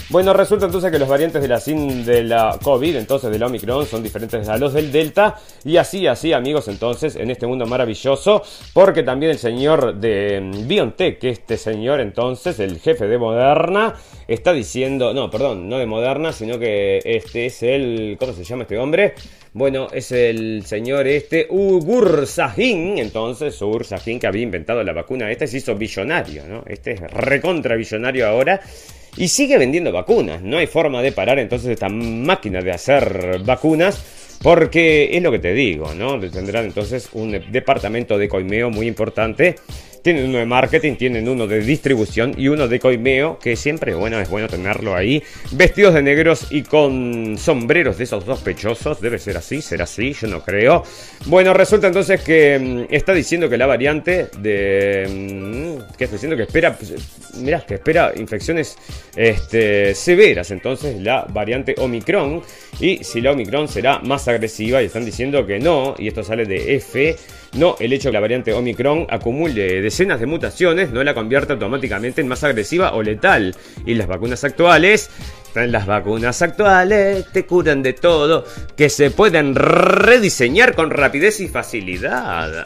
Bueno, 0.10 0.34
resulta 0.34 0.65
entonces 0.65 0.91
que 0.91 1.00
los 1.00 1.10
variantes 1.10 1.41
de 1.41 1.47
la 1.47 1.60
SIN 1.60 2.06
de 2.06 2.23
la 2.23 2.58
COVID, 2.62 2.95
entonces 2.95 3.32
de 3.32 3.39
la 3.39 3.47
Omicron, 3.47 3.86
son 3.86 4.04
diferentes 4.04 4.47
a 4.47 4.58
los 4.58 4.73
del 4.73 4.91
Delta. 4.91 5.36
Y 5.63 5.78
así, 5.78 6.08
así, 6.08 6.34
amigos, 6.34 6.67
entonces, 6.67 7.15
en 7.15 7.30
este 7.30 7.47
mundo 7.47 7.65
maravilloso, 7.65 8.41
porque 8.73 9.04
también 9.04 9.32
el 9.32 9.38
señor 9.38 9.95
de 9.95 10.52
BioNTech, 10.65 11.23
este 11.23 11.58
señor 11.58 12.00
entonces, 12.00 12.60
el 12.60 12.80
jefe 12.80 13.08
de 13.08 13.17
Moderna, 13.17 13.95
está 14.28 14.54
diciendo, 14.54 15.13
no, 15.13 15.30
perdón, 15.30 15.69
no 15.69 15.78
de 15.78 15.86
Moderna, 15.86 16.32
sino 16.32 16.60
que 16.60 17.00
este 17.04 17.47
es 17.47 17.63
el, 17.63 18.17
¿cómo 18.19 18.34
se 18.34 18.43
llama 18.43 18.63
este 18.63 18.78
hombre? 18.78 19.13
Bueno, 19.54 19.88
es 19.91 20.12
el 20.12 20.63
señor 20.65 21.08
este, 21.08 21.47
Ugur 21.50 22.28
Sahin, 22.28 23.00
entonces, 23.00 23.60
Ugur 23.62 23.86
Sahin 23.86 24.19
que 24.19 24.28
había 24.28 24.43
inventado 24.43 24.84
la 24.84 24.93
vacuna, 24.93 25.32
este 25.32 25.47
se 25.47 25.58
hizo 25.58 25.76
billonario, 25.76 26.45
¿no? 26.45 26.63
Este 26.67 26.91
es 26.91 27.02
recontra 27.02 27.76
billonario 27.76 28.28
ahora 28.28 28.62
y 29.17 29.27
sigue 29.27 29.58
vendiendo 29.58 29.91
vacunas. 29.91 30.41
No 30.41 30.58
hay 30.58 30.67
forma 30.67 31.01
de 31.01 31.12
parar 31.12 31.39
entonces 31.39 31.71
esta 31.71 31.89
máquina 31.89 32.62
de 32.62 32.71
hacer 32.71 33.41
vacunas. 33.43 34.03
Porque 34.41 35.17
es 35.17 35.23
lo 35.23 35.32
que 35.32 35.39
te 35.39 35.53
digo, 35.53 35.95
¿no? 35.95 36.19
Tendrán 36.19 36.65
entonces 36.65 37.10
un 37.13 37.32
departamento 37.51 38.19
de 38.19 38.30
coimeo 38.30 38.69
muy 38.69 38.88
importante 38.88 39.56
tienen 40.01 40.29
uno 40.29 40.38
de 40.38 40.45
marketing, 40.45 40.95
tienen 40.95 41.27
uno 41.27 41.47
de 41.47 41.62
distribución 41.62 42.33
y 42.38 42.47
uno 42.47 42.67
de 42.67 42.79
coimeo, 42.79 43.39
que 43.39 43.55
siempre, 43.55 43.93
bueno, 43.95 44.19
es 44.19 44.29
bueno 44.29 44.47
tenerlo 44.47 44.95
ahí, 44.95 45.21
vestidos 45.51 45.93
de 45.93 46.01
negros 46.01 46.47
y 46.49 46.63
con 46.63 47.38
sombreros 47.38 47.97
de 47.97 48.05
esos 48.05 48.25
dos 48.25 48.39
pechosos, 48.41 49.01
debe 49.01 49.19
ser 49.19 49.38
así, 49.38 49.62
será 49.62 49.83
así, 49.83 50.13
yo 50.13 50.27
no 50.27 50.41
creo. 50.41 50.83
Bueno, 51.25 51.53
resulta 51.53 51.88
entonces 51.88 52.21
que 52.21 52.60
mm, 52.60 52.93
está 52.93 53.13
diciendo 53.13 53.49
que 53.49 53.57
la 53.57 53.65
variante 53.65 54.27
de... 54.39 55.07
Mm, 55.10 55.97
que 55.97 56.03
está 56.05 56.15
diciendo 56.15 56.38
que 56.38 56.43
espera, 56.43 56.75
pues, 56.75 56.93
mirá, 57.38 57.65
que 57.65 57.75
espera 57.75 58.13
infecciones 58.15 58.77
este, 59.15 59.93
severas, 59.95 60.51
entonces 60.51 61.02
la 61.02 61.25
variante 61.29 61.75
Omicron, 61.77 62.41
y 62.79 63.04
si 63.04 63.21
la 63.21 63.31
Omicron 63.31 63.67
será 63.67 64.00
más 64.00 64.27
agresiva, 64.27 64.81
y 64.81 64.85
están 64.85 65.06
diciendo 65.06 65.45
que 65.45 65.60
no, 65.60 65.95
y 65.98 66.08
esto 66.08 66.23
sale 66.23 66.45
de 66.45 66.75
F, 66.75 67.15
no, 67.54 67.75
el 67.79 67.93
hecho 67.93 68.10
de 68.10 68.12
que 68.12 68.13
la 68.13 68.19
variante 68.19 68.54
Omicron 68.54 69.08
acumule 69.10 69.81
decenas 69.81 70.19
de 70.19 70.25
mutaciones 70.25 70.91
no 70.91 71.04
la 71.04 71.13
convierte 71.13 71.54
automáticamente 71.54 72.21
en 72.21 72.27
más 72.27 72.43
agresiva 72.43 72.93
o 72.93 73.02
letal. 73.02 73.56
Y 73.85 73.93
las 73.95 74.08
vacunas 74.08 74.43
actuales 74.43 75.10
las 75.65 75.85
vacunas 75.85 76.41
actuales 76.41 77.25
te 77.31 77.45
curan 77.45 77.81
de 77.81 77.93
todo, 77.93 78.45
que 78.75 78.89
se 78.89 79.12
pueden 79.12 79.55
rediseñar 79.55 80.75
con 80.75 80.91
rapidez 80.91 81.39
y 81.39 81.47
facilidad. 81.47 82.65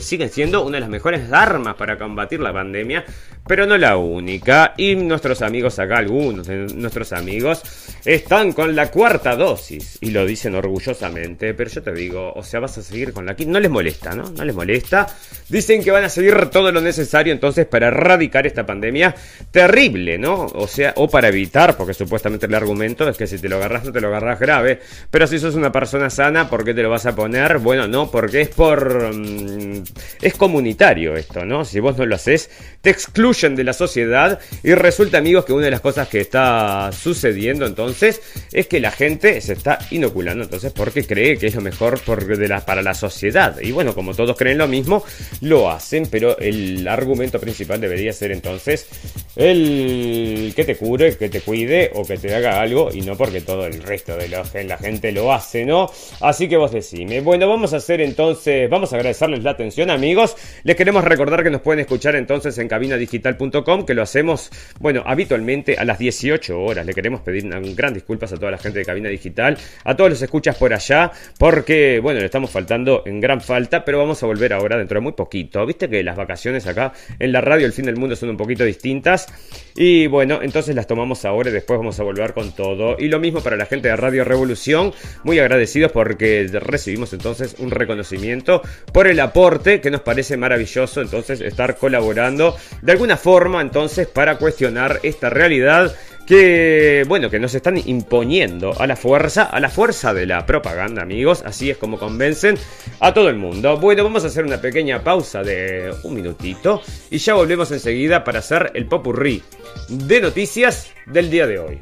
siguen 0.00 0.30
siendo 0.30 0.64
una 0.64 0.76
de 0.76 0.80
las 0.80 0.88
mejores 0.88 1.32
armas 1.32 1.74
para 1.74 1.98
combatir 1.98 2.40
la 2.40 2.52
pandemia, 2.52 3.04
pero 3.46 3.66
no 3.66 3.76
la 3.76 3.96
única. 3.96 4.74
Y 4.76 4.96
nuestros 4.96 5.42
amigos 5.42 5.78
acá, 5.78 5.98
algunos 5.98 6.46
de 6.46 6.66
nuestros 6.74 7.12
amigos, 7.12 7.62
están 8.04 8.52
con 8.52 8.74
la 8.74 8.90
cuarta 8.90 9.36
dosis 9.36 9.98
y 10.00 10.10
lo 10.10 10.24
dicen 10.26 10.54
orgullosamente. 10.54 11.54
Pero 11.54 11.70
yo 11.70 11.82
te 11.82 11.92
digo, 11.92 12.32
o 12.34 12.42
sea, 12.42 12.60
vas 12.60 12.78
a 12.78 12.82
seguir 12.82 13.12
con 13.12 13.26
la 13.26 13.34
quinta. 13.36 13.52
No 13.52 13.60
les 13.60 13.70
molesta, 13.70 14.14
¿no? 14.14 14.30
No 14.30 14.44
les 14.44 14.54
molesta. 14.54 15.06
Dicen 15.48 15.82
que 15.82 15.90
van 15.90 16.04
a 16.04 16.08
seguir 16.08 16.34
todo 16.46 16.72
lo 16.72 16.80
necesario 16.80 17.32
entonces 17.32 17.66
para 17.66 17.88
erradicar 17.88 18.46
esta 18.46 18.66
pandemia 18.66 19.14
terrible, 19.50 20.18
¿no? 20.18 20.46
O 20.46 20.66
sea, 20.66 20.92
o 20.96 21.08
para 21.08 21.28
evitar, 21.28 21.76
porque 21.76 21.94
supuestamente 22.06 22.46
el 22.46 22.54
argumento 22.54 23.08
es 23.08 23.16
que 23.16 23.26
si 23.26 23.38
te 23.38 23.48
lo 23.48 23.56
agarras 23.56 23.84
no 23.84 23.92
te 23.92 24.00
lo 24.00 24.08
agarras 24.08 24.38
grave. 24.38 24.80
Pero 25.10 25.26
si 25.26 25.38
sos 25.38 25.56
una 25.56 25.72
persona 25.72 26.08
sana, 26.08 26.48
¿por 26.48 26.64
qué 26.64 26.72
te 26.72 26.82
lo 26.82 26.90
vas 26.90 27.06
a 27.06 27.16
poner? 27.16 27.58
Bueno, 27.58 27.88
no, 27.88 28.10
porque 28.10 28.42
es 28.42 28.48
por... 28.48 29.12
Mm, 29.12 29.82
es 30.22 30.34
comunitario 30.34 31.16
esto, 31.16 31.44
¿no? 31.44 31.64
Si 31.64 31.80
vos 31.80 31.98
no 31.98 32.06
lo 32.06 32.14
haces, 32.14 32.50
te 32.80 32.90
excluyen 32.90 33.56
de 33.56 33.64
la 33.64 33.72
sociedad 33.72 34.38
y 34.62 34.74
resulta, 34.74 35.18
amigos, 35.18 35.44
que 35.44 35.52
una 35.52 35.64
de 35.64 35.70
las 35.72 35.80
cosas 35.80 36.08
que 36.08 36.20
está 36.20 36.90
sucediendo 36.92 37.66
entonces 37.66 38.20
es 38.52 38.66
que 38.66 38.80
la 38.80 38.90
gente 38.90 39.40
se 39.40 39.54
está 39.54 39.78
inoculando, 39.90 40.44
entonces, 40.44 40.72
porque 40.72 41.04
cree 41.04 41.36
que 41.36 41.48
es 41.48 41.54
lo 41.54 41.60
mejor 41.60 42.00
de 42.04 42.48
la, 42.48 42.64
para 42.64 42.82
la 42.82 42.94
sociedad. 42.94 43.58
Y 43.60 43.72
bueno, 43.72 43.94
como 43.94 44.14
todos 44.14 44.36
creen 44.36 44.58
lo 44.58 44.68
mismo, 44.68 45.04
lo 45.40 45.70
hacen, 45.70 46.06
pero 46.10 46.38
el 46.38 46.86
argumento 46.86 47.40
principal 47.40 47.80
debería 47.80 48.12
ser 48.12 48.32
entonces 48.32 48.86
el 49.34 50.52
que 50.54 50.64
te 50.64 50.76
cure, 50.76 51.16
que 51.16 51.28
te 51.28 51.40
cuide 51.40 51.90
o 51.96 52.04
que 52.04 52.16
te 52.16 52.34
haga 52.34 52.60
algo 52.60 52.90
y 52.92 53.00
no 53.00 53.16
porque 53.16 53.40
todo 53.40 53.66
el 53.66 53.82
resto 53.82 54.16
de 54.16 54.28
la 54.28 54.78
gente 54.78 55.12
lo 55.12 55.32
hace, 55.32 55.64
¿no? 55.64 55.90
Así 56.20 56.48
que 56.48 56.56
vos 56.56 56.72
decime. 56.72 57.20
Bueno, 57.20 57.48
vamos 57.48 57.72
a 57.72 57.78
hacer 57.78 58.00
entonces, 58.00 58.68
vamos 58.68 58.92
a 58.92 58.96
agradecerles 58.96 59.42
la 59.42 59.52
atención, 59.52 59.90
amigos. 59.90 60.36
Les 60.64 60.76
queremos 60.76 61.04
recordar 61.04 61.42
que 61.42 61.50
nos 61.50 61.60
pueden 61.60 61.80
escuchar 61.80 62.16
entonces 62.16 62.58
en 62.58 62.68
cabinadigital.com, 62.68 63.86
que 63.86 63.94
lo 63.94 64.02
hacemos, 64.02 64.50
bueno, 64.80 65.02
habitualmente 65.06 65.76
a 65.76 65.84
las 65.84 65.98
18 65.98 66.60
horas. 66.60 66.84
Le 66.86 66.94
queremos 66.94 67.20
pedir 67.20 67.44
un 67.44 67.74
gran 67.74 67.94
disculpas 67.94 68.32
a 68.32 68.36
toda 68.36 68.50
la 68.50 68.58
gente 68.58 68.78
de 68.78 68.84
Cabina 68.84 69.08
Digital, 69.08 69.56
a 69.84 69.96
todos 69.96 70.10
los 70.10 70.22
escuchas 70.22 70.56
por 70.56 70.72
allá, 70.72 71.10
porque, 71.38 72.00
bueno, 72.02 72.20
le 72.20 72.26
estamos 72.26 72.50
faltando 72.50 73.02
en 73.06 73.20
gran 73.20 73.40
falta, 73.40 73.84
pero 73.84 73.98
vamos 73.98 74.22
a 74.22 74.26
volver 74.26 74.52
ahora 74.52 74.76
dentro 74.76 74.96
de 74.96 75.00
muy 75.02 75.12
poquito. 75.12 75.64
Viste 75.64 75.88
que 75.88 76.02
las 76.02 76.16
vacaciones 76.16 76.66
acá 76.66 76.92
en 77.18 77.32
la 77.32 77.40
radio 77.40 77.66
El 77.66 77.72
Fin 77.72 77.86
del 77.86 77.96
Mundo 77.96 78.16
son 78.16 78.30
un 78.30 78.36
poquito 78.36 78.64
distintas. 78.64 79.26
Y 79.74 80.06
bueno, 80.06 80.40
entonces 80.42 80.74
las 80.74 80.86
tomamos 80.86 81.24
ahora 81.24 81.50
y 81.50 81.52
después 81.52 81.75
vamos 81.78 81.98
a 82.00 82.02
volver 82.02 82.32
con 82.32 82.52
todo. 82.52 82.96
Y 82.98 83.08
lo 83.08 83.18
mismo 83.18 83.40
para 83.40 83.56
la 83.56 83.66
gente 83.66 83.88
de 83.88 83.96
Radio 83.96 84.24
Revolución, 84.24 84.92
muy 85.24 85.38
agradecidos 85.38 85.92
porque 85.92 86.48
recibimos 86.52 87.12
entonces 87.12 87.56
un 87.58 87.70
reconocimiento 87.70 88.62
por 88.92 89.06
el 89.06 89.20
aporte 89.20 89.80
que 89.80 89.90
nos 89.90 90.00
parece 90.00 90.36
maravilloso 90.36 91.00
entonces 91.00 91.40
estar 91.40 91.76
colaborando 91.76 92.56
de 92.82 92.92
alguna 92.92 93.16
forma 93.16 93.60
entonces 93.60 94.06
para 94.06 94.36
cuestionar 94.38 95.00
esta 95.02 95.30
realidad 95.30 95.94
que, 96.26 97.04
bueno, 97.06 97.30
que 97.30 97.38
nos 97.38 97.54
están 97.54 97.78
imponiendo 97.78 98.78
a 98.78 98.86
la 98.86 98.96
fuerza, 98.96 99.44
a 99.44 99.60
la 99.60 99.68
fuerza 99.68 100.12
de 100.12 100.26
la 100.26 100.44
propaganda, 100.44 101.02
amigos. 101.02 101.42
Así 101.46 101.70
es 101.70 101.76
como 101.76 101.98
convencen 101.98 102.58
a 103.00 103.14
todo 103.14 103.28
el 103.28 103.36
mundo. 103.36 103.78
Bueno, 103.78 104.02
vamos 104.02 104.24
a 104.24 104.26
hacer 104.26 104.44
una 104.44 104.60
pequeña 104.60 105.02
pausa 105.02 105.42
de 105.42 105.94
un 106.02 106.14
minutito 106.14 106.82
y 107.10 107.18
ya 107.18 107.34
volvemos 107.34 107.70
enseguida 107.70 108.24
para 108.24 108.40
hacer 108.40 108.72
el 108.74 108.86
popurrí 108.86 109.42
de 109.88 110.20
noticias 110.20 110.90
del 111.06 111.30
día 111.30 111.46
de 111.46 111.58
hoy. 111.58 111.80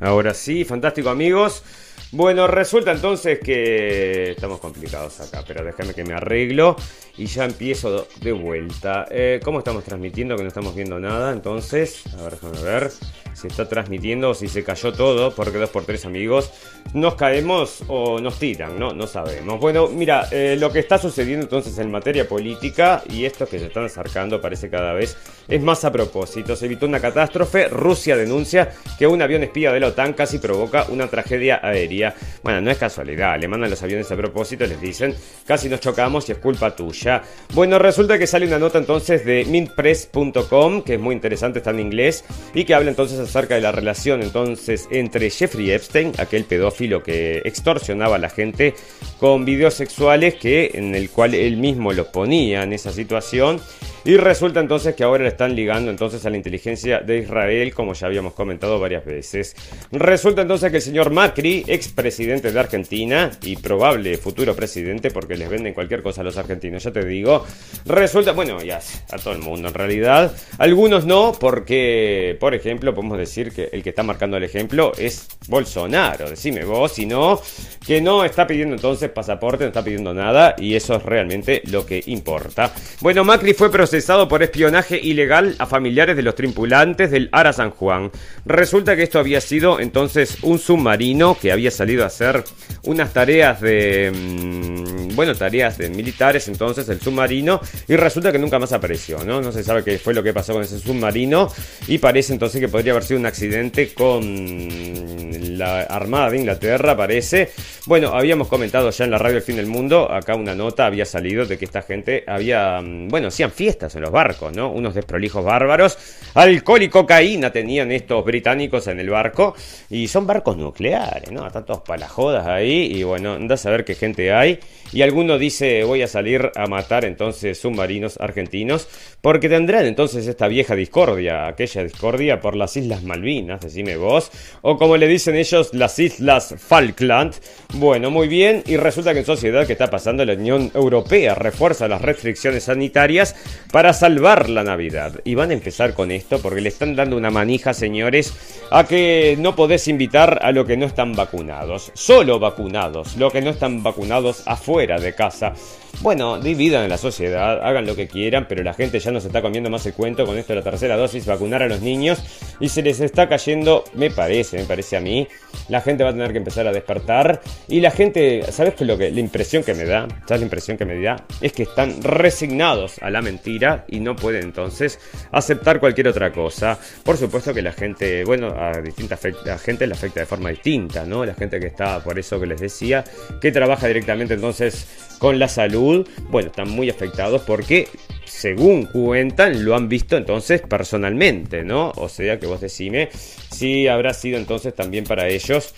Ahora 0.00 0.34
sí, 0.34 0.64
fantástico 0.64 1.10
amigos. 1.10 1.62
Bueno, 2.10 2.46
resulta 2.46 2.92
entonces 2.92 3.38
que 3.38 4.30
estamos 4.30 4.60
complicados 4.60 5.20
acá, 5.20 5.44
pero 5.46 5.62
déjame 5.62 5.92
que 5.92 6.04
me 6.04 6.14
arreglo 6.14 6.74
y 7.18 7.26
ya 7.26 7.44
empiezo 7.44 8.08
de 8.22 8.32
vuelta. 8.32 9.04
Eh, 9.10 9.40
¿Cómo 9.44 9.58
estamos 9.58 9.84
transmitiendo? 9.84 10.34
Que 10.34 10.42
no 10.42 10.48
estamos 10.48 10.74
viendo 10.74 10.98
nada, 10.98 11.32
entonces, 11.32 12.04
a 12.18 12.22
ver, 12.22 12.32
déjame 12.32 12.62
ver 12.62 12.90
si 13.34 13.46
está 13.46 13.68
transmitiendo 13.68 14.30
o 14.30 14.34
si 14.34 14.48
se 14.48 14.64
cayó 14.64 14.92
todo, 14.92 15.34
porque 15.34 15.58
dos 15.58 15.70
por 15.70 15.84
tres 15.84 16.04
amigos, 16.06 16.50
nos 16.94 17.14
caemos 17.14 17.84
o 17.86 18.18
nos 18.20 18.38
tiran, 18.38 18.78
¿no? 18.78 18.92
No 18.92 19.06
sabemos. 19.06 19.60
Bueno, 19.60 19.88
mira, 19.88 20.28
eh, 20.32 20.56
lo 20.58 20.72
que 20.72 20.80
está 20.80 20.98
sucediendo 20.98 21.44
entonces 21.44 21.78
en 21.78 21.90
materia 21.90 22.26
política 22.26 23.02
y 23.08 23.26
esto 23.26 23.46
que 23.46 23.58
se 23.58 23.66
están 23.66 23.84
acercando 23.84 24.40
parece 24.40 24.70
cada 24.70 24.92
vez 24.92 25.16
es 25.46 25.62
más 25.62 25.84
a 25.84 25.92
propósito. 25.92 26.56
Se 26.56 26.66
evitó 26.66 26.86
una 26.86 27.00
catástrofe, 27.00 27.68
Rusia 27.68 28.16
denuncia 28.16 28.72
que 28.98 29.06
un 29.06 29.22
avión 29.22 29.42
espía 29.44 29.72
de 29.72 29.80
la 29.80 29.88
OTAN 29.88 30.14
casi 30.14 30.38
provoca 30.38 30.86
una 30.88 31.08
tragedia 31.08 31.60
aérea. 31.62 31.97
Bueno, 32.42 32.60
no 32.60 32.70
es 32.70 32.78
casualidad, 32.78 33.38
le 33.40 33.48
mandan 33.48 33.70
los 33.70 33.82
aviones 33.82 34.10
a 34.10 34.16
propósito, 34.16 34.66
les 34.66 34.80
dicen, 34.80 35.14
casi 35.46 35.68
nos 35.68 35.80
chocamos 35.80 36.28
y 36.28 36.32
es 36.32 36.38
culpa 36.38 36.74
tuya. 36.74 37.22
Bueno, 37.54 37.78
resulta 37.78 38.18
que 38.18 38.26
sale 38.26 38.46
una 38.46 38.58
nota 38.58 38.78
entonces 38.78 39.24
de 39.24 39.44
mintpress.com, 39.44 40.82
que 40.82 40.94
es 40.94 41.00
muy 41.00 41.14
interesante, 41.14 41.58
está 41.58 41.70
en 41.70 41.80
inglés, 41.80 42.24
y 42.54 42.64
que 42.64 42.74
habla 42.74 42.90
entonces 42.90 43.18
acerca 43.18 43.54
de 43.54 43.60
la 43.60 43.72
relación 43.72 44.22
entonces 44.22 44.88
entre 44.90 45.30
Jeffrey 45.30 45.70
Epstein, 45.70 46.12
aquel 46.18 46.44
pedófilo 46.44 47.02
que 47.02 47.42
extorsionaba 47.44 48.16
a 48.16 48.18
la 48.18 48.30
gente 48.30 48.74
con 49.18 49.44
videos 49.44 49.74
sexuales 49.74 50.34
que 50.34 50.72
en 50.74 50.94
el 50.94 51.10
cual 51.10 51.34
él 51.34 51.56
mismo 51.56 51.92
lo 51.92 52.10
ponía 52.10 52.62
en 52.62 52.72
esa 52.72 52.92
situación 52.92 53.60
Y 54.04 54.16
resulta 54.16 54.60
entonces 54.60 54.94
que 54.94 55.04
ahora 55.04 55.24
le 55.24 55.30
están 55.30 55.54
ligando 55.54 55.90
entonces 55.90 56.24
a 56.24 56.30
la 56.30 56.36
inteligencia 56.36 57.00
de 57.00 57.18
Israel, 57.18 57.74
como 57.74 57.94
ya 57.94 58.06
habíamos 58.06 58.32
comentado 58.32 58.78
varias 58.78 59.04
veces. 59.04 59.54
Resulta 59.92 60.42
entonces 60.42 60.70
que 60.70 60.76
el 60.76 60.82
señor 60.82 61.10
Macri, 61.10 61.64
expresidente 61.66 62.52
de 62.52 62.58
Argentina 62.58 63.30
y 63.42 63.56
probable 63.56 64.16
futuro 64.16 64.54
presidente, 64.54 65.10
porque 65.10 65.36
les 65.36 65.48
venden 65.48 65.74
cualquier 65.74 66.02
cosa 66.02 66.22
a 66.22 66.24
los 66.24 66.36
argentinos, 66.36 66.82
ya 66.82 66.92
te 66.92 67.04
digo, 67.04 67.44
resulta, 67.84 68.32
bueno, 68.32 68.62
ya 68.62 68.80
a 69.10 69.16
todo 69.18 69.34
el 69.34 69.40
mundo 69.40 69.68
en 69.68 69.74
realidad, 69.74 70.32
algunos 70.58 71.04
no, 71.04 71.32
porque, 71.38 72.36
por 72.40 72.54
ejemplo, 72.54 72.94
podemos 72.94 73.18
decir 73.18 73.52
que 73.52 73.68
el 73.72 73.82
que 73.82 73.90
está 73.90 74.02
marcando 74.02 74.36
el 74.36 74.44
ejemplo 74.44 74.92
es 74.96 75.28
Bolsonaro, 75.48 76.30
decime 76.30 76.64
vos, 76.64 76.92
si 76.92 77.06
no, 77.06 77.40
que 77.86 78.00
no 78.00 78.24
está 78.24 78.46
pidiendo 78.46 78.74
entonces 78.74 79.10
pasaporte, 79.10 79.64
no 79.64 79.68
está 79.68 79.84
pidiendo 79.84 80.14
nada, 80.14 80.54
y 80.58 80.74
eso 80.74 80.96
es 80.96 81.02
realmente 81.02 81.62
lo 81.66 81.84
que 81.84 82.02
importa. 82.06 82.72
Bueno, 83.00 83.24
Macri 83.24 83.54
fue 83.54 83.70
procesado 83.88 84.28
por 84.28 84.42
espionaje 84.42 85.00
ilegal 85.02 85.56
a 85.58 85.64
familiares 85.64 86.14
de 86.14 86.22
los 86.22 86.34
tripulantes 86.34 87.10
del 87.10 87.30
Ara 87.32 87.54
San 87.54 87.70
Juan. 87.70 88.10
Resulta 88.44 88.94
que 88.94 89.02
esto 89.02 89.18
había 89.18 89.40
sido 89.40 89.80
entonces 89.80 90.36
un 90.42 90.58
submarino 90.58 91.38
que 91.40 91.52
había 91.52 91.70
salido 91.70 92.04
a 92.04 92.08
hacer 92.08 92.44
unas 92.82 93.14
tareas 93.14 93.62
de... 93.62 94.12
Mm, 94.14 95.16
bueno, 95.16 95.34
tareas 95.34 95.78
de 95.78 95.88
militares 95.88 96.46
entonces, 96.48 96.88
el 96.90 97.00
submarino, 97.00 97.60
y 97.88 97.96
resulta 97.96 98.30
que 98.30 98.38
nunca 98.38 98.58
más 98.58 98.72
apareció, 98.72 99.24
¿no? 99.24 99.40
No 99.40 99.50
se 99.50 99.64
sabe 99.64 99.82
qué 99.82 99.98
fue 99.98 100.14
lo 100.14 100.22
que 100.22 100.32
pasó 100.32 100.52
con 100.52 100.62
ese 100.62 100.78
submarino, 100.78 101.50
y 101.88 101.98
parece 101.98 102.34
entonces 102.34 102.60
que 102.60 102.68
podría 102.68 102.92
haber 102.92 103.04
sido 103.04 103.18
un 103.18 103.26
accidente 103.26 103.92
con 103.94 105.58
la 105.58 105.82
Armada 105.82 106.30
de 106.30 106.38
Inglaterra, 106.38 106.96
parece. 106.96 107.50
Bueno, 107.86 108.14
habíamos 108.14 108.46
comentado 108.48 108.90
ya 108.90 109.04
en 109.04 109.10
la 109.10 109.18
radio 109.18 109.38
El 109.38 109.42
Fin 109.42 109.56
del 109.56 109.66
Mundo, 109.66 110.12
acá 110.12 110.36
una 110.36 110.54
nota 110.54 110.86
había 110.86 111.04
salido 111.04 111.46
de 111.46 111.58
que 111.58 111.64
esta 111.64 111.82
gente 111.82 112.22
había, 112.26 112.80
mm, 112.80 113.08
bueno, 113.08 113.28
hacían 113.28 113.50
fiestas 113.50 113.77
en 113.80 114.02
los 114.02 114.10
barcos, 114.10 114.54
¿no? 114.54 114.70
Unos 114.70 114.94
desprolijos 114.94 115.44
bárbaros, 115.44 115.96
alcohol 116.34 116.82
y 116.82 116.88
cocaína 116.88 117.50
tenían 117.50 117.92
estos 117.92 118.24
británicos 118.24 118.86
en 118.88 119.00
el 119.00 119.10
barco, 119.10 119.54
y 119.88 120.08
son 120.08 120.26
barcos 120.26 120.56
nucleares, 120.56 121.30
¿no? 121.30 121.46
Están 121.46 121.64
todos 121.64 121.80
para 121.82 122.00
las 122.00 122.10
jodas 122.10 122.46
ahí, 122.46 122.90
y 122.92 123.02
bueno, 123.04 123.34
anda 123.34 123.54
a 123.54 123.58
saber 123.58 123.84
qué 123.84 123.94
gente 123.94 124.32
hay. 124.32 124.58
Y 124.92 125.02
alguno 125.02 125.38
dice, 125.38 125.84
voy 125.84 126.02
a 126.02 126.08
salir 126.08 126.50
a 126.54 126.66
matar 126.66 127.04
entonces 127.04 127.58
submarinos 127.58 128.18
argentinos, 128.20 128.88
porque 129.20 129.48
tendrán 129.48 129.86
entonces 129.86 130.26
esta 130.26 130.48
vieja 130.48 130.76
discordia, 130.76 131.48
aquella 131.48 131.82
discordia 131.82 132.40
por 132.40 132.54
las 132.54 132.76
Islas 132.76 133.02
Malvinas, 133.02 133.60
decime 133.60 133.96
vos, 133.96 134.30
o 134.62 134.78
como 134.78 134.96
le 134.96 135.08
dicen 135.08 135.34
ellos, 135.34 135.70
las 135.72 135.98
Islas 135.98 136.54
Falkland. 136.58 137.34
Bueno, 137.74 138.10
muy 138.10 138.28
bien, 138.28 138.62
y 138.66 138.76
resulta 138.76 139.12
que 139.12 139.20
en 139.20 139.26
sociedad 139.26 139.66
que 139.66 139.72
está 139.72 139.90
pasando 139.90 140.24
la 140.24 140.34
Unión 140.34 140.70
Europea 140.74 141.34
refuerza 141.34 141.88
las 141.88 142.02
restricciones 142.02 142.64
sanitarias 142.64 143.34
para 143.72 143.92
salvar 143.92 144.48
la 144.48 144.62
Navidad. 144.62 145.20
Y 145.24 145.34
van 145.34 145.50
a 145.50 145.54
empezar 145.54 145.94
con 145.94 146.10
esto 146.10 146.40
porque 146.40 146.60
le 146.60 146.68
están 146.68 146.94
dando 146.94 147.16
una 147.16 147.30
manija, 147.30 147.74
señores, 147.74 148.32
a 148.70 148.86
que 148.86 149.36
no 149.38 149.56
podés 149.56 149.88
invitar 149.88 150.38
a 150.42 150.52
lo 150.52 150.64
que 150.64 150.76
no 150.76 150.86
están 150.86 151.14
vacunados, 151.14 151.90
solo 151.94 152.38
vacunados, 152.38 153.16
lo 153.16 153.30
que 153.30 153.42
no 153.42 153.50
están 153.50 153.82
vacunados 153.82 154.42
afuera 154.46 154.98
de 154.98 155.14
casa. 155.14 155.54
Bueno, 156.00 156.38
dividan 156.38 156.84
en 156.84 156.90
la 156.90 156.96
sociedad, 156.96 157.60
hagan 157.60 157.84
lo 157.84 157.96
que 157.96 158.06
quieran, 158.06 158.46
pero 158.48 158.62
la 158.62 158.72
gente 158.72 159.00
ya 159.00 159.10
no 159.10 159.20
se 159.20 159.26
está 159.26 159.42
comiendo 159.42 159.68
más 159.68 159.84
el 159.84 159.94
cuento 159.94 160.24
con 160.26 160.38
esto 160.38 160.52
de 160.52 160.60
la 160.60 160.62
tercera 160.62 160.96
dosis, 160.96 161.26
vacunar 161.26 161.60
a 161.64 161.68
los 161.68 161.80
niños 161.80 162.22
y 162.60 162.68
se 162.68 162.82
les 162.82 163.00
está 163.00 163.28
cayendo, 163.28 163.82
me 163.94 164.08
parece, 164.08 164.58
me 164.58 164.64
parece 164.64 164.96
a 164.96 165.00
mí, 165.00 165.26
la 165.68 165.80
gente 165.80 166.04
va 166.04 166.10
a 166.10 166.12
tener 166.12 166.30
que 166.30 166.38
empezar 166.38 166.68
a 166.68 166.72
despertar 166.72 167.40
y 167.66 167.80
la 167.80 167.90
gente, 167.90 168.44
¿sabes 168.52 168.74
qué 168.74 168.84
lo 168.84 168.96
que 168.96 169.10
la 169.10 169.18
impresión 169.18 169.64
que 169.64 169.74
me 169.74 169.84
da? 169.84 170.06
¿Sabes 170.26 170.40
la 170.40 170.46
impresión 170.46 170.76
que 170.76 170.84
me 170.84 171.02
da? 171.02 171.16
Es 171.40 171.52
que 171.52 171.64
están 171.64 172.00
resignados 172.00 173.02
a 173.02 173.10
la 173.10 173.20
mentira 173.20 173.84
y 173.88 173.98
no 173.98 174.14
pueden 174.14 174.44
entonces 174.44 175.00
aceptar 175.32 175.80
cualquier 175.80 176.06
otra 176.06 176.32
cosa. 176.32 176.78
Por 177.02 177.16
supuesto 177.16 177.52
que 177.52 177.60
la 177.60 177.72
gente, 177.72 178.22
bueno, 178.24 178.54
a 178.56 178.80
distintas 178.80 179.20
a 179.24 179.58
gente 179.58 179.84
le 179.84 179.94
afecta 179.94 180.20
de 180.20 180.26
forma 180.26 180.50
distinta, 180.50 181.04
¿no? 181.04 181.24
La 181.24 181.34
gente 181.34 181.58
que 181.58 181.66
está, 181.66 182.04
por 182.04 182.20
eso 182.20 182.38
que 182.38 182.46
les 182.46 182.60
decía, 182.60 183.02
que 183.40 183.50
trabaja 183.50 183.88
directamente 183.88 184.34
entonces 184.34 184.86
con 185.18 185.38
la 185.40 185.48
salud, 185.48 185.87
bueno, 186.30 186.48
están 186.48 186.70
muy 186.70 186.90
afectados 186.90 187.42
porque, 187.42 187.88
según 188.24 188.86
cuentan, 188.86 189.64
lo 189.64 189.74
han 189.74 189.88
visto 189.88 190.16
entonces 190.16 190.60
personalmente, 190.62 191.62
¿no? 191.64 191.92
O 191.96 192.08
sea 192.08 192.38
que 192.38 192.46
vos 192.46 192.60
decime 192.60 193.08
si 193.50 193.88
habrá 193.88 194.14
sido 194.14 194.38
entonces 194.38 194.74
también 194.74 195.04
para 195.04 195.28
ellos 195.28 195.74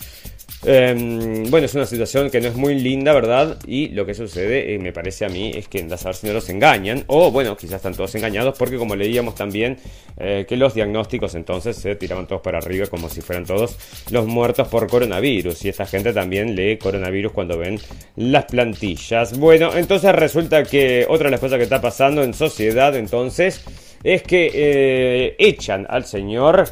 Em, 0.63 1.49
bueno, 1.49 1.65
es 1.65 1.73
una 1.73 1.87
situación 1.87 2.29
que 2.29 2.39
no 2.39 2.47
es 2.47 2.55
muy 2.55 2.75
linda, 2.79 3.13
¿verdad? 3.13 3.57
Y 3.65 3.89
lo 3.89 4.05
que 4.05 4.13
sucede, 4.13 4.75
eh, 4.75 4.79
me 4.79 4.93
parece 4.93 5.25
a 5.25 5.29
mí, 5.29 5.51
es 5.55 5.67
que 5.67 5.79
a 5.91 5.97
saber 5.97 6.15
si 6.15 6.27
no 6.27 6.33
los 6.33 6.49
engañan. 6.49 7.03
O 7.07 7.31
bueno, 7.31 7.57
quizás 7.57 7.77
están 7.77 7.95
todos 7.95 8.13
engañados 8.13 8.57
porque 8.57 8.77
como 8.77 8.95
leíamos 8.95 9.33
también 9.33 9.77
eh, 10.17 10.45
que 10.47 10.55
los 10.57 10.75
diagnósticos 10.75 11.33
entonces 11.33 11.77
se 11.77 11.95
tiraban 11.95 12.27
todos 12.27 12.41
para 12.41 12.59
arriba 12.59 12.85
como 12.87 13.09
si 13.09 13.21
fueran 13.21 13.45
todos 13.45 13.75
los 14.11 14.27
muertos 14.27 14.67
por 14.67 14.87
coronavirus. 14.87 15.65
Y 15.65 15.69
esta 15.69 15.87
gente 15.87 16.13
también 16.13 16.55
lee 16.55 16.77
coronavirus 16.77 17.31
cuando 17.31 17.57
ven 17.57 17.79
las 18.15 18.45
plantillas. 18.45 19.37
Bueno, 19.39 19.75
entonces 19.75 20.13
resulta 20.13 20.63
que 20.63 21.07
otra 21.09 21.25
de 21.25 21.31
las 21.31 21.39
cosas 21.39 21.57
que 21.57 21.63
está 21.63 21.81
pasando 21.81 22.23
en 22.23 22.35
sociedad 22.35 22.95
entonces 22.95 23.63
es 24.03 24.23
que 24.23 24.51
eh, 24.53 25.35
echan 25.39 25.85
al 25.89 26.05
señor 26.05 26.67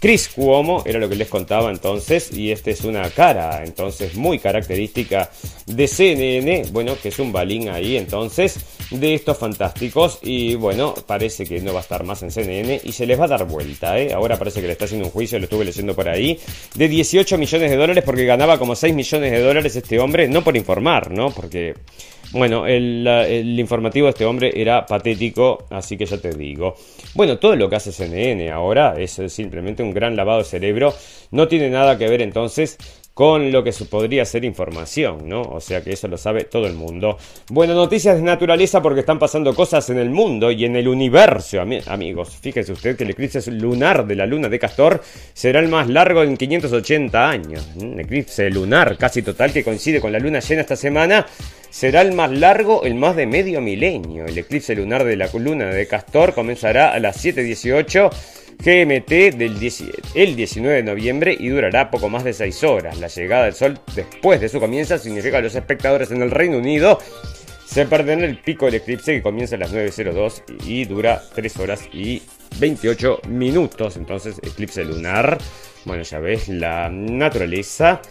Chris 0.00 0.30
Cuomo 0.30 0.82
era 0.86 0.98
lo 0.98 1.10
que 1.10 1.14
les 1.14 1.28
contaba 1.28 1.70
entonces 1.70 2.32
y 2.32 2.50
esta 2.50 2.70
es 2.70 2.84
una 2.84 3.08
cara 3.10 3.62
entonces 3.64 4.14
muy 4.14 4.38
característica 4.38 5.30
de 5.66 5.86
CNN, 5.86 6.62
bueno, 6.72 6.96
que 7.00 7.10
es 7.10 7.18
un 7.18 7.32
balín 7.32 7.68
ahí 7.68 7.98
entonces 7.98 8.58
de 8.90 9.14
estos 9.14 9.38
fantásticos 9.38 10.18
y 10.22 10.54
bueno, 10.54 10.94
parece 11.06 11.44
que 11.44 11.60
no 11.60 11.72
va 11.72 11.80
a 11.80 11.82
estar 11.82 12.04
más 12.04 12.22
en 12.22 12.30
CNN 12.30 12.80
y 12.82 12.92
se 12.92 13.06
les 13.06 13.18
va 13.18 13.24
a 13.24 13.28
dar 13.28 13.44
vuelta, 13.46 13.98
¿eh? 13.98 14.12
Ahora 14.12 14.36
parece 14.36 14.60
que 14.60 14.66
le 14.66 14.72
está 14.72 14.86
haciendo 14.86 15.06
un 15.06 15.12
juicio, 15.12 15.38
lo 15.38 15.44
estuve 15.44 15.64
leyendo 15.64 15.94
por 15.94 16.08
ahí, 16.08 16.38
de 16.74 16.88
18 16.88 17.38
millones 17.38 17.70
de 17.70 17.76
dólares 17.76 18.04
porque 18.04 18.24
ganaba 18.24 18.58
como 18.58 18.74
6 18.74 18.94
millones 18.94 19.30
de 19.30 19.42
dólares 19.42 19.76
este 19.76 19.98
hombre, 19.98 20.28
no 20.28 20.42
por 20.42 20.56
informar, 20.56 21.10
¿no? 21.10 21.30
Porque 21.30 21.74
bueno, 22.32 22.64
el, 22.66 23.58
informativo 23.58 24.06
de 24.06 24.10
este 24.10 24.24
hombre 24.24 24.52
era 24.54 24.86
patético, 24.86 25.66
así 25.70 25.96
que 25.96 26.06
ya 26.06 26.18
te 26.18 26.30
digo. 26.30 26.76
Bueno, 27.14 27.38
todo 27.38 27.56
lo 27.56 27.68
que 27.68 27.76
hace 27.76 27.90
CNN 27.90 28.50
ahora 28.50 28.94
es 28.96 29.20
simplemente 29.28 29.82
un 29.82 29.92
gran 29.92 30.14
lavado 30.14 30.38
de 30.38 30.44
cerebro. 30.44 30.94
No 31.32 31.48
tiene 31.48 31.70
nada 31.70 31.98
que 31.98 32.08
ver 32.08 32.22
entonces 32.22 32.78
con 33.20 33.52
lo 33.52 33.62
que 33.62 33.70
podría 33.84 34.24
ser 34.24 34.46
información, 34.46 35.28
¿no? 35.28 35.42
O 35.42 35.60
sea 35.60 35.82
que 35.82 35.92
eso 35.92 36.08
lo 36.08 36.16
sabe 36.16 36.44
todo 36.44 36.66
el 36.66 36.72
mundo. 36.72 37.18
Bueno, 37.50 37.74
noticias 37.74 38.16
de 38.16 38.22
naturaleza 38.22 38.80
porque 38.80 39.00
están 39.00 39.18
pasando 39.18 39.54
cosas 39.54 39.90
en 39.90 39.98
el 39.98 40.08
mundo 40.08 40.50
y 40.50 40.64
en 40.64 40.74
el 40.74 40.88
universo, 40.88 41.60
amigos. 41.60 42.38
Fíjese 42.40 42.72
usted 42.72 42.96
que 42.96 43.04
el 43.04 43.10
eclipse 43.10 43.50
lunar 43.50 44.06
de 44.06 44.16
la 44.16 44.24
luna 44.24 44.48
de 44.48 44.58
Castor 44.58 45.02
será 45.34 45.60
el 45.60 45.68
más 45.68 45.90
largo 45.90 46.22
en 46.22 46.34
580 46.34 47.28
años. 47.28 47.68
Un 47.76 48.00
eclipse 48.00 48.48
lunar 48.48 48.96
casi 48.96 49.20
total 49.20 49.52
que 49.52 49.64
coincide 49.64 50.00
con 50.00 50.12
la 50.12 50.18
luna 50.18 50.40
llena 50.40 50.62
esta 50.62 50.76
semana 50.76 51.26
será 51.68 52.00
el 52.00 52.12
más 52.12 52.30
largo, 52.30 52.84
el 52.84 52.94
más 52.94 53.16
de 53.16 53.26
medio 53.26 53.60
milenio. 53.60 54.24
El 54.24 54.38
eclipse 54.38 54.74
lunar 54.74 55.04
de 55.04 55.16
la 55.16 55.28
luna 55.34 55.66
de 55.66 55.86
Castor 55.86 56.32
comenzará 56.32 56.94
a 56.94 56.98
las 56.98 57.22
7.18 57.22 58.10
GMT 58.62 59.36
del 59.36 59.72
el 60.14 60.36
19 60.36 60.76
de 60.76 60.82
noviembre 60.82 61.36
y 61.38 61.48
durará 61.48 61.90
poco 61.90 62.10
más 62.10 62.24
de 62.24 62.34
6 62.34 62.62
horas. 62.64 62.98
La 62.98 63.08
llegada 63.08 63.44
del 63.44 63.54
sol 63.54 63.80
después 63.94 64.40
de 64.40 64.50
su 64.50 64.60
comienzo 64.60 64.98
significa 64.98 65.38
que 65.38 65.44
los 65.44 65.54
espectadores 65.54 66.10
en 66.10 66.20
el 66.20 66.30
Reino 66.30 66.58
Unido 66.58 66.98
se 67.64 67.86
perderán 67.86 68.22
el 68.22 68.38
pico 68.38 68.66
del 68.66 68.74
eclipse 68.74 69.14
que 69.14 69.22
comienza 69.22 69.56
a 69.56 69.58
las 69.58 69.72
9.02 69.72 70.42
y 70.66 70.84
dura 70.84 71.22
3 71.34 71.56
horas 71.58 71.88
y 71.92 72.22
28 72.58 73.20
minutos. 73.28 73.96
Entonces, 73.96 74.38
eclipse 74.42 74.84
lunar. 74.84 75.38
Bueno, 75.86 76.02
ya 76.02 76.18
ves, 76.18 76.48
la 76.48 76.90
naturaleza 76.90 78.02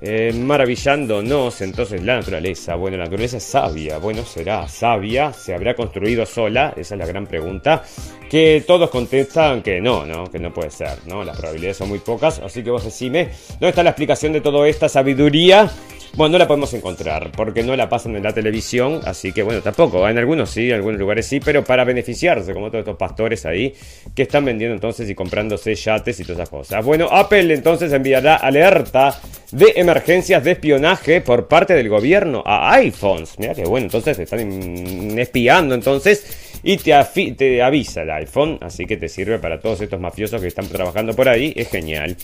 eh, 0.00 0.32
maravillándonos 0.34 1.60
entonces 1.62 2.02
la 2.02 2.16
naturaleza. 2.16 2.74
Bueno, 2.74 2.96
la 2.96 3.04
naturaleza 3.04 3.38
es 3.38 3.44
sabia. 3.44 3.98
Bueno, 3.98 4.24
será 4.24 4.68
sabia. 4.68 5.32
¿Se 5.32 5.54
habrá 5.54 5.74
construido 5.74 6.26
sola? 6.26 6.74
Esa 6.76 6.94
es 6.94 6.98
la 6.98 7.06
gran 7.06 7.26
pregunta. 7.26 7.82
Que 8.28 8.64
todos 8.66 8.90
contestan 8.90 9.62
que 9.62 9.80
no, 9.80 10.04
¿no? 10.04 10.30
Que 10.30 10.38
no 10.38 10.52
puede 10.52 10.70
ser, 10.70 10.98
¿no? 11.06 11.24
Las 11.24 11.38
probabilidades 11.38 11.78
son 11.78 11.88
muy 11.88 12.00
pocas. 12.00 12.40
Así 12.40 12.62
que 12.62 12.70
vos 12.70 12.84
decime, 12.84 13.30
¿dónde 13.52 13.68
está 13.68 13.82
la 13.82 13.90
explicación 13.90 14.32
de 14.32 14.40
toda 14.40 14.68
esta 14.68 14.88
sabiduría? 14.88 15.70
Bueno, 16.16 16.32
no 16.32 16.38
la 16.38 16.48
podemos 16.48 16.72
encontrar 16.72 17.30
porque 17.36 17.62
no 17.62 17.76
la 17.76 17.90
pasan 17.90 18.16
en 18.16 18.22
la 18.22 18.32
televisión, 18.32 19.02
así 19.04 19.32
que 19.32 19.42
bueno, 19.42 19.60
tampoco. 19.60 20.08
En 20.08 20.16
algunos 20.16 20.48
sí, 20.48 20.70
en 20.70 20.76
algunos 20.76 20.98
lugares 20.98 21.26
sí, 21.26 21.40
pero 21.40 21.62
para 21.62 21.84
beneficiarse, 21.84 22.54
como 22.54 22.68
todos 22.68 22.80
estos 22.80 22.96
pastores 22.96 23.44
ahí 23.44 23.74
que 24.14 24.22
están 24.22 24.46
vendiendo 24.46 24.74
entonces 24.74 25.10
y 25.10 25.14
comprándose 25.14 25.74
yates 25.74 26.18
y 26.18 26.22
todas 26.22 26.38
esas 26.38 26.48
cosas. 26.48 26.82
Bueno, 26.82 27.06
Apple 27.10 27.52
entonces 27.52 27.92
enviará 27.92 28.36
alerta 28.36 29.20
de 29.52 29.74
emergencias 29.76 30.42
de 30.42 30.52
espionaje 30.52 31.20
por 31.20 31.48
parte 31.48 31.74
del 31.74 31.90
gobierno 31.90 32.42
a 32.46 32.72
iPhones. 32.76 33.38
Mira 33.38 33.54
que 33.54 33.64
bueno, 33.64 33.84
entonces 33.84 34.16
te 34.16 34.22
están 34.22 35.18
espiando 35.18 35.74
entonces 35.74 36.46
y 36.62 36.78
te, 36.78 36.94
te 37.36 37.62
avisa 37.62 38.02
el 38.02 38.10
iPhone, 38.10 38.58
así 38.62 38.86
que 38.86 38.96
te 38.96 39.10
sirve 39.10 39.38
para 39.38 39.60
todos 39.60 39.82
estos 39.82 40.00
mafiosos 40.00 40.40
que 40.40 40.48
están 40.48 40.66
trabajando 40.66 41.14
por 41.14 41.28
ahí, 41.28 41.52
es 41.54 41.68
genial. 41.68 42.16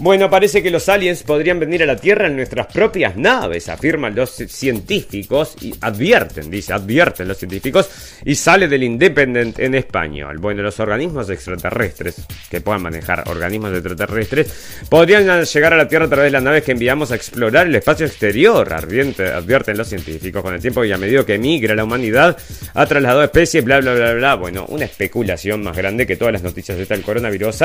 Bueno, 0.00 0.28
parece 0.28 0.60
que 0.60 0.72
los 0.72 0.88
aliens 0.88 1.22
podrían 1.22 1.60
venir 1.60 1.84
a 1.84 1.86
la 1.86 1.94
Tierra 1.94 2.26
en 2.26 2.34
nuestras 2.34 2.66
propias 2.66 3.16
naves, 3.16 3.68
afirman 3.68 4.12
los 4.16 4.30
científicos 4.30 5.54
y 5.60 5.72
advierten, 5.80 6.50
dice, 6.50 6.72
advierten 6.72 7.28
los 7.28 7.38
científicos 7.38 7.88
y 8.24 8.34
sale 8.34 8.66
del 8.66 8.82
Independent 8.82 9.60
en 9.60 9.76
español. 9.76 10.38
Bueno, 10.38 10.62
los 10.62 10.80
organismos 10.80 11.30
extraterrestres 11.30 12.16
que 12.50 12.60
puedan 12.60 12.82
manejar 12.82 13.22
organismos 13.28 13.72
extraterrestres 13.72 14.84
podrían 14.88 15.44
llegar 15.44 15.72
a 15.74 15.76
la 15.76 15.86
Tierra 15.86 16.06
a 16.06 16.08
través 16.08 16.24
de 16.24 16.32
las 16.32 16.42
naves 16.42 16.64
que 16.64 16.72
enviamos 16.72 17.12
a 17.12 17.14
explorar 17.14 17.68
el 17.68 17.76
espacio 17.76 18.06
exterior, 18.06 18.72
advierten 18.72 19.78
los 19.78 19.88
científicos. 19.88 20.42
Con 20.42 20.54
el 20.54 20.60
tiempo 20.60 20.84
y 20.84 20.90
a 20.90 20.98
medida 20.98 21.24
que 21.24 21.38
migra 21.38 21.76
la 21.76 21.84
humanidad 21.84 22.36
ha 22.74 22.86
trasladado 22.86 23.22
especies, 23.22 23.64
bla, 23.64 23.78
bla, 23.78 23.94
bla, 23.94 24.12
bla. 24.14 24.34
Bueno, 24.34 24.66
una 24.68 24.86
especulación 24.86 25.62
más 25.62 25.76
grande 25.76 26.04
que 26.04 26.16
todas 26.16 26.32
las 26.32 26.42
noticias 26.42 26.76
de 26.76 26.82
esta 26.82 26.98
coronavirus. 26.98 27.62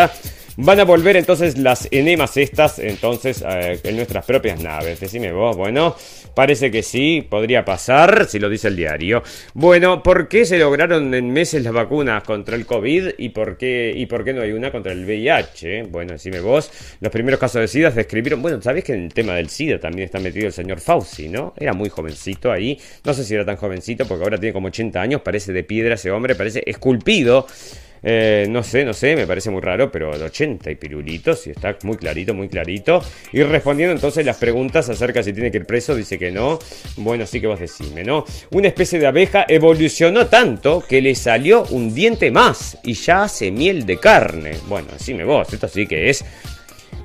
Van 0.57 0.79
a 0.79 0.83
volver 0.83 1.15
entonces 1.15 1.57
las 1.57 1.87
enemas 1.89 2.18
estas, 2.37 2.79
entonces, 2.79 3.43
eh, 3.47 3.79
en 3.83 3.95
nuestras 3.95 4.25
propias 4.25 4.61
naves. 4.61 4.99
Decime 4.99 5.31
vos, 5.31 5.55
bueno, 5.55 5.95
parece 6.33 6.71
que 6.71 6.83
sí, 6.83 7.25
podría 7.27 7.63
pasar, 7.65 8.25
si 8.27 8.39
lo 8.39 8.49
dice 8.49 8.67
el 8.67 8.75
diario. 8.75 9.23
Bueno, 9.53 10.03
¿por 10.03 10.27
qué 10.27 10.45
se 10.45 10.57
lograron 10.57 11.13
en 11.13 11.31
meses 11.31 11.63
las 11.63 11.73
vacunas 11.73 12.23
contra 12.23 12.55
el 12.55 12.65
COVID 12.65 13.09
y 13.17 13.29
por 13.29 13.57
qué, 13.57 13.93
y 13.95 14.05
por 14.05 14.23
qué 14.23 14.33
no 14.33 14.41
hay 14.41 14.51
una 14.51 14.71
contra 14.71 14.91
el 14.91 15.05
VIH? 15.05 15.83
Bueno, 15.83 16.13
decime 16.13 16.39
vos, 16.39 16.71
los 16.99 17.11
primeros 17.11 17.39
casos 17.39 17.61
de 17.61 17.67
SIDA 17.67 17.91
se 17.91 17.97
describieron, 17.97 18.41
bueno, 18.41 18.61
¿sabés 18.61 18.83
que 18.83 18.93
en 18.93 19.03
el 19.03 19.13
tema 19.13 19.35
del 19.35 19.49
SIDA 19.49 19.79
también 19.79 20.05
está 20.05 20.19
metido 20.19 20.47
el 20.47 20.53
señor 20.53 20.79
Fauci, 20.79 21.29
¿no? 21.29 21.53
Era 21.57 21.73
muy 21.73 21.89
jovencito 21.89 22.51
ahí, 22.51 22.79
no 23.03 23.13
sé 23.13 23.23
si 23.23 23.33
era 23.33 23.45
tan 23.45 23.55
jovencito 23.55 24.05
porque 24.05 24.23
ahora 24.23 24.37
tiene 24.37 24.53
como 24.53 24.67
80 24.67 25.01
años, 25.01 25.21
parece 25.21 25.53
de 25.53 25.63
piedra 25.63 25.95
ese 25.95 26.11
hombre, 26.11 26.35
parece 26.35 26.63
esculpido. 26.65 27.47
Eh, 28.03 28.47
no 28.49 28.63
sé, 28.63 28.85
no 28.85 28.93
sé, 28.93 29.15
me 29.15 29.27
parece 29.27 29.49
muy 29.49 29.61
raro, 29.61 29.91
pero 29.91 30.17
de 30.17 30.25
80 30.25 30.71
y 30.71 30.75
pirulitos, 30.75 31.47
y 31.47 31.51
está 31.51 31.77
muy 31.83 31.97
clarito, 31.97 32.33
muy 32.33 32.49
clarito. 32.49 33.01
Y 33.33 33.43
respondiendo 33.43 33.93
entonces 33.93 34.25
las 34.25 34.37
preguntas 34.37 34.89
acerca 34.89 35.23
si 35.23 35.33
tiene 35.33 35.51
que 35.51 35.57
ir 35.57 35.65
preso, 35.65 35.95
dice 35.95 36.17
que 36.17 36.31
no. 36.31 36.59
Bueno, 36.97 37.25
sí 37.25 37.41
que 37.41 37.47
vos 37.47 37.59
decime, 37.59 38.03
¿no? 38.03 38.25
Una 38.51 38.67
especie 38.67 38.99
de 38.99 39.07
abeja 39.07 39.45
evolucionó 39.47 40.27
tanto 40.27 40.83
que 40.87 41.01
le 41.01 41.15
salió 41.15 41.63
un 41.71 41.93
diente 41.93 42.31
más 42.31 42.77
y 42.83 42.93
ya 42.93 43.23
hace 43.23 43.51
miel 43.51 43.85
de 43.85 43.97
carne. 43.97 44.53
Bueno, 44.67 44.89
decime 44.91 45.23
vos, 45.23 45.51
esto 45.51 45.67
sí 45.67 45.85
que 45.85 46.09
es 46.09 46.23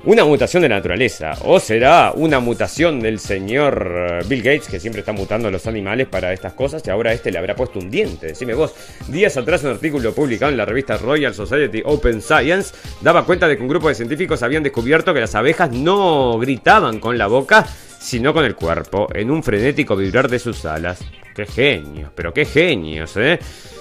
una 0.05 0.23
mutación 0.23 0.61
de 0.61 0.69
la 0.69 0.75
naturaleza. 0.75 1.33
¿O 1.43 1.59
será 1.59 2.13
una 2.15 2.39
mutación 2.39 2.99
del 2.99 3.19
señor 3.19 4.21
eh, 4.21 4.25
Bill 4.27 4.41
Gates, 4.41 4.67
que 4.67 4.79
siempre 4.79 4.99
está 4.99 5.11
mutando 5.11 5.47
a 5.47 5.51
los 5.51 5.65
animales 5.65 6.07
para 6.07 6.31
estas 6.31 6.53
cosas, 6.53 6.83
y 6.85 6.89
ahora 6.91 7.11
este 7.11 7.31
le 7.31 7.39
habrá 7.39 7.55
puesto 7.55 7.79
un 7.79 7.89
diente? 7.89 8.27
Decime 8.27 8.53
vos. 8.53 8.73
Días 9.07 9.35
atrás 9.37 9.63
un 9.63 9.71
artículo 9.71 10.13
publicado 10.13 10.51
en 10.51 10.57
la 10.57 10.65
revista 10.65 10.97
Royal 10.97 11.33
Society 11.33 11.81
Open 11.85 12.21
Science 12.21 12.75
daba 13.01 13.25
cuenta 13.25 13.47
de 13.47 13.57
que 13.57 13.63
un 13.63 13.69
grupo 13.69 13.89
de 13.89 13.95
científicos 13.95 14.43
habían 14.43 14.63
descubierto 14.63 15.13
que 15.13 15.21
las 15.21 15.33
abejas 15.33 15.71
no 15.71 16.37
gritaban 16.37 16.99
con 16.99 17.17
la 17.17 17.27
boca, 17.27 17.65
sino 18.05 18.33
con 18.33 18.45
el 18.45 18.55
cuerpo, 18.55 19.07
en 19.15 19.31
un 19.31 19.41
frenético 19.41 19.95
vibrar 19.95 20.29
de 20.29 20.37
sus 20.37 20.63
alas. 20.65 20.99
¡Qué 21.35 21.47
genios! 21.47 22.11
Pero 22.15 22.31
qué 22.31 22.45
genios, 22.45 23.17
¿eh? 23.17 23.39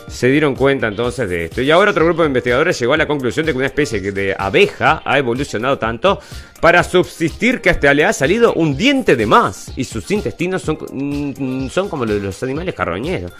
se 0.08 0.28
dieron 0.28 0.54
cuenta 0.54 0.86
entonces 0.88 1.28
de 1.28 1.44
esto. 1.44 1.60
Y 1.60 1.70
ahora 1.70 1.90
otro 1.90 2.06
grupo 2.06 2.22
de 2.22 2.28
investigadores 2.28 2.78
llegó 2.78 2.94
a 2.94 2.96
la 2.96 3.06
conclusión 3.06 3.44
de 3.44 3.52
que 3.52 3.58
una 3.58 3.66
especie 3.66 4.00
de 4.00 4.34
abeja 4.38 5.02
ha 5.04 5.18
evolucionado 5.18 5.78
tanto 5.78 6.20
para 6.60 6.82
subsistir 6.82 7.60
que 7.60 7.70
hasta 7.70 7.92
le 7.92 8.04
ha 8.04 8.12
salido 8.12 8.54
un 8.54 8.76
diente 8.76 9.14
de 9.14 9.26
más 9.26 9.72
y 9.76 9.84
sus 9.84 10.10
intestinos 10.10 10.62
son, 10.62 10.78
mm, 10.90 11.68
son 11.68 11.88
como 11.88 12.06
los 12.06 12.16
de 12.16 12.22
los 12.22 12.42
animales 12.42 12.74
carroñeros. 12.74 13.32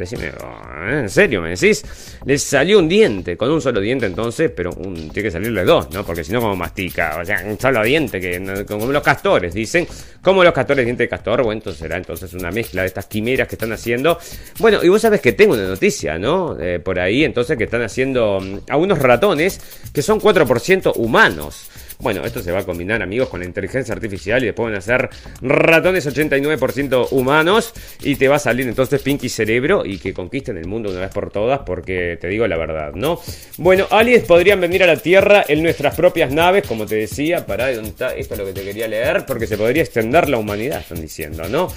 Decime, 0.00 0.32
oh, 0.42 0.90
¿en 0.90 1.10
serio 1.10 1.42
me 1.42 1.50
decís? 1.50 1.84
Le 2.24 2.38
salió 2.38 2.78
un 2.78 2.88
diente, 2.88 3.36
con 3.36 3.50
un 3.50 3.60
solo 3.60 3.80
diente 3.80 4.06
entonces, 4.06 4.50
pero 4.54 4.70
un, 4.70 4.94
tiene 5.10 5.28
que 5.28 5.30
salirle 5.30 5.64
dos, 5.64 5.90
¿no? 5.90 6.04
Porque 6.04 6.24
si 6.24 6.32
no, 6.32 6.40
como 6.40 6.56
mastica, 6.56 7.18
o 7.20 7.24
sea, 7.24 7.42
un 7.46 7.58
solo 7.60 7.82
diente, 7.82 8.20
que 8.20 8.64
como 8.66 8.86
los 8.86 9.02
castores, 9.02 9.54
dicen. 9.54 9.86
Como 10.22 10.44
los 10.44 10.52
castores, 10.52 10.84
diente 10.84 11.04
de 11.04 11.08
castor, 11.08 11.42
bueno, 11.42 11.58
entonces 11.60 11.80
será 11.80 11.96
entonces 11.96 12.32
una 12.34 12.50
mezcla 12.50 12.82
de 12.82 12.88
estas 12.88 13.06
quimeras 13.06 13.48
que 13.48 13.54
están 13.54 13.72
haciendo. 13.72 14.18
Bueno, 14.58 14.82
y 14.82 14.88
vos 14.88 15.00
sabes 15.00 15.20
que 15.20 15.32
tengo 15.32 15.54
una 15.54 15.66
noticia, 15.66 16.18
¿no? 16.18 16.58
Eh, 16.60 16.78
por 16.78 16.98
ahí, 16.98 17.24
entonces, 17.24 17.56
que 17.56 17.64
están 17.64 17.82
haciendo 17.82 18.40
mm, 18.40 18.58
a 18.70 18.76
unos 18.76 18.98
ratones 18.98 19.60
que 19.92 20.02
son 20.02 20.20
4% 20.20 20.92
humanos. 20.96 21.70
Bueno, 22.00 22.24
esto 22.24 22.42
se 22.42 22.50
va 22.50 22.60
a 22.60 22.64
combinar, 22.64 23.02
amigos, 23.02 23.28
con 23.28 23.40
la 23.40 23.46
inteligencia 23.46 23.94
artificial 23.94 24.42
y 24.42 24.46
después 24.46 24.70
van 24.70 24.78
a 24.78 24.80
ser 24.80 25.10
ratones 25.42 26.06
89% 26.06 27.08
humanos 27.10 27.74
y 28.02 28.16
te 28.16 28.28
va 28.28 28.36
a 28.36 28.38
salir 28.38 28.66
entonces 28.66 29.02
Pinky 29.02 29.28
Cerebro 29.28 29.84
y 29.84 29.98
que 29.98 30.14
conquisten 30.14 30.56
el 30.56 30.66
mundo 30.66 30.90
una 30.90 31.00
vez 31.00 31.10
por 31.10 31.30
todas 31.30 31.60
porque 31.66 32.16
te 32.20 32.28
digo 32.28 32.46
la 32.46 32.56
verdad, 32.56 32.94
¿no? 32.94 33.20
Bueno, 33.58 33.86
aliens 33.90 34.24
podrían 34.24 34.60
venir 34.60 34.82
a 34.82 34.86
la 34.86 34.96
Tierra 34.96 35.44
en 35.46 35.62
nuestras 35.62 35.94
propias 35.94 36.32
naves, 36.32 36.66
como 36.66 36.86
te 36.86 36.96
decía, 36.96 37.44
para 37.44 37.70
esto 37.70 38.06
es 38.16 38.38
lo 38.38 38.46
que 38.46 38.52
te 38.52 38.62
quería 38.62 38.88
leer, 38.88 39.24
porque 39.26 39.46
se 39.46 39.58
podría 39.58 39.82
extender 39.82 40.28
la 40.28 40.38
humanidad, 40.38 40.80
están 40.80 41.00
diciendo, 41.00 41.48
¿no? 41.48 41.68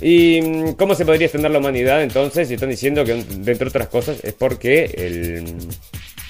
¿Y 0.00 0.40
mm, 0.42 0.72
cómo 0.72 0.94
se 0.94 1.04
podría 1.04 1.26
extender 1.26 1.50
la 1.50 1.58
humanidad 1.58 2.02
entonces? 2.02 2.50
Y 2.50 2.54
están 2.54 2.70
diciendo 2.70 3.04
que, 3.04 3.12
entre 3.12 3.68
otras 3.68 3.88
cosas, 3.88 4.24
es 4.24 4.32
porque 4.32 4.84
el 4.84 5.44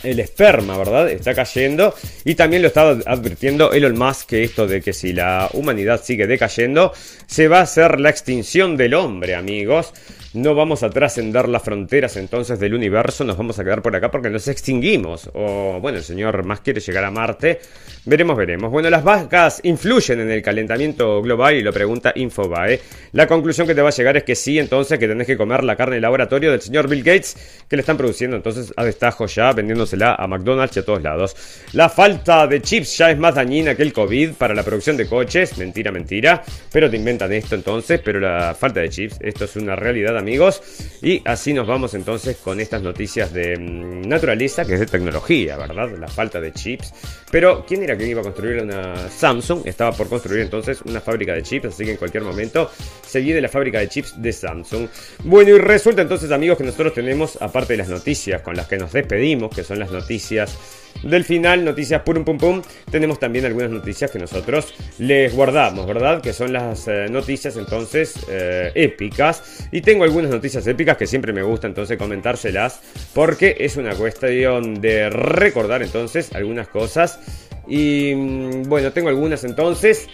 el 0.03 0.21
esperma, 0.21 0.77
¿verdad? 0.77 1.11
Está 1.11 1.35
cayendo. 1.35 1.95
Y 2.25 2.35
también 2.35 2.63
lo 2.63 2.69
estaba 2.69 2.99
advirtiendo 3.07 3.73
Elon 3.73 3.99
Musk 3.99 4.29
que 4.29 4.45
esto 4.45 4.67
de 4.67 4.81
que 4.81 4.93
si 4.93 5.13
la 5.13 5.49
humanidad 5.53 6.03
sigue 6.03 6.27
decayendo, 6.27 6.93
se 7.27 7.49
va 7.49 7.59
a 7.59 7.63
hacer 7.63 8.01
la 8.01 8.11
extinción 8.11 8.77
del 8.77 8.95
hombre, 8.95 9.35
amigos 9.35 9.93
no 10.35 10.55
vamos 10.55 10.83
a 10.83 10.91
trascender 10.91 11.49
las 11.49 11.63
fronteras 11.63 12.17
entonces 12.17 12.61
del 12.61 12.75
universo, 12.75 13.25
nos 13.25 13.37
vamos 13.37 13.59
a 13.59 13.65
quedar 13.65 13.81
por 13.81 13.95
acá 13.97 14.11
porque 14.11 14.29
nos 14.29 14.47
extinguimos. 14.49 15.31
O 15.35 15.79
bueno, 15.81 15.99
el 15.99 16.05
señor 16.05 16.45
más 16.45 16.61
quiere 16.61 16.81
llegar 16.81 17.05
a 17.05 17.11
Marte. 17.11 17.61
Veremos, 18.05 18.37
veremos. 18.37 18.71
Bueno, 18.71 18.91
las 18.91 19.03
vacas 19.03 19.61
influyen 19.63 20.21
en 20.21 20.31
el 20.31 20.43
calentamiento 20.43 21.23
global 21.23 21.55
y 21.55 21.63
lo 21.63 21.73
pregunta 21.73 22.13
Infobae. 22.15 22.81
La 23.13 23.27
conclusión 23.27 23.67
que 23.67 23.75
te 23.75 23.83
va 23.83 23.89
a 23.89 23.93
llegar 23.93 24.17
es 24.17 24.25
que 24.25 24.35
sí, 24.35 24.59
entonces 24.59 24.99
que 24.99 25.09
tenés 25.09 25.27
que 25.27 25.37
comer 25.37 25.65
la 25.65 25.77
carne 25.77 25.97
de 25.97 26.03
laboratorio 26.03 26.51
del 26.51 26.61
señor 26.61 26.89
Bill 26.89 27.03
Gates, 27.03 27.65
que 27.69 27.77
le 27.77 27.81
están 27.81 27.97
produciendo 27.97 28.37
entonces 28.37 28.73
a 28.77 28.85
destajo 28.85 29.27
ya, 29.27 29.53
vendiéndosela 29.89 30.15
a 30.15 30.27
McDonald's 30.27 30.77
y 30.77 30.81
a 30.81 30.85
todos 30.85 31.03
lados. 31.03 31.37
La 31.73 31.89
falta 31.89 32.47
de 32.47 32.61
chips 32.61 32.99
ya 32.99 33.11
es 33.11 33.19
más 33.19 33.35
dañina 33.35 33.75
que 33.75 33.83
el 33.83 33.93
COVID 33.93 34.33
para 34.33 34.55
la 34.55 34.63
producción 34.63 34.97
de 34.97 35.07
coches. 35.07 35.57
Mentira, 35.59 35.91
mentira. 35.91 36.43
Pero 36.73 36.91
te 36.91 36.97
inventan 36.97 37.33
esto 37.33 37.55
entonces, 37.55 38.01
pero 38.05 38.21
la 38.21 38.55
falta 38.55 38.81
de 38.81 38.89
chips, 38.89 39.19
esto 39.21 39.45
es 39.45 39.57
una 39.57 39.77
realidad 39.77 40.17
amigos. 40.17 40.63
Y 41.03 41.23
así 41.25 41.53
nos 41.53 41.67
vamos 41.67 41.95
entonces 41.95 42.37
con 42.37 42.61
estas 42.61 42.83
noticias 42.83 43.33
de 43.33 43.57
mm, 43.59 44.09
naturaleza, 44.09 44.65
que 44.65 44.75
es 44.75 44.81
de 44.81 44.87
tecnología, 44.87 45.57
¿verdad? 45.57 45.91
La 45.99 46.09
falta 46.09 46.41
de 46.41 46.53
chips. 46.53 46.93
Pero, 47.31 47.65
¿quién 47.67 47.83
era 47.83 47.97
que 47.97 48.07
iba 48.07 48.21
a 48.21 48.25
construir 48.25 48.63
una 48.63 49.09
Samsung? 49.09 49.67
Estaba 49.67 49.93
por 49.93 50.09
construir 50.09 50.41
entonces 50.41 50.81
una 50.83 51.01
fábrica 51.01 51.35
de 51.35 51.43
chips, 51.43 51.67
así 51.67 51.85
que 51.85 51.93
en 51.93 51.97
cualquier 51.99 52.23
momento 52.23 52.71
se 53.07 53.21
viene 53.21 53.41
la 53.41 53.49
fábrica 53.49 53.81
de 53.81 53.89
chips 53.89 54.21
de 54.21 54.33
Samsung. 54.33 54.89
Bueno, 55.25 55.51
y 55.51 55.59
resulta 55.59 56.01
entonces, 56.01 56.31
amigos, 56.31 56.57
que 56.57 56.65
nosotros 56.65 56.95
tenemos, 56.95 57.37
aparte 57.41 57.75
de 57.75 57.79
las 57.79 57.89
noticias 57.89 58.41
con 58.41 58.57
las 58.57 58.67
que 58.67 58.79
nos 58.79 58.93
despedimos, 58.93 59.55
que 59.55 59.63
son 59.63 59.78
las 59.79 59.91
noticias 59.91 60.59
del 61.03 61.25
final, 61.25 61.65
noticias 61.65 62.03
pum 62.03 62.25
pum 62.25 62.39
pum, 62.39 62.63
tenemos 62.91 63.19
también 63.19 63.45
algunas 63.45 63.71
noticias 63.71 64.11
que 64.11 64.19
nosotros 64.19 64.75
les 64.99 65.35
guardamos, 65.35 65.87
¿verdad? 65.87 66.21
Que 66.21 66.33
son 66.33 66.53
las 66.53 66.89
eh, 66.89 67.07
noticias 67.09 67.57
entonces 67.57 68.15
eh, 68.29 68.73
épicas. 68.75 69.69
Y 69.71 69.81
tengo 69.81 70.05
algunas 70.05 70.31
noticias 70.31 70.67
épicas 70.67 70.97
que 70.97 71.07
siempre 71.07 71.33
me 71.33 71.43
gusta 71.43 71.67
entonces 71.67 71.97
comentárselas 71.99 72.81
porque 73.15 73.57
es 73.61 73.77
una 73.77 73.95
cuestión 73.95 74.81
de 74.81 75.11
recordar 75.11 75.83
entonces 75.83 76.33
algunas 76.35 76.69
cosas. 76.69 77.21
Y 77.69 78.15
mm, 78.15 78.63
bueno, 78.65 78.93
tengo 78.93 79.09
algunas 79.09 79.45
entonces. 79.45 80.09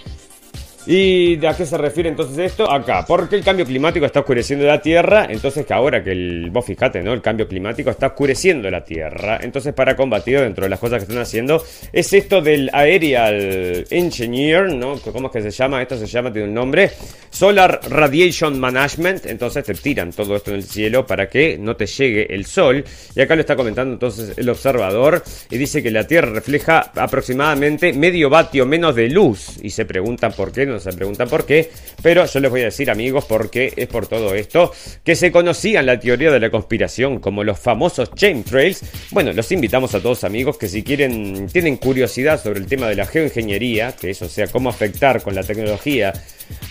¿Y 0.87 1.37
de 1.37 1.49
a 1.49 1.57
qué 1.57 1.64
se 1.64 1.78
refiere 1.78 2.11
entonces 2.11 2.39
esto? 2.39 2.70
Acá, 2.70 3.07
porque 3.07 3.37
el 3.37 3.43
cambio 3.43 3.64
climático 3.64 4.05
está 4.05 4.20
oscureciendo 4.20 4.66
la 4.66 4.82
Tierra, 4.82 5.26
entonces 5.30 5.64
que 5.64 5.72
ahora 5.72 6.05
que 6.05 6.12
el, 6.12 6.51
vos 6.51 6.64
fijate, 6.64 7.03
¿no? 7.03 7.14
El 7.14 7.22
cambio 7.22 7.49
climático 7.49 7.89
está 7.89 8.09
oscureciendo 8.09 8.70
la 8.70 8.85
Tierra, 8.85 9.39
entonces 9.43 9.72
para 9.72 9.97
combatir 9.97 10.41
dentro 10.41 10.64
de 10.64 10.68
las 10.68 10.78
cosas 10.78 10.99
que 10.99 11.05
están 11.05 11.22
haciendo 11.22 11.62
es 11.91 12.12
esto 12.12 12.43
del 12.43 12.68
Aerial 12.72 13.87
Engineer, 13.89 14.74
¿no? 14.74 14.97
¿Cómo 14.99 15.28
es 15.28 15.32
que 15.32 15.43
se 15.43 15.51
llama? 15.51 15.80
Esto 15.80 15.97
se 15.97 16.07
llama, 16.07 16.30
tiene 16.30 16.49
un 16.49 16.55
nombre, 16.55 16.91
Solar 17.30 17.80
Radiation 17.89 18.61
Management, 18.61 19.24
entonces 19.26 19.64
te 19.64 19.74
tiran 19.74 20.12
todo 20.12 20.37
esto 20.37 20.51
en 20.51 20.57
el 20.57 20.64
cielo 20.64 21.07
para 21.07 21.30
que 21.30 21.57
no 21.59 21.76
te 21.76 21.87
llegue 21.87 22.26
el 22.35 22.45
sol, 22.45 22.85
y 23.14 23.20
acá 23.22 23.35
lo 23.35 23.41
está 23.41 23.57
comentando 23.57 23.95
entonces 23.95 24.37
el 24.37 24.49
observador, 24.51 25.22
y 25.51 25.57
dice 25.57 25.82
que 25.82 25.91
la 25.91 26.07
Tierra 26.07 26.30
refleja 26.30 26.93
aproximadamente 26.95 27.95
medio 27.95 28.28
vatio 28.28 28.66
menos 28.66 28.95
de 28.95 29.09
luz, 29.09 29.59
y 29.62 29.70
se 29.70 29.87
preguntan 29.87 30.32
por 30.32 30.53
qué, 30.53 30.66
no 30.66 30.73
se 30.78 30.92
preguntan 30.92 31.28
por 31.28 31.46
qué, 31.46 31.70
pero 32.02 32.26
yo 32.26 32.40
les 32.40 32.50
voy 32.50 32.62
a 32.62 32.64
decir 32.64 32.90
amigos 32.90 33.24
porque 33.26 33.72
es 33.76 33.86
por 33.86 34.06
todo 34.06 34.34
esto 34.34 34.72
que 35.02 35.16
se 35.16 35.32
conocían 35.32 35.86
la 35.86 35.98
teoría 35.98 36.30
de 36.30 36.40
la 36.40 36.50
conspiración 36.50 37.20
como 37.20 37.44
los 37.44 37.58
famosos 37.58 38.12
chemtrails. 38.14 38.82
Bueno, 39.10 39.32
los 39.32 39.50
invitamos 39.52 39.94
a 39.94 40.00
todos 40.00 40.24
amigos 40.24 40.58
que 40.58 40.68
si 40.68 40.82
quieren, 40.82 41.48
tienen 41.48 41.76
curiosidad 41.76 42.42
sobre 42.42 42.60
el 42.60 42.66
tema 42.66 42.88
de 42.88 42.96
la 42.96 43.06
geoingeniería, 43.06 43.92
que 43.92 44.10
eso 44.10 44.28
sea 44.28 44.46
cómo 44.48 44.68
afectar 44.68 45.22
con 45.22 45.34
la 45.34 45.42
tecnología 45.42 46.12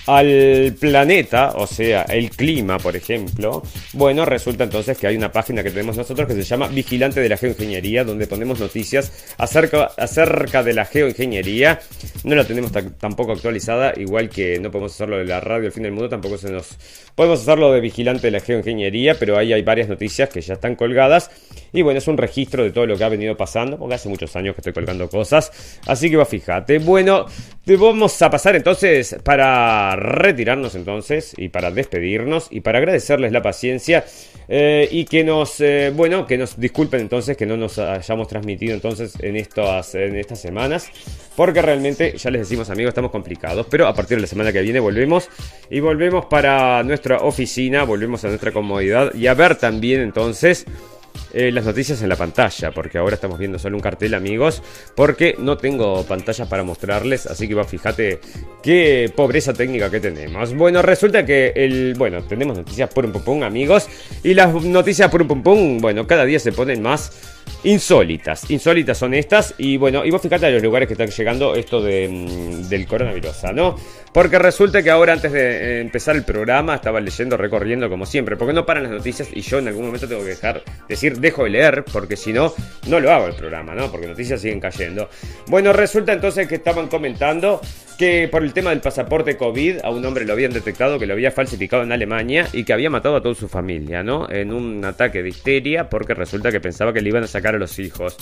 al 0.08 0.76
planeta, 0.80 1.54
o 1.56 1.68
sea, 1.68 2.04
el 2.04 2.30
clima, 2.30 2.78
por 2.78 2.96
ejemplo, 2.96 3.64
bueno, 3.94 4.26
resulta 4.26 4.66
entonces 4.66 4.98
que 4.98 5.08
hay 5.08 5.16
una 5.16 5.32
página 5.32 5.64
que 5.64 5.70
tenemos 5.70 5.98
nosotros 5.98 6.28
que 6.28 6.34
se 6.34 6.44
llama 6.44 6.68
Vigilante 6.68 7.22
de 7.22 7.30
la 7.30 7.38
Geoingeniería, 7.38 8.04
donde 8.04 8.28
ponemos 8.28 8.60
noticias 8.60 9.12
acerca, 9.38 9.92
acerca 9.98 10.64
de 10.64 10.74
la 10.74 10.86
geoingeniería 10.86 11.80
no 12.24 12.36
la 12.36 12.46
tenemos 12.46 12.72
tampoco 12.98 13.34
actualizada, 13.34 13.94
igual 13.98 14.30
que 14.30 14.60
no 14.60 14.72
podemos 14.72 14.94
hacerlo 14.94 15.18
de 15.18 15.26
la 15.26 15.40
radio 15.40 15.68
El 15.68 15.72
Fin 15.72 15.84
del 15.84 15.92
Mundo, 15.92 16.10
tampoco 16.10 16.38
se 16.38 16.52
nos... 16.52 16.78
Podemos 17.16 17.42
hacerlo 17.42 17.72
de 17.72 17.82
vigilante 17.82 18.28
de 18.28 18.32
la 18.32 18.40
geoingeniería, 18.40 19.16
pero 19.20 19.38
ahí 19.38 19.54
hay 19.54 19.62
varias 19.62 19.90
noticias 19.90 20.30
que 20.30 20.42
ya 20.42 20.56
están 20.56 20.76
colgadas. 20.76 21.30
Y 21.72 21.82
bueno, 21.82 21.98
es 21.98 22.08
un 22.08 22.18
registro 22.18 22.64
de 22.64 22.72
todo 22.72 22.86
lo 22.86 22.98
que 22.98 23.04
ha 23.04 23.10
venido 23.10 23.36
pasando, 23.36 23.78
porque 23.78 23.96
hace 23.96 24.10
muchos 24.10 24.36
años 24.36 24.56
que 24.56 24.62
estoy 24.62 24.74
colgando 24.74 25.10
cosas. 25.10 25.80
Así 25.86 26.10
que 26.10 26.18
va, 26.18 26.26
fíjate. 26.26 26.80
Bueno, 26.80 27.26
vamos 27.66 28.22
a 28.22 28.30
pasar 28.30 28.56
entonces 28.56 29.16
para 29.24 29.96
retirarnos 29.96 30.76
entonces 30.76 31.34
y 31.38 31.50
para 31.50 31.72
despedirnos 31.72 32.48
y 32.50 32.60
para 32.62 32.80
agradecerles 32.80 33.32
la 33.32 33.42
paciencia 33.42 34.04
eh, 34.50 34.88
y 34.92 35.06
que 35.06 35.24
nos, 35.24 35.62
eh, 35.62 35.92
bueno, 35.96 36.28
que 36.28 36.38
nos 36.38 36.60
disculpen 36.60 37.00
entonces 37.00 37.38
que 37.38 37.46
no 37.46 37.56
nos 37.56 37.80
hayamos 37.80 38.28
transmitido 38.28 38.74
entonces 38.74 39.14
en 39.22 39.38
estas, 39.38 39.96
en 39.96 40.18
estas 40.18 40.42
semanas, 40.42 40.90
porque 41.36 41.62
realmente, 41.62 42.18
ya 42.18 42.30
les 42.30 42.42
decimos 42.42 42.70
amigos, 42.70 42.90
estamos 42.90 43.12
complicados, 43.12 43.66
pero 43.70 43.88
a 43.88 43.94
partir 43.94 44.18
de 44.18 44.22
la 44.22 44.28
semana 44.28 44.52
que 44.52 44.62
viene 44.62 44.82
volvemos 44.82 45.30
y 45.70 45.80
volvemos 45.80 46.26
para 46.26 46.84
nuestra 46.84 47.20
oficina, 47.20 47.84
volvemos 47.84 48.24
a 48.26 48.28
nuestra 48.28 48.52
comodidad 48.52 49.14
y 49.14 49.28
a 49.28 49.34
ver 49.34 49.56
también 49.56 50.02
entonces 50.02 50.66
eh, 51.34 51.52
las 51.52 51.66
noticias 51.66 52.02
en 52.02 52.10
la 52.10 52.16
pantalla, 52.16 52.72
porque 52.72 52.98
ahora 52.98 53.16
estamos 53.16 53.40
viendo 53.40 53.58
solo 53.58 53.78
un 53.78 53.82
cartel, 53.82 54.14
amigos, 54.14 54.62
porque 54.96 55.36
no 55.40 55.58
tengo 55.58 56.04
pantallas 56.06 56.48
para 56.48 56.64
mostrarles, 56.64 57.26
así 57.26 57.48
que 57.48 57.56
va, 57.56 57.64
fíjate 57.64 58.20
qué 58.62 59.12
pobreza 59.16 59.54
técnica 59.54 59.90
que 59.90 60.00
tenemos. 60.00 60.54
Bueno, 60.54 60.82
resulta 60.82 61.26
que 61.26 61.54
el, 61.56 61.96
bueno, 61.98 62.24
tenemos 62.24 62.58
noticias 62.58 62.94
por 62.94 63.06
un 63.06 63.12
pum 63.12 63.24
pum, 63.24 63.44
amigos, 63.44 63.88
y 64.24 64.34
las 64.34 64.54
noticias 64.54 65.10
por 65.10 65.22
un 65.22 65.28
pum 65.28 65.44
pum, 65.44 65.78
bueno, 65.80 66.06
cada 66.06 66.26
día 66.26 66.40
se 66.40 66.52
ponen 66.52 66.82
más 66.82 67.12
insólitas. 67.64 68.50
Insólitas 68.50 68.98
son 68.98 69.14
estas. 69.14 69.56
Y 69.58 69.78
bueno, 69.78 70.06
y 70.06 70.12
vos 70.12 70.22
fíjate 70.22 70.46
a 70.46 70.50
los 70.50 70.62
lugares 70.62 70.88
que 70.88 70.94
están 70.94 71.10
llegando 71.10 71.56
esto 71.56 71.80
mm, 71.82 72.68
del 72.70 72.88
coronavirus, 72.88 73.44
¿no? 73.54 73.76
Porque 74.14 74.38
resulta 74.38 74.84
que 74.84 74.92
ahora 74.92 75.14
antes 75.14 75.32
de 75.32 75.82
empezar 75.82 76.16
el 76.16 76.24
programa 76.24 76.76
estaba 76.76 77.02
leyendo, 77.02 77.36
recorriendo 77.36 77.90
como 77.90 78.06
siempre, 78.06 78.38
porque 78.38 78.54
no 78.54 78.66
paran 78.66 78.84
las 78.84 78.92
noticias 78.92 79.30
y 79.34 79.42
yo 79.42 79.58
en 79.58 79.68
algún 79.68 79.86
momento 79.86 80.08
tengo 80.08 80.22
que 80.22 80.30
dejar, 80.30 80.62
decir, 80.88 81.18
dejo 81.18 81.46
de 81.46 81.50
leer, 81.50 81.84
porque 81.92 82.16
si 82.16 82.32
no, 82.32 82.54
no 82.88 83.00
lo 83.00 83.12
hago 83.12 83.26
el 83.26 83.34
programa, 83.34 83.74
¿no? 83.74 83.92
Porque 83.92 84.06
noticias 84.06 84.40
siguen 84.40 84.60
cayendo. 84.60 85.10
Bueno, 85.48 85.74
resulta 85.74 86.14
entonces 86.14 86.48
que 86.48 86.56
estaban 86.56 86.88
comentando 86.88 87.60
que 87.94 88.28
por 88.28 88.44
el 88.44 88.54
tema 88.54 88.72
del 88.72 88.82
pasaporte 88.82 89.38
COVID 89.38 89.80
a 89.84 89.90
un 89.90 90.06
hombre 90.06 90.26
lo 90.26 90.34
habían 90.34 90.52
detectado 90.52 91.00
que 91.00 91.06
lo 91.06 91.14
había 91.14 91.32
falsificado 91.32 91.84
en 91.84 91.92
Alemania 91.92 92.48
y 92.54 92.64
que 92.64 92.74
había 92.74 92.90
matado 92.90 93.16
a 93.16 93.22
toda 93.22 93.36
su 93.36 93.48
familia, 93.48 94.04
¿no? 94.04 94.30
En 94.30 94.54
un 94.54 94.84
ataque 94.86 95.24
de 95.24 95.30
histeria 95.30 95.90
porque 95.90 96.14
resulta 96.14 96.52
que 96.52 96.60
pensaba 96.60 96.94
que 96.94 97.02
le 97.02 97.10
iban 97.10 97.24
a 97.24 97.28
sacar 97.28 97.56
a 97.56 97.58
los 97.58 97.80
hijos. 97.80 98.18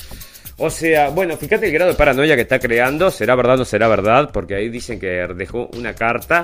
O 0.57 0.69
sea, 0.69 1.09
bueno, 1.09 1.37
fíjate 1.37 1.65
el 1.67 1.71
grado 1.71 1.91
de 1.91 1.97
paranoia 1.97 2.35
que 2.35 2.43
está 2.43 2.59
creando, 2.59 3.09
será 3.09 3.35
verdad 3.35 3.55
o 3.55 3.57
no 3.57 3.65
será 3.65 3.87
verdad, 3.87 4.29
porque 4.31 4.55
ahí 4.55 4.69
dicen 4.69 4.99
que 4.99 5.27
dejó 5.35 5.69
una 5.75 5.93
carta. 5.95 6.43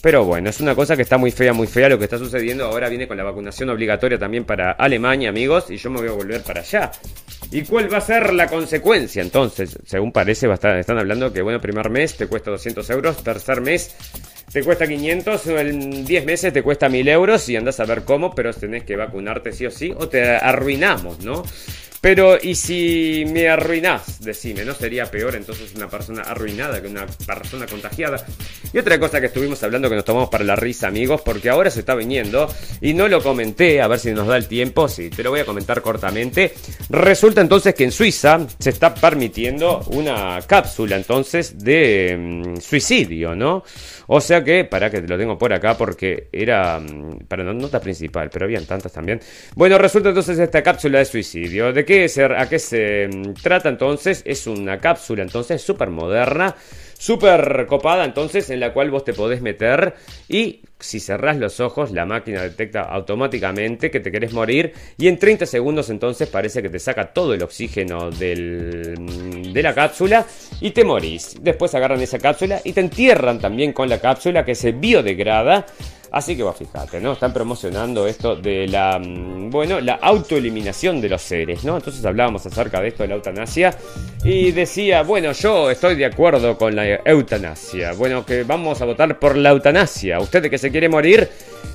Pero 0.00 0.24
bueno, 0.24 0.50
es 0.50 0.60
una 0.60 0.74
cosa 0.74 0.96
que 0.96 1.02
está 1.02 1.18
muy 1.18 1.30
fea, 1.30 1.52
muy 1.52 1.66
fea 1.66 1.88
lo 1.88 1.98
que 1.98 2.04
está 2.04 2.18
sucediendo. 2.18 2.64
Ahora 2.64 2.88
viene 2.88 3.06
con 3.06 3.16
la 3.16 3.24
vacunación 3.24 3.68
obligatoria 3.70 4.18
también 4.18 4.44
para 4.44 4.72
Alemania, 4.72 5.28
amigos, 5.28 5.70
y 5.70 5.76
yo 5.76 5.90
me 5.90 6.00
voy 6.00 6.08
a 6.08 6.12
volver 6.12 6.42
para 6.42 6.60
allá. 6.60 6.90
¿Y 7.52 7.62
cuál 7.64 7.92
va 7.92 7.98
a 7.98 8.00
ser 8.00 8.32
la 8.32 8.46
consecuencia? 8.48 9.20
Entonces, 9.20 9.78
según 9.84 10.10
parece, 10.10 10.50
están 10.50 10.98
hablando 10.98 11.32
que, 11.34 11.42
bueno, 11.42 11.60
primer 11.60 11.90
mes 11.90 12.16
te 12.16 12.26
cuesta 12.26 12.50
200 12.50 12.88
euros, 12.88 13.22
tercer 13.22 13.60
mes 13.60 13.94
te 14.50 14.62
cuesta 14.62 14.86
500, 14.86 15.46
en 15.48 16.04
10 16.04 16.24
meses 16.24 16.52
te 16.52 16.62
cuesta 16.62 16.88
1000 16.88 17.08
euros 17.08 17.46
y 17.50 17.56
andas 17.56 17.78
a 17.80 17.84
ver 17.84 18.04
cómo, 18.04 18.34
pero 18.34 18.54
tenés 18.54 18.84
que 18.84 18.96
vacunarte 18.96 19.52
sí 19.52 19.66
o 19.66 19.70
sí, 19.70 19.92
o 19.94 20.08
te 20.08 20.22
arruinamos, 20.22 21.22
¿no? 21.24 21.42
Pero, 22.02 22.36
¿y 22.42 22.56
si 22.56 23.24
me 23.32 23.48
arruinás? 23.48 24.20
Decime, 24.20 24.64
¿no 24.64 24.74
sería 24.74 25.08
peor 25.08 25.36
entonces 25.36 25.72
una 25.76 25.88
persona 25.88 26.22
arruinada 26.22 26.82
que 26.82 26.88
una 26.88 27.06
persona 27.06 27.64
contagiada? 27.66 28.26
Y 28.72 28.78
otra 28.78 28.98
cosa 28.98 29.20
que 29.20 29.26
estuvimos 29.26 29.62
hablando 29.62 29.88
que 29.88 29.94
nos 29.94 30.04
tomamos 30.04 30.28
para 30.28 30.42
la 30.42 30.56
risa, 30.56 30.88
amigos, 30.88 31.20
porque 31.20 31.48
ahora 31.48 31.70
se 31.70 31.78
está 31.78 31.94
viniendo 31.94 32.52
y 32.80 32.92
no 32.92 33.06
lo 33.06 33.22
comenté, 33.22 33.80
a 33.80 33.86
ver 33.86 34.00
si 34.00 34.10
nos 34.10 34.26
da 34.26 34.36
el 34.36 34.48
tiempo, 34.48 34.88
sí, 34.88 35.10
te 35.10 35.22
lo 35.22 35.30
voy 35.30 35.40
a 35.40 35.44
comentar 35.44 35.80
cortamente. 35.80 36.54
Resulta 36.90 37.40
entonces 37.40 37.72
que 37.72 37.84
en 37.84 37.92
Suiza 37.92 38.48
se 38.58 38.70
está 38.70 38.92
permitiendo 38.92 39.78
una 39.92 40.40
cápsula 40.44 40.96
entonces 40.96 41.56
de 41.56 42.16
mm, 42.18 42.56
suicidio, 42.56 43.36
¿no? 43.36 43.62
O 44.08 44.20
sea 44.20 44.42
que, 44.42 44.64
para 44.64 44.90
que 44.90 45.00
te 45.00 45.06
lo 45.06 45.16
tengo 45.16 45.38
por 45.38 45.52
acá 45.52 45.76
porque 45.78 46.28
era 46.32 46.80
mm, 46.80 47.26
para 47.28 47.44
la 47.44 47.52
nota 47.52 47.80
principal, 47.80 48.28
pero 48.28 48.46
habían 48.46 48.66
tantas 48.66 48.92
también. 48.92 49.20
Bueno, 49.54 49.78
resulta 49.78 50.08
entonces 50.08 50.38
esta 50.38 50.62
cápsula 50.62 50.98
de 50.98 51.04
suicidio. 51.04 51.72
¿De 51.72 51.84
qué 51.84 51.91
se, 52.08 52.24
a 52.24 52.48
qué 52.48 52.58
se 52.58 53.08
mm, 53.08 53.32
trata 53.42 53.68
entonces? 53.68 54.22
Es 54.24 54.46
una 54.46 54.78
cápsula 54.78 55.22
entonces 55.22 55.62
súper 55.62 55.90
moderna 55.90 56.54
súper 57.02 57.66
copada 57.66 58.04
entonces 58.04 58.48
en 58.50 58.60
la 58.60 58.72
cual 58.72 58.92
vos 58.92 59.04
te 59.04 59.12
podés 59.12 59.42
meter 59.42 59.94
y 60.28 60.60
si 60.78 61.00
cerrás 61.00 61.36
los 61.36 61.58
ojos 61.58 61.90
la 61.90 62.06
máquina 62.06 62.42
detecta 62.42 62.82
automáticamente 62.82 63.90
que 63.90 63.98
te 63.98 64.12
querés 64.12 64.32
morir 64.32 64.72
y 64.96 65.08
en 65.08 65.18
30 65.18 65.44
segundos 65.46 65.90
entonces 65.90 66.28
parece 66.28 66.62
que 66.62 66.68
te 66.68 66.78
saca 66.78 67.12
todo 67.12 67.34
el 67.34 67.42
oxígeno 67.42 68.12
del, 68.12 69.52
de 69.52 69.62
la 69.64 69.74
cápsula 69.74 70.24
y 70.60 70.70
te 70.70 70.84
morís. 70.84 71.36
Después 71.40 71.74
agarran 71.74 72.00
esa 72.00 72.20
cápsula 72.20 72.60
y 72.62 72.72
te 72.72 72.80
entierran 72.80 73.40
también 73.40 73.72
con 73.72 73.88
la 73.88 73.98
cápsula 73.98 74.44
que 74.44 74.54
se 74.54 74.70
biodegrada 74.70 75.66
Así 76.12 76.36
que 76.36 76.42
va, 76.42 76.52
fíjate, 76.52 77.00
¿no? 77.00 77.12
Están 77.12 77.32
promocionando 77.32 78.06
esto 78.06 78.36
de 78.36 78.68
la, 78.68 78.98
mm, 78.98 79.48
bueno, 79.48 79.80
la 79.80 79.94
autoeliminación 79.94 81.00
de 81.00 81.08
los 81.08 81.22
seres, 81.22 81.64
¿no? 81.64 81.76
Entonces 81.76 82.04
hablábamos 82.04 82.44
acerca 82.44 82.82
de 82.82 82.88
esto 82.88 83.02
de 83.02 83.08
la 83.08 83.14
eutanasia 83.14 83.74
y 84.22 84.52
decía, 84.52 85.02
bueno, 85.04 85.32
yo 85.32 85.70
estoy 85.70 85.94
de 85.94 86.04
acuerdo 86.04 86.58
con 86.58 86.76
la 86.76 86.91
eutanasia. 87.04 87.92
Bueno, 87.92 88.24
que 88.24 88.44
vamos 88.44 88.80
a 88.82 88.84
votar 88.84 89.18
por 89.18 89.36
la 89.36 89.50
eutanasia. 89.50 90.20
Usted 90.20 90.48
que 90.50 90.58
se 90.58 90.70
quiere 90.70 90.88
morir, 90.88 91.28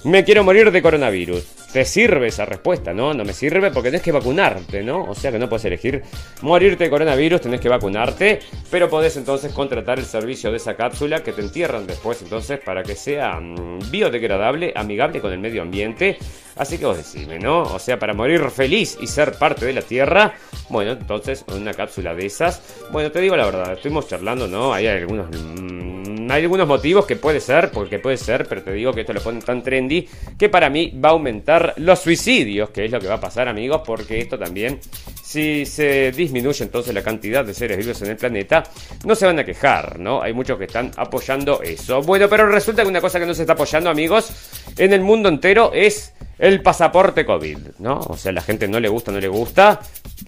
me 0.04 0.24
quiero 0.24 0.44
morir 0.44 0.72
de 0.72 0.82
coronavirus. 0.82 1.46
¿Te 1.72 1.84
sirve 1.84 2.28
esa 2.28 2.46
respuesta? 2.46 2.94
No, 2.94 3.14
no 3.14 3.26
me 3.26 3.34
sirve 3.34 3.72
porque 3.72 3.90
tenés 3.90 4.02
que 4.02 4.12
vacunarte, 4.12 4.84
¿no? 4.84 5.04
O 5.04 5.14
sea 5.14 5.32
que 5.32 5.40
no 5.40 5.50
puedes 5.50 5.66
elegir 5.66 6.02
morirte 6.42 6.86
de 6.86 6.90
coronavirus, 6.90 7.42
tenés 7.42 7.60
que 7.60 7.70
vacunarte, 7.70 8.40
pero 8.72 8.90
podés 8.90 9.18
entonces 9.18 9.52
contratar 9.52 10.00
el 10.00 10.06
servicio 10.06 10.50
de 10.50 10.58
esa 10.58 10.76
cápsula 10.76 11.24
que 11.24 11.34
te 11.34 11.42
entierran 11.42 11.86
después 11.86 12.22
entonces 12.22 12.60
para 12.60 12.84
que 12.84 12.96
sea 12.96 13.40
mm, 13.40 13.92
biodegradable, 13.92 14.72
amigable 14.76 15.20
con 15.20 15.34
el 15.34 15.40
medio 15.40 15.62
ambiente. 15.62 16.18
Así 16.56 16.78
que 16.78 16.86
vos 16.86 16.98
decime, 16.98 17.38
¿no? 17.38 17.62
O 17.62 17.80
sea, 17.80 18.00
para 18.00 18.14
morir 18.14 18.50
feliz 18.50 18.98
y 19.00 19.08
ser 19.08 19.34
parte 19.34 19.66
de 19.66 19.74
la 19.74 19.82
Tierra, 19.82 20.34
bueno, 20.70 20.94
entonces 20.94 21.46
una 21.54 21.74
cápsula 21.74 22.16
de 22.16 22.26
esas. 22.26 22.62
Bueno, 22.92 23.12
te 23.12 23.22
digo 23.22 23.36
la 23.36 23.46
verdad, 23.46 23.74
estuvimos 23.74 24.08
charlando, 24.08 24.48
¿no? 24.48 24.74
Hay 24.74 24.88
Mm, 25.08 26.30
hay 26.30 26.44
algunos 26.44 26.68
motivos 26.68 27.06
que 27.06 27.16
puede 27.16 27.40
ser, 27.40 27.72
porque 27.72 28.00
puede 28.00 28.18
ser, 28.18 28.46
pero 28.48 28.62
te 28.64 28.74
digo 28.74 28.94
que 28.94 29.02
esto 29.02 29.14
lo 29.14 29.22
ponen 29.22 29.42
tan 29.42 29.64
trendy 29.64 30.08
que 30.38 30.50
para 30.50 30.70
mí 30.70 30.94
va 31.04 31.10
a 31.10 31.12
aumentar 31.14 31.74
los 31.78 32.00
suicidios, 32.00 32.70
que 32.70 32.86
es 32.86 32.92
lo 32.92 33.00
que 33.00 33.08
va 33.08 33.16
a 33.16 33.20
pasar, 33.20 33.48
amigos, 33.48 33.82
porque 33.86 34.20
esto 34.20 34.38
también, 34.38 34.80
si 35.24 35.66
se 35.66 36.12
disminuye 36.12 36.64
entonces 36.64 36.94
la 36.94 37.02
cantidad 37.02 37.46
de 37.46 37.54
seres 37.54 37.78
vivos 37.78 38.02
en 38.02 38.10
el 38.10 38.18
planeta, 38.18 38.64
no 39.06 39.16
se 39.16 39.26
van 39.26 39.40
a 39.40 39.46
quejar, 39.46 40.00
¿no? 40.00 40.22
Hay 40.22 40.34
muchos 40.34 40.58
que 40.58 40.66
están 40.66 40.92
apoyando 40.98 41.62
eso. 41.62 42.02
Bueno, 42.02 42.28
pero 42.30 42.48
resulta 42.48 42.84
que 42.84 42.90
una 42.90 43.02
cosa 43.02 43.20
que 43.20 43.26
no 43.26 43.34
se 43.34 43.44
está 43.44 43.54
apoyando, 43.54 43.90
amigos, 43.90 44.32
en 44.78 44.94
el 44.94 45.02
mundo 45.02 45.30
entero 45.30 45.72
es 45.74 46.14
el 46.40 46.62
pasaporte 46.62 47.26
COVID, 47.26 47.58
¿no? 47.80 48.00
O 48.00 48.18
sea, 48.18 48.32
la 48.32 48.42
gente 48.42 48.68
no 48.68 48.80
le 48.80 48.90
gusta, 48.90 49.12
no 49.12 49.20
le 49.20 49.28
gusta. 49.28 49.80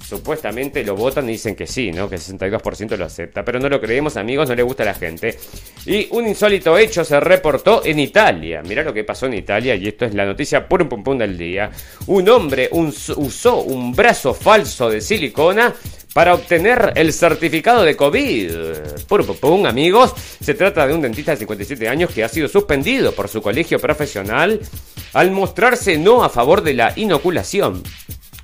Supuestamente 0.03 0.83
lo 0.83 0.95
votan 0.95 1.25
y 1.29 1.33
dicen 1.33 1.55
que 1.55 1.67
sí, 1.67 1.91
¿no? 1.91 2.09
Que 2.09 2.15
el 2.15 2.21
62% 2.21 2.97
lo 2.97 3.05
acepta. 3.05 3.43
Pero 3.43 3.59
no 3.59 3.69
lo 3.69 3.79
creemos, 3.79 4.17
amigos, 4.17 4.49
no 4.49 4.55
le 4.55 4.63
gusta 4.63 4.83
a 4.83 4.87
la 4.87 4.93
gente. 4.93 5.37
Y 5.85 6.07
un 6.11 6.27
insólito 6.27 6.77
hecho 6.77 7.03
se 7.03 7.19
reportó 7.19 7.85
en 7.85 7.99
Italia. 7.99 8.61
Mirá 8.63 8.83
lo 8.83 8.93
que 8.93 9.03
pasó 9.03 9.27
en 9.27 9.35
Italia 9.35 9.75
y 9.75 9.87
esto 9.87 10.05
es 10.05 10.13
la 10.13 10.25
noticia 10.25 10.67
por 10.67 10.81
un 10.81 10.89
pum 10.89 11.17
del 11.17 11.37
día. 11.37 11.69
Un 12.07 12.27
hombre 12.29 12.69
usó 12.71 13.61
un 13.61 13.93
brazo 13.93 14.33
falso 14.33 14.89
de 14.89 15.01
silicona 15.01 15.73
para 16.13 16.33
obtener 16.33 16.93
el 16.95 17.13
certificado 17.13 17.83
de 17.83 17.95
COVID. 17.95 18.51
Pum, 19.07 19.25
pum, 19.25 19.37
pum, 19.37 19.65
amigos. 19.65 20.13
Se 20.41 20.53
trata 20.53 20.87
de 20.87 20.93
un 20.93 21.01
dentista 21.01 21.31
de 21.31 21.37
57 21.37 21.87
años 21.87 22.11
que 22.11 22.23
ha 22.23 22.29
sido 22.29 22.47
suspendido 22.47 23.11
por 23.13 23.27
su 23.27 23.41
colegio 23.41 23.79
profesional 23.79 24.59
al 25.13 25.31
mostrarse 25.31 25.97
no 25.97 26.23
a 26.23 26.29
favor 26.29 26.61
de 26.61 26.73
la 26.73 26.93
inoculación. 26.95 27.83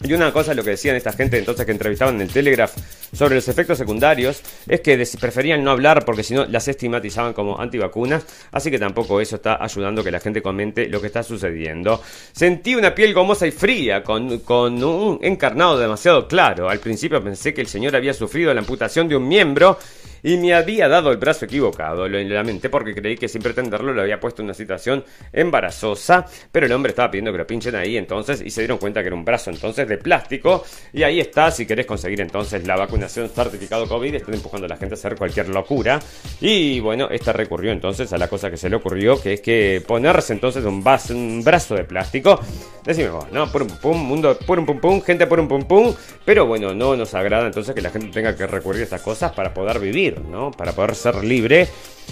Y 0.07 0.13
una 0.13 0.31
cosa, 0.31 0.53
lo 0.53 0.63
que 0.63 0.71
decían 0.71 0.95
esta 0.95 1.13
gente 1.13 1.37
entonces 1.39 1.65
que 1.65 1.71
entrevistaban 1.71 2.15
en 2.15 2.21
el 2.21 2.31
Telegraph 2.31 2.73
sobre 3.11 3.35
los 3.35 3.47
efectos 3.47 3.77
secundarios, 3.77 4.41
es 4.67 4.81
que 4.81 5.03
preferían 5.19 5.63
no 5.63 5.71
hablar 5.71 6.05
porque 6.05 6.21
si 6.21 6.35
no 6.35 6.45
las 6.45 6.67
estigmatizaban 6.67 7.33
como 7.33 7.59
antivacunas, 7.59 8.23
así 8.51 8.69
que 8.69 8.77
tampoco 8.77 9.19
eso 9.19 9.37
está 9.37 9.63
ayudando 9.63 10.03
que 10.03 10.11
la 10.11 10.19
gente 10.19 10.41
comente 10.41 10.87
lo 10.87 11.01
que 11.01 11.07
está 11.07 11.23
sucediendo. 11.23 12.01
Sentí 12.31 12.75
una 12.75 12.93
piel 12.93 13.13
gomosa 13.13 13.47
y 13.47 13.51
fría, 13.51 14.03
con, 14.03 14.39
con 14.39 14.83
un 14.83 15.19
encarnado 15.23 15.79
demasiado 15.79 16.27
claro. 16.27 16.69
Al 16.69 16.79
principio 16.79 17.23
pensé 17.23 17.53
que 17.53 17.61
el 17.61 17.67
señor 17.67 17.95
había 17.95 18.13
sufrido 18.13 18.53
la 18.53 18.59
amputación 18.59 19.07
de 19.07 19.15
un 19.15 19.27
miembro 19.27 19.79
y 20.25 20.37
me 20.37 20.55
había 20.55 20.87
dado 20.87 21.11
el 21.11 21.17
brazo 21.17 21.45
equivocado. 21.45 22.07
Lo 22.07 22.19
lamenté 22.19 22.69
porque 22.69 22.95
creí 22.95 23.15
que 23.15 23.27
sin 23.27 23.43
pretenderlo 23.43 23.93
lo 23.93 24.01
había 24.01 24.19
puesto 24.19 24.41
en 24.41 24.47
una 24.47 24.55
situación 24.55 25.03
embarazosa, 25.31 26.25
pero 26.51 26.65
el 26.65 26.71
hombre 26.71 26.89
estaba 26.89 27.11
pidiendo 27.11 27.31
que 27.31 27.37
lo 27.37 27.47
pinchen 27.47 27.75
ahí 27.75 27.95
entonces 27.95 28.41
y 28.41 28.49
se 28.49 28.61
dieron 28.61 28.79
cuenta 28.79 29.01
que 29.01 29.07
era 29.07 29.15
un 29.15 29.23
brazo 29.23 29.51
entonces 29.51 29.87
de 29.87 29.97
plástico 29.99 30.65
y 30.91 31.03
ahí 31.03 31.19
está 31.19 31.51
si 31.51 31.67
querés 31.67 31.85
conseguir 31.85 32.19
entonces 32.21 32.65
la 32.65 32.75
vacuna 32.75 32.95
vacunación 32.95 33.27
certificado 33.27 33.87
COVID 33.89 34.15
están 34.15 34.35
empujando 34.35 34.67
a 34.67 34.69
la 34.69 34.77
gente 34.77 34.93
a 34.93 34.97
hacer 34.97 35.15
cualquier 35.15 35.49
locura. 35.49 35.99
Y 36.39 36.79
bueno, 36.79 37.09
esta 37.11 37.33
recurrió 37.33 37.73
entonces 37.73 38.11
a 38.13 38.17
la 38.17 38.29
cosa 38.29 38.49
que 38.49 38.55
se 38.55 38.69
le 38.69 38.77
ocurrió, 38.77 39.21
que 39.21 39.33
es 39.33 39.41
que 39.41 39.83
ponerse 39.85 40.31
entonces 40.31 40.63
un, 40.63 40.81
brazo 41.43 41.75
de 41.75 41.83
plástico. 41.83 42.39
Decimos, 42.85 43.25
no, 43.31 43.51
por 43.51 43.63
un 43.63 43.69
pum, 43.69 43.97
mundo 43.97 44.37
por 44.45 44.59
un 44.59 44.65
pum 44.65 44.79
pum, 44.79 45.01
gente 45.01 45.27
por 45.27 45.39
un 45.39 45.47
pum 45.47 45.63
pum. 45.63 45.93
Pero 46.23 46.45
bueno, 46.45 46.73
no 46.73 46.95
nos 46.95 47.13
agrada 47.13 47.47
entonces 47.47 47.75
que 47.75 47.81
la 47.81 47.89
gente 47.89 48.07
tenga 48.07 48.35
que 48.35 48.47
recurrir 48.47 48.81
a 48.81 48.83
estas 48.85 49.01
cosas 49.01 49.33
para 49.33 49.53
poder 49.53 49.79
vivir, 49.79 50.14
¿no? 50.29 50.51
Para 50.51 50.73
poder 50.73 50.95
ser 50.95 51.23
libre. 51.23 51.67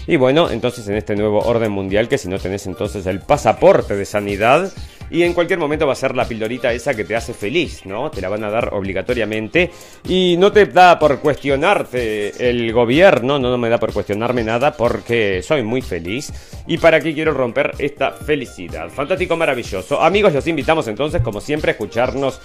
Y 0.07 0.15
bueno, 0.15 0.49
entonces 0.49 0.87
en 0.87 0.95
este 0.95 1.15
nuevo 1.15 1.39
orden 1.39 1.71
mundial, 1.71 2.07
que 2.07 2.17
si 2.17 2.27
no 2.27 2.39
tenés 2.39 2.65
entonces 2.65 3.05
el 3.05 3.19
pasaporte 3.19 3.95
de 3.95 4.05
sanidad, 4.05 4.71
y 5.13 5.21
en 5.21 5.33
cualquier 5.33 5.59
momento 5.59 5.85
va 5.85 5.93
a 5.93 5.95
ser 5.95 6.15
la 6.15 6.27
pildorita 6.27 6.73
esa 6.73 6.95
que 6.95 7.03
te 7.03 7.15
hace 7.15 7.35
feliz, 7.35 7.85
¿no? 7.85 8.09
Te 8.09 8.19
la 8.19 8.29
van 8.29 8.43
a 8.43 8.49
dar 8.49 8.73
obligatoriamente 8.73 9.69
y 10.09 10.35
no 10.37 10.51
te 10.51 10.65
da 10.65 10.97
por 10.97 11.19
cuestionarte 11.19 12.49
el 12.49 12.73
gobierno, 12.73 13.37
no, 13.37 13.51
no 13.51 13.57
me 13.59 13.69
da 13.69 13.79
por 13.79 13.93
cuestionarme 13.93 14.43
nada 14.43 14.75
porque 14.75 15.43
soy 15.43 15.61
muy 15.61 15.81
feliz 15.81 16.33
y 16.65 16.79
para 16.79 16.99
qué 16.99 17.13
quiero 17.13 17.31
romper 17.31 17.75
esta 17.77 18.11
felicidad. 18.11 18.89
Fantástico, 18.89 19.37
maravilloso. 19.37 20.01
Amigos, 20.01 20.33
los 20.33 20.47
invitamos 20.47 20.87
entonces 20.87 21.21
como 21.21 21.39
siempre 21.41 21.69
a 21.69 21.73
escucharnos 21.73 22.41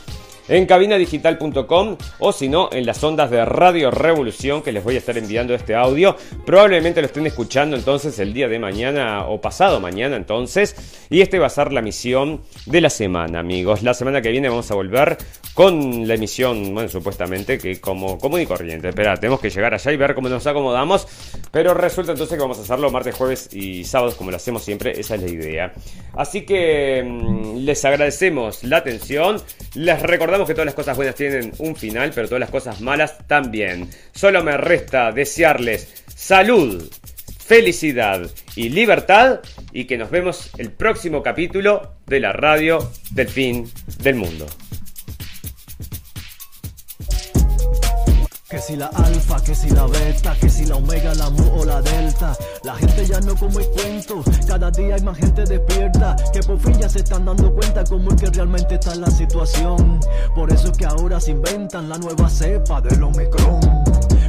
en 0.48 0.66
cabinadigital.com 0.66 1.96
o 2.18 2.32
si 2.32 2.48
no 2.48 2.70
en 2.72 2.86
las 2.86 3.02
ondas 3.04 3.30
de 3.30 3.44
Radio 3.44 3.90
Revolución 3.90 4.62
que 4.62 4.72
les 4.72 4.82
voy 4.82 4.96
a 4.96 4.98
estar 4.98 5.16
enviando 5.16 5.54
este 5.54 5.74
audio. 5.74 6.16
Probablemente 6.44 7.00
lo 7.00 7.06
estén 7.06 7.26
escuchando 7.26 7.76
entonces 7.76 8.18
el 8.18 8.32
día 8.32 8.48
de 8.48 8.58
mañana 8.58 9.26
o 9.26 9.40
pasado 9.40 9.80
mañana 9.80 10.16
entonces. 10.16 11.06
Y 11.10 11.20
este 11.20 11.38
va 11.38 11.46
a 11.46 11.50
ser 11.50 11.72
la 11.72 11.82
misión 11.82 12.40
de 12.66 12.80
la 12.80 12.90
semana 12.90 13.40
amigos. 13.40 13.82
La 13.82 13.94
semana 13.94 14.22
que 14.22 14.30
viene 14.30 14.48
vamos 14.48 14.70
a 14.70 14.74
volver 14.74 15.18
con 15.54 16.06
la 16.06 16.14
emisión, 16.14 16.74
bueno, 16.74 16.88
supuestamente 16.88 17.58
que 17.58 17.80
como 17.80 18.18
común 18.18 18.40
y 18.40 18.46
corriente. 18.46 18.88
Espera, 18.88 19.16
tenemos 19.16 19.40
que 19.40 19.50
llegar 19.50 19.74
allá 19.74 19.92
y 19.92 19.96
ver 19.96 20.14
cómo 20.14 20.28
nos 20.28 20.46
acomodamos. 20.46 21.06
Pero 21.50 21.74
resulta 21.74 22.12
entonces 22.12 22.36
que 22.36 22.42
vamos 22.42 22.58
a 22.58 22.62
hacerlo 22.62 22.90
martes, 22.90 23.14
jueves 23.14 23.48
y 23.52 23.84
sábados 23.84 24.14
como 24.14 24.30
lo 24.30 24.36
hacemos 24.36 24.62
siempre. 24.62 24.98
Esa 24.98 25.16
es 25.16 25.22
la 25.22 25.28
idea. 25.28 25.72
Así 26.14 26.42
que 26.42 27.02
mm, 27.02 27.58
les 27.58 27.84
agradecemos 27.84 28.64
la 28.64 28.78
atención. 28.78 29.42
Les 29.74 30.00
recordamos 30.02 30.37
que 30.46 30.54
todas 30.54 30.66
las 30.66 30.74
cosas 30.74 30.96
buenas 30.96 31.14
tienen 31.14 31.52
un 31.58 31.76
final, 31.76 32.12
pero 32.14 32.28
todas 32.28 32.40
las 32.40 32.50
cosas 32.50 32.80
malas 32.80 33.16
también. 33.26 33.88
Solo 34.12 34.42
me 34.42 34.56
resta 34.56 35.12
desearles 35.12 36.04
salud, 36.14 36.90
felicidad 37.38 38.28
y 38.56 38.68
libertad 38.68 39.40
y 39.72 39.84
que 39.84 39.98
nos 39.98 40.10
vemos 40.10 40.50
el 40.58 40.70
próximo 40.70 41.22
capítulo 41.22 41.94
de 42.06 42.20
la 42.20 42.32
radio 42.32 42.90
del 43.10 43.28
fin 43.28 43.70
del 44.00 44.16
mundo. 44.16 44.46
Que 48.48 48.58
si 48.58 48.76
la 48.76 48.86
alfa, 48.86 49.38
que 49.42 49.54
si 49.54 49.68
la 49.68 49.86
beta, 49.86 50.34
que 50.40 50.48
si 50.48 50.64
la 50.64 50.76
omega, 50.76 51.14
la 51.14 51.28
mu 51.28 51.60
o 51.60 51.66
la 51.66 51.82
delta. 51.82 52.34
La 52.64 52.76
gente 52.76 53.04
ya 53.04 53.20
no 53.20 53.36
come 53.36 53.62
cuento, 53.66 54.24
cada 54.46 54.70
día 54.70 54.94
hay 54.94 55.02
más 55.02 55.18
gente 55.18 55.44
despierta. 55.44 56.16
Que 56.32 56.40
por 56.40 56.58
fin 56.58 56.78
ya 56.78 56.88
se 56.88 57.00
están 57.00 57.26
dando 57.26 57.54
cuenta 57.54 57.84
cómo 57.84 58.08
es 58.10 58.16
que 58.22 58.30
realmente 58.30 58.76
está 58.76 58.94
la 58.94 59.10
situación. 59.10 60.00
Por 60.34 60.50
eso 60.50 60.68
es 60.68 60.78
que 60.78 60.86
ahora 60.86 61.20
se 61.20 61.32
inventan 61.32 61.90
la 61.90 61.98
nueva 61.98 62.30
cepa 62.30 62.80
del 62.80 63.02
Omicron. 63.02 63.87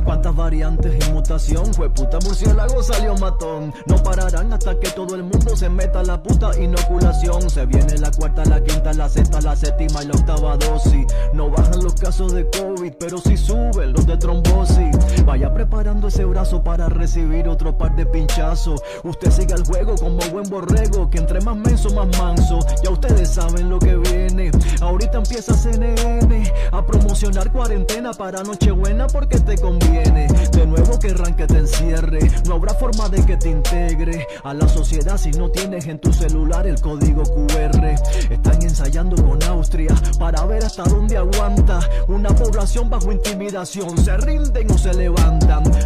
Cuántas 0.10 0.36
variantes 0.36 1.08
y 1.08 1.12
mutación, 1.12 1.72
fue 1.72 1.88
puta 1.88 2.18
murciélago 2.26 2.82
salió 2.82 3.16
matón. 3.18 3.72
No 3.86 3.96
pararán 4.02 4.52
hasta 4.52 4.80
que 4.80 4.90
todo 4.90 5.14
el 5.14 5.22
mundo 5.22 5.56
se 5.56 5.70
meta 5.70 6.02
la 6.02 6.20
puta 6.24 6.50
inoculación. 6.60 7.48
Se 7.48 7.68
viene 7.68 7.96
la 8.00 8.10
cuarta, 8.10 8.44
la 8.46 8.60
quinta, 8.64 8.92
la 8.94 9.08
sexta, 9.08 9.40
la 9.40 9.56
séptima 9.56 10.02
y 10.02 10.08
la 10.08 10.14
octava 10.16 10.58
dosis. 10.58 11.06
No 11.32 11.52
bajan 11.52 11.84
los 11.84 11.94
casos 11.94 12.34
de 12.34 12.44
COVID, 12.50 12.94
pero 13.00 13.20
sí 13.20 13.38
suben 13.38 13.94
los 13.94 14.08
de 14.08 14.18
trombosis. 14.18 14.98
Vaya 15.30 15.54
preparando 15.54 16.08
ese 16.08 16.26
brazo 16.26 16.64
para 16.64 16.90
recibir 16.90 17.48
otro 17.48 17.78
par 17.78 17.96
de 17.96 18.04
pinchazos. 18.04 18.82
Usted 19.04 19.30
siga 19.30 19.56
el 19.58 19.64
juego 19.64 19.94
como 19.94 20.18
buen 20.32 20.50
borrego, 20.50 21.08
que 21.12 21.20
entre 21.20 21.40
más 21.42 21.56
menso, 21.56 21.94
más 21.94 22.08
manso. 22.18 22.58
Ya 22.84 22.90
ustedes 22.90 23.30
saben 23.30 23.70
lo 23.70 23.78
que 23.78 23.96
viene. 23.96 24.50
Ahorita 24.82 25.20
empieza 25.20 25.54
CNN 25.54 26.52
a 26.72 26.84
promocionar 26.84 27.52
cuarentena 27.52 28.12
para 28.12 28.42
Nochebuena 28.42 29.06
porque 29.06 29.40
te 29.40 29.56
conviene. 29.60 30.30
De 30.52 30.66
nuevo 30.66 30.98
querrán 30.98 31.36
que 31.36 31.46
te 31.46 31.60
encierre. 31.60 32.22
No 32.48 32.56
habrá 32.56 32.74
forma 32.74 33.08
de 33.08 33.24
que 33.24 33.38
te 33.38 33.52
integre 33.52 34.26
a 34.44 34.56
la 34.56 34.68
sociedad 34.68 35.18
si 35.20 35.30
no 35.30 35.52
tienes 35.52 35.86
en 35.86 36.00
tu 36.00 36.12
celular 36.12 36.66
el 36.66 36.82
código 36.82 37.22
QR. 37.22 37.86
Están 38.32 38.64
ensayando 38.64 39.16
con 39.24 39.44
Austria 39.44 39.94
para 40.18 40.44
ver 40.48 40.66
hasta 40.66 40.86
dónde 40.86 41.18
aguanta 41.18 41.82
una 42.08 42.30
población 42.30 42.90
bajo 42.90 43.12
intimidación 43.12 43.96
se 43.96 44.18
rinden 44.18 44.72
o 44.72 44.78
se 44.80 44.92
levantan. 44.96 45.19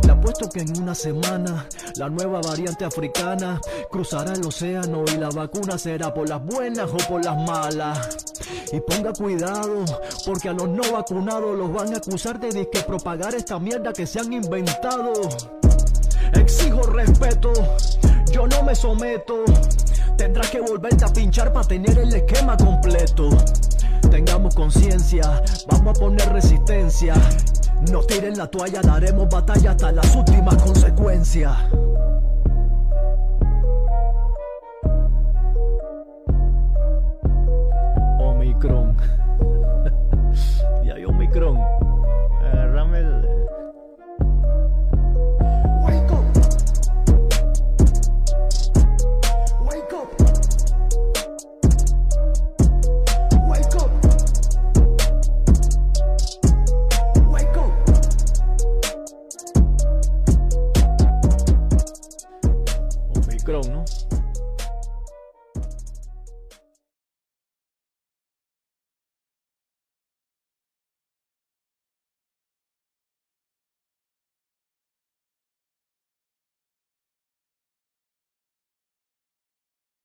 Le 0.03 0.11
apuesto 0.11 0.49
que 0.49 0.59
en 0.59 0.81
una 0.81 0.93
semana 0.93 1.67
la 1.95 2.09
nueva 2.09 2.41
variante 2.41 2.85
africana 2.85 3.59
cruzará 3.89 4.33
el 4.33 4.45
océano 4.45 5.03
y 5.13 5.17
la 5.17 5.29
vacuna 5.29 5.77
será 5.77 6.13
por 6.13 6.27
las 6.27 6.43
buenas 6.43 6.89
o 6.91 6.97
por 7.07 7.23
las 7.23 7.37
malas. 7.37 8.09
Y 8.71 8.79
ponga 8.81 9.13
cuidado, 9.13 9.85
porque 10.25 10.49
a 10.49 10.53
los 10.53 10.67
no 10.67 10.91
vacunados 10.91 11.57
los 11.57 11.71
van 11.71 11.93
a 11.93 11.97
acusar 11.97 12.39
de 12.39 12.49
disque 12.49 12.81
propagar 12.81 13.33
esta 13.35 13.59
mierda 13.59 13.93
que 13.93 14.05
se 14.05 14.19
han 14.19 14.33
inventado. 14.33 15.13
Exijo 16.33 16.81
respeto, 16.83 17.53
yo 18.31 18.47
no 18.47 18.63
me 18.63 18.75
someto. 18.75 19.43
Tendrás 20.17 20.49
que 20.49 20.61
volverte 20.61 21.05
a 21.05 21.09
pinchar 21.09 21.53
para 21.53 21.67
tener 21.67 21.97
el 21.97 22.13
esquema 22.13 22.57
completo. 22.57 23.29
Tengamos 24.09 24.53
conciencia, 24.55 25.41
vamos 25.67 25.97
a 25.97 26.01
poner 26.01 26.29
resistencia. 26.33 27.15
No 27.91 28.01
tiren 28.01 28.37
la 28.37 28.47
toalla, 28.47 28.81
daremos 28.81 29.27
batalla 29.29 29.71
hasta 29.71 29.91
las 29.91 30.15
últimas 30.15 30.55
consecuencias. 30.61 31.55
Omicron. 38.19 38.95
y 40.83 40.89
hay 40.89 41.05
Omicron. 41.05 41.72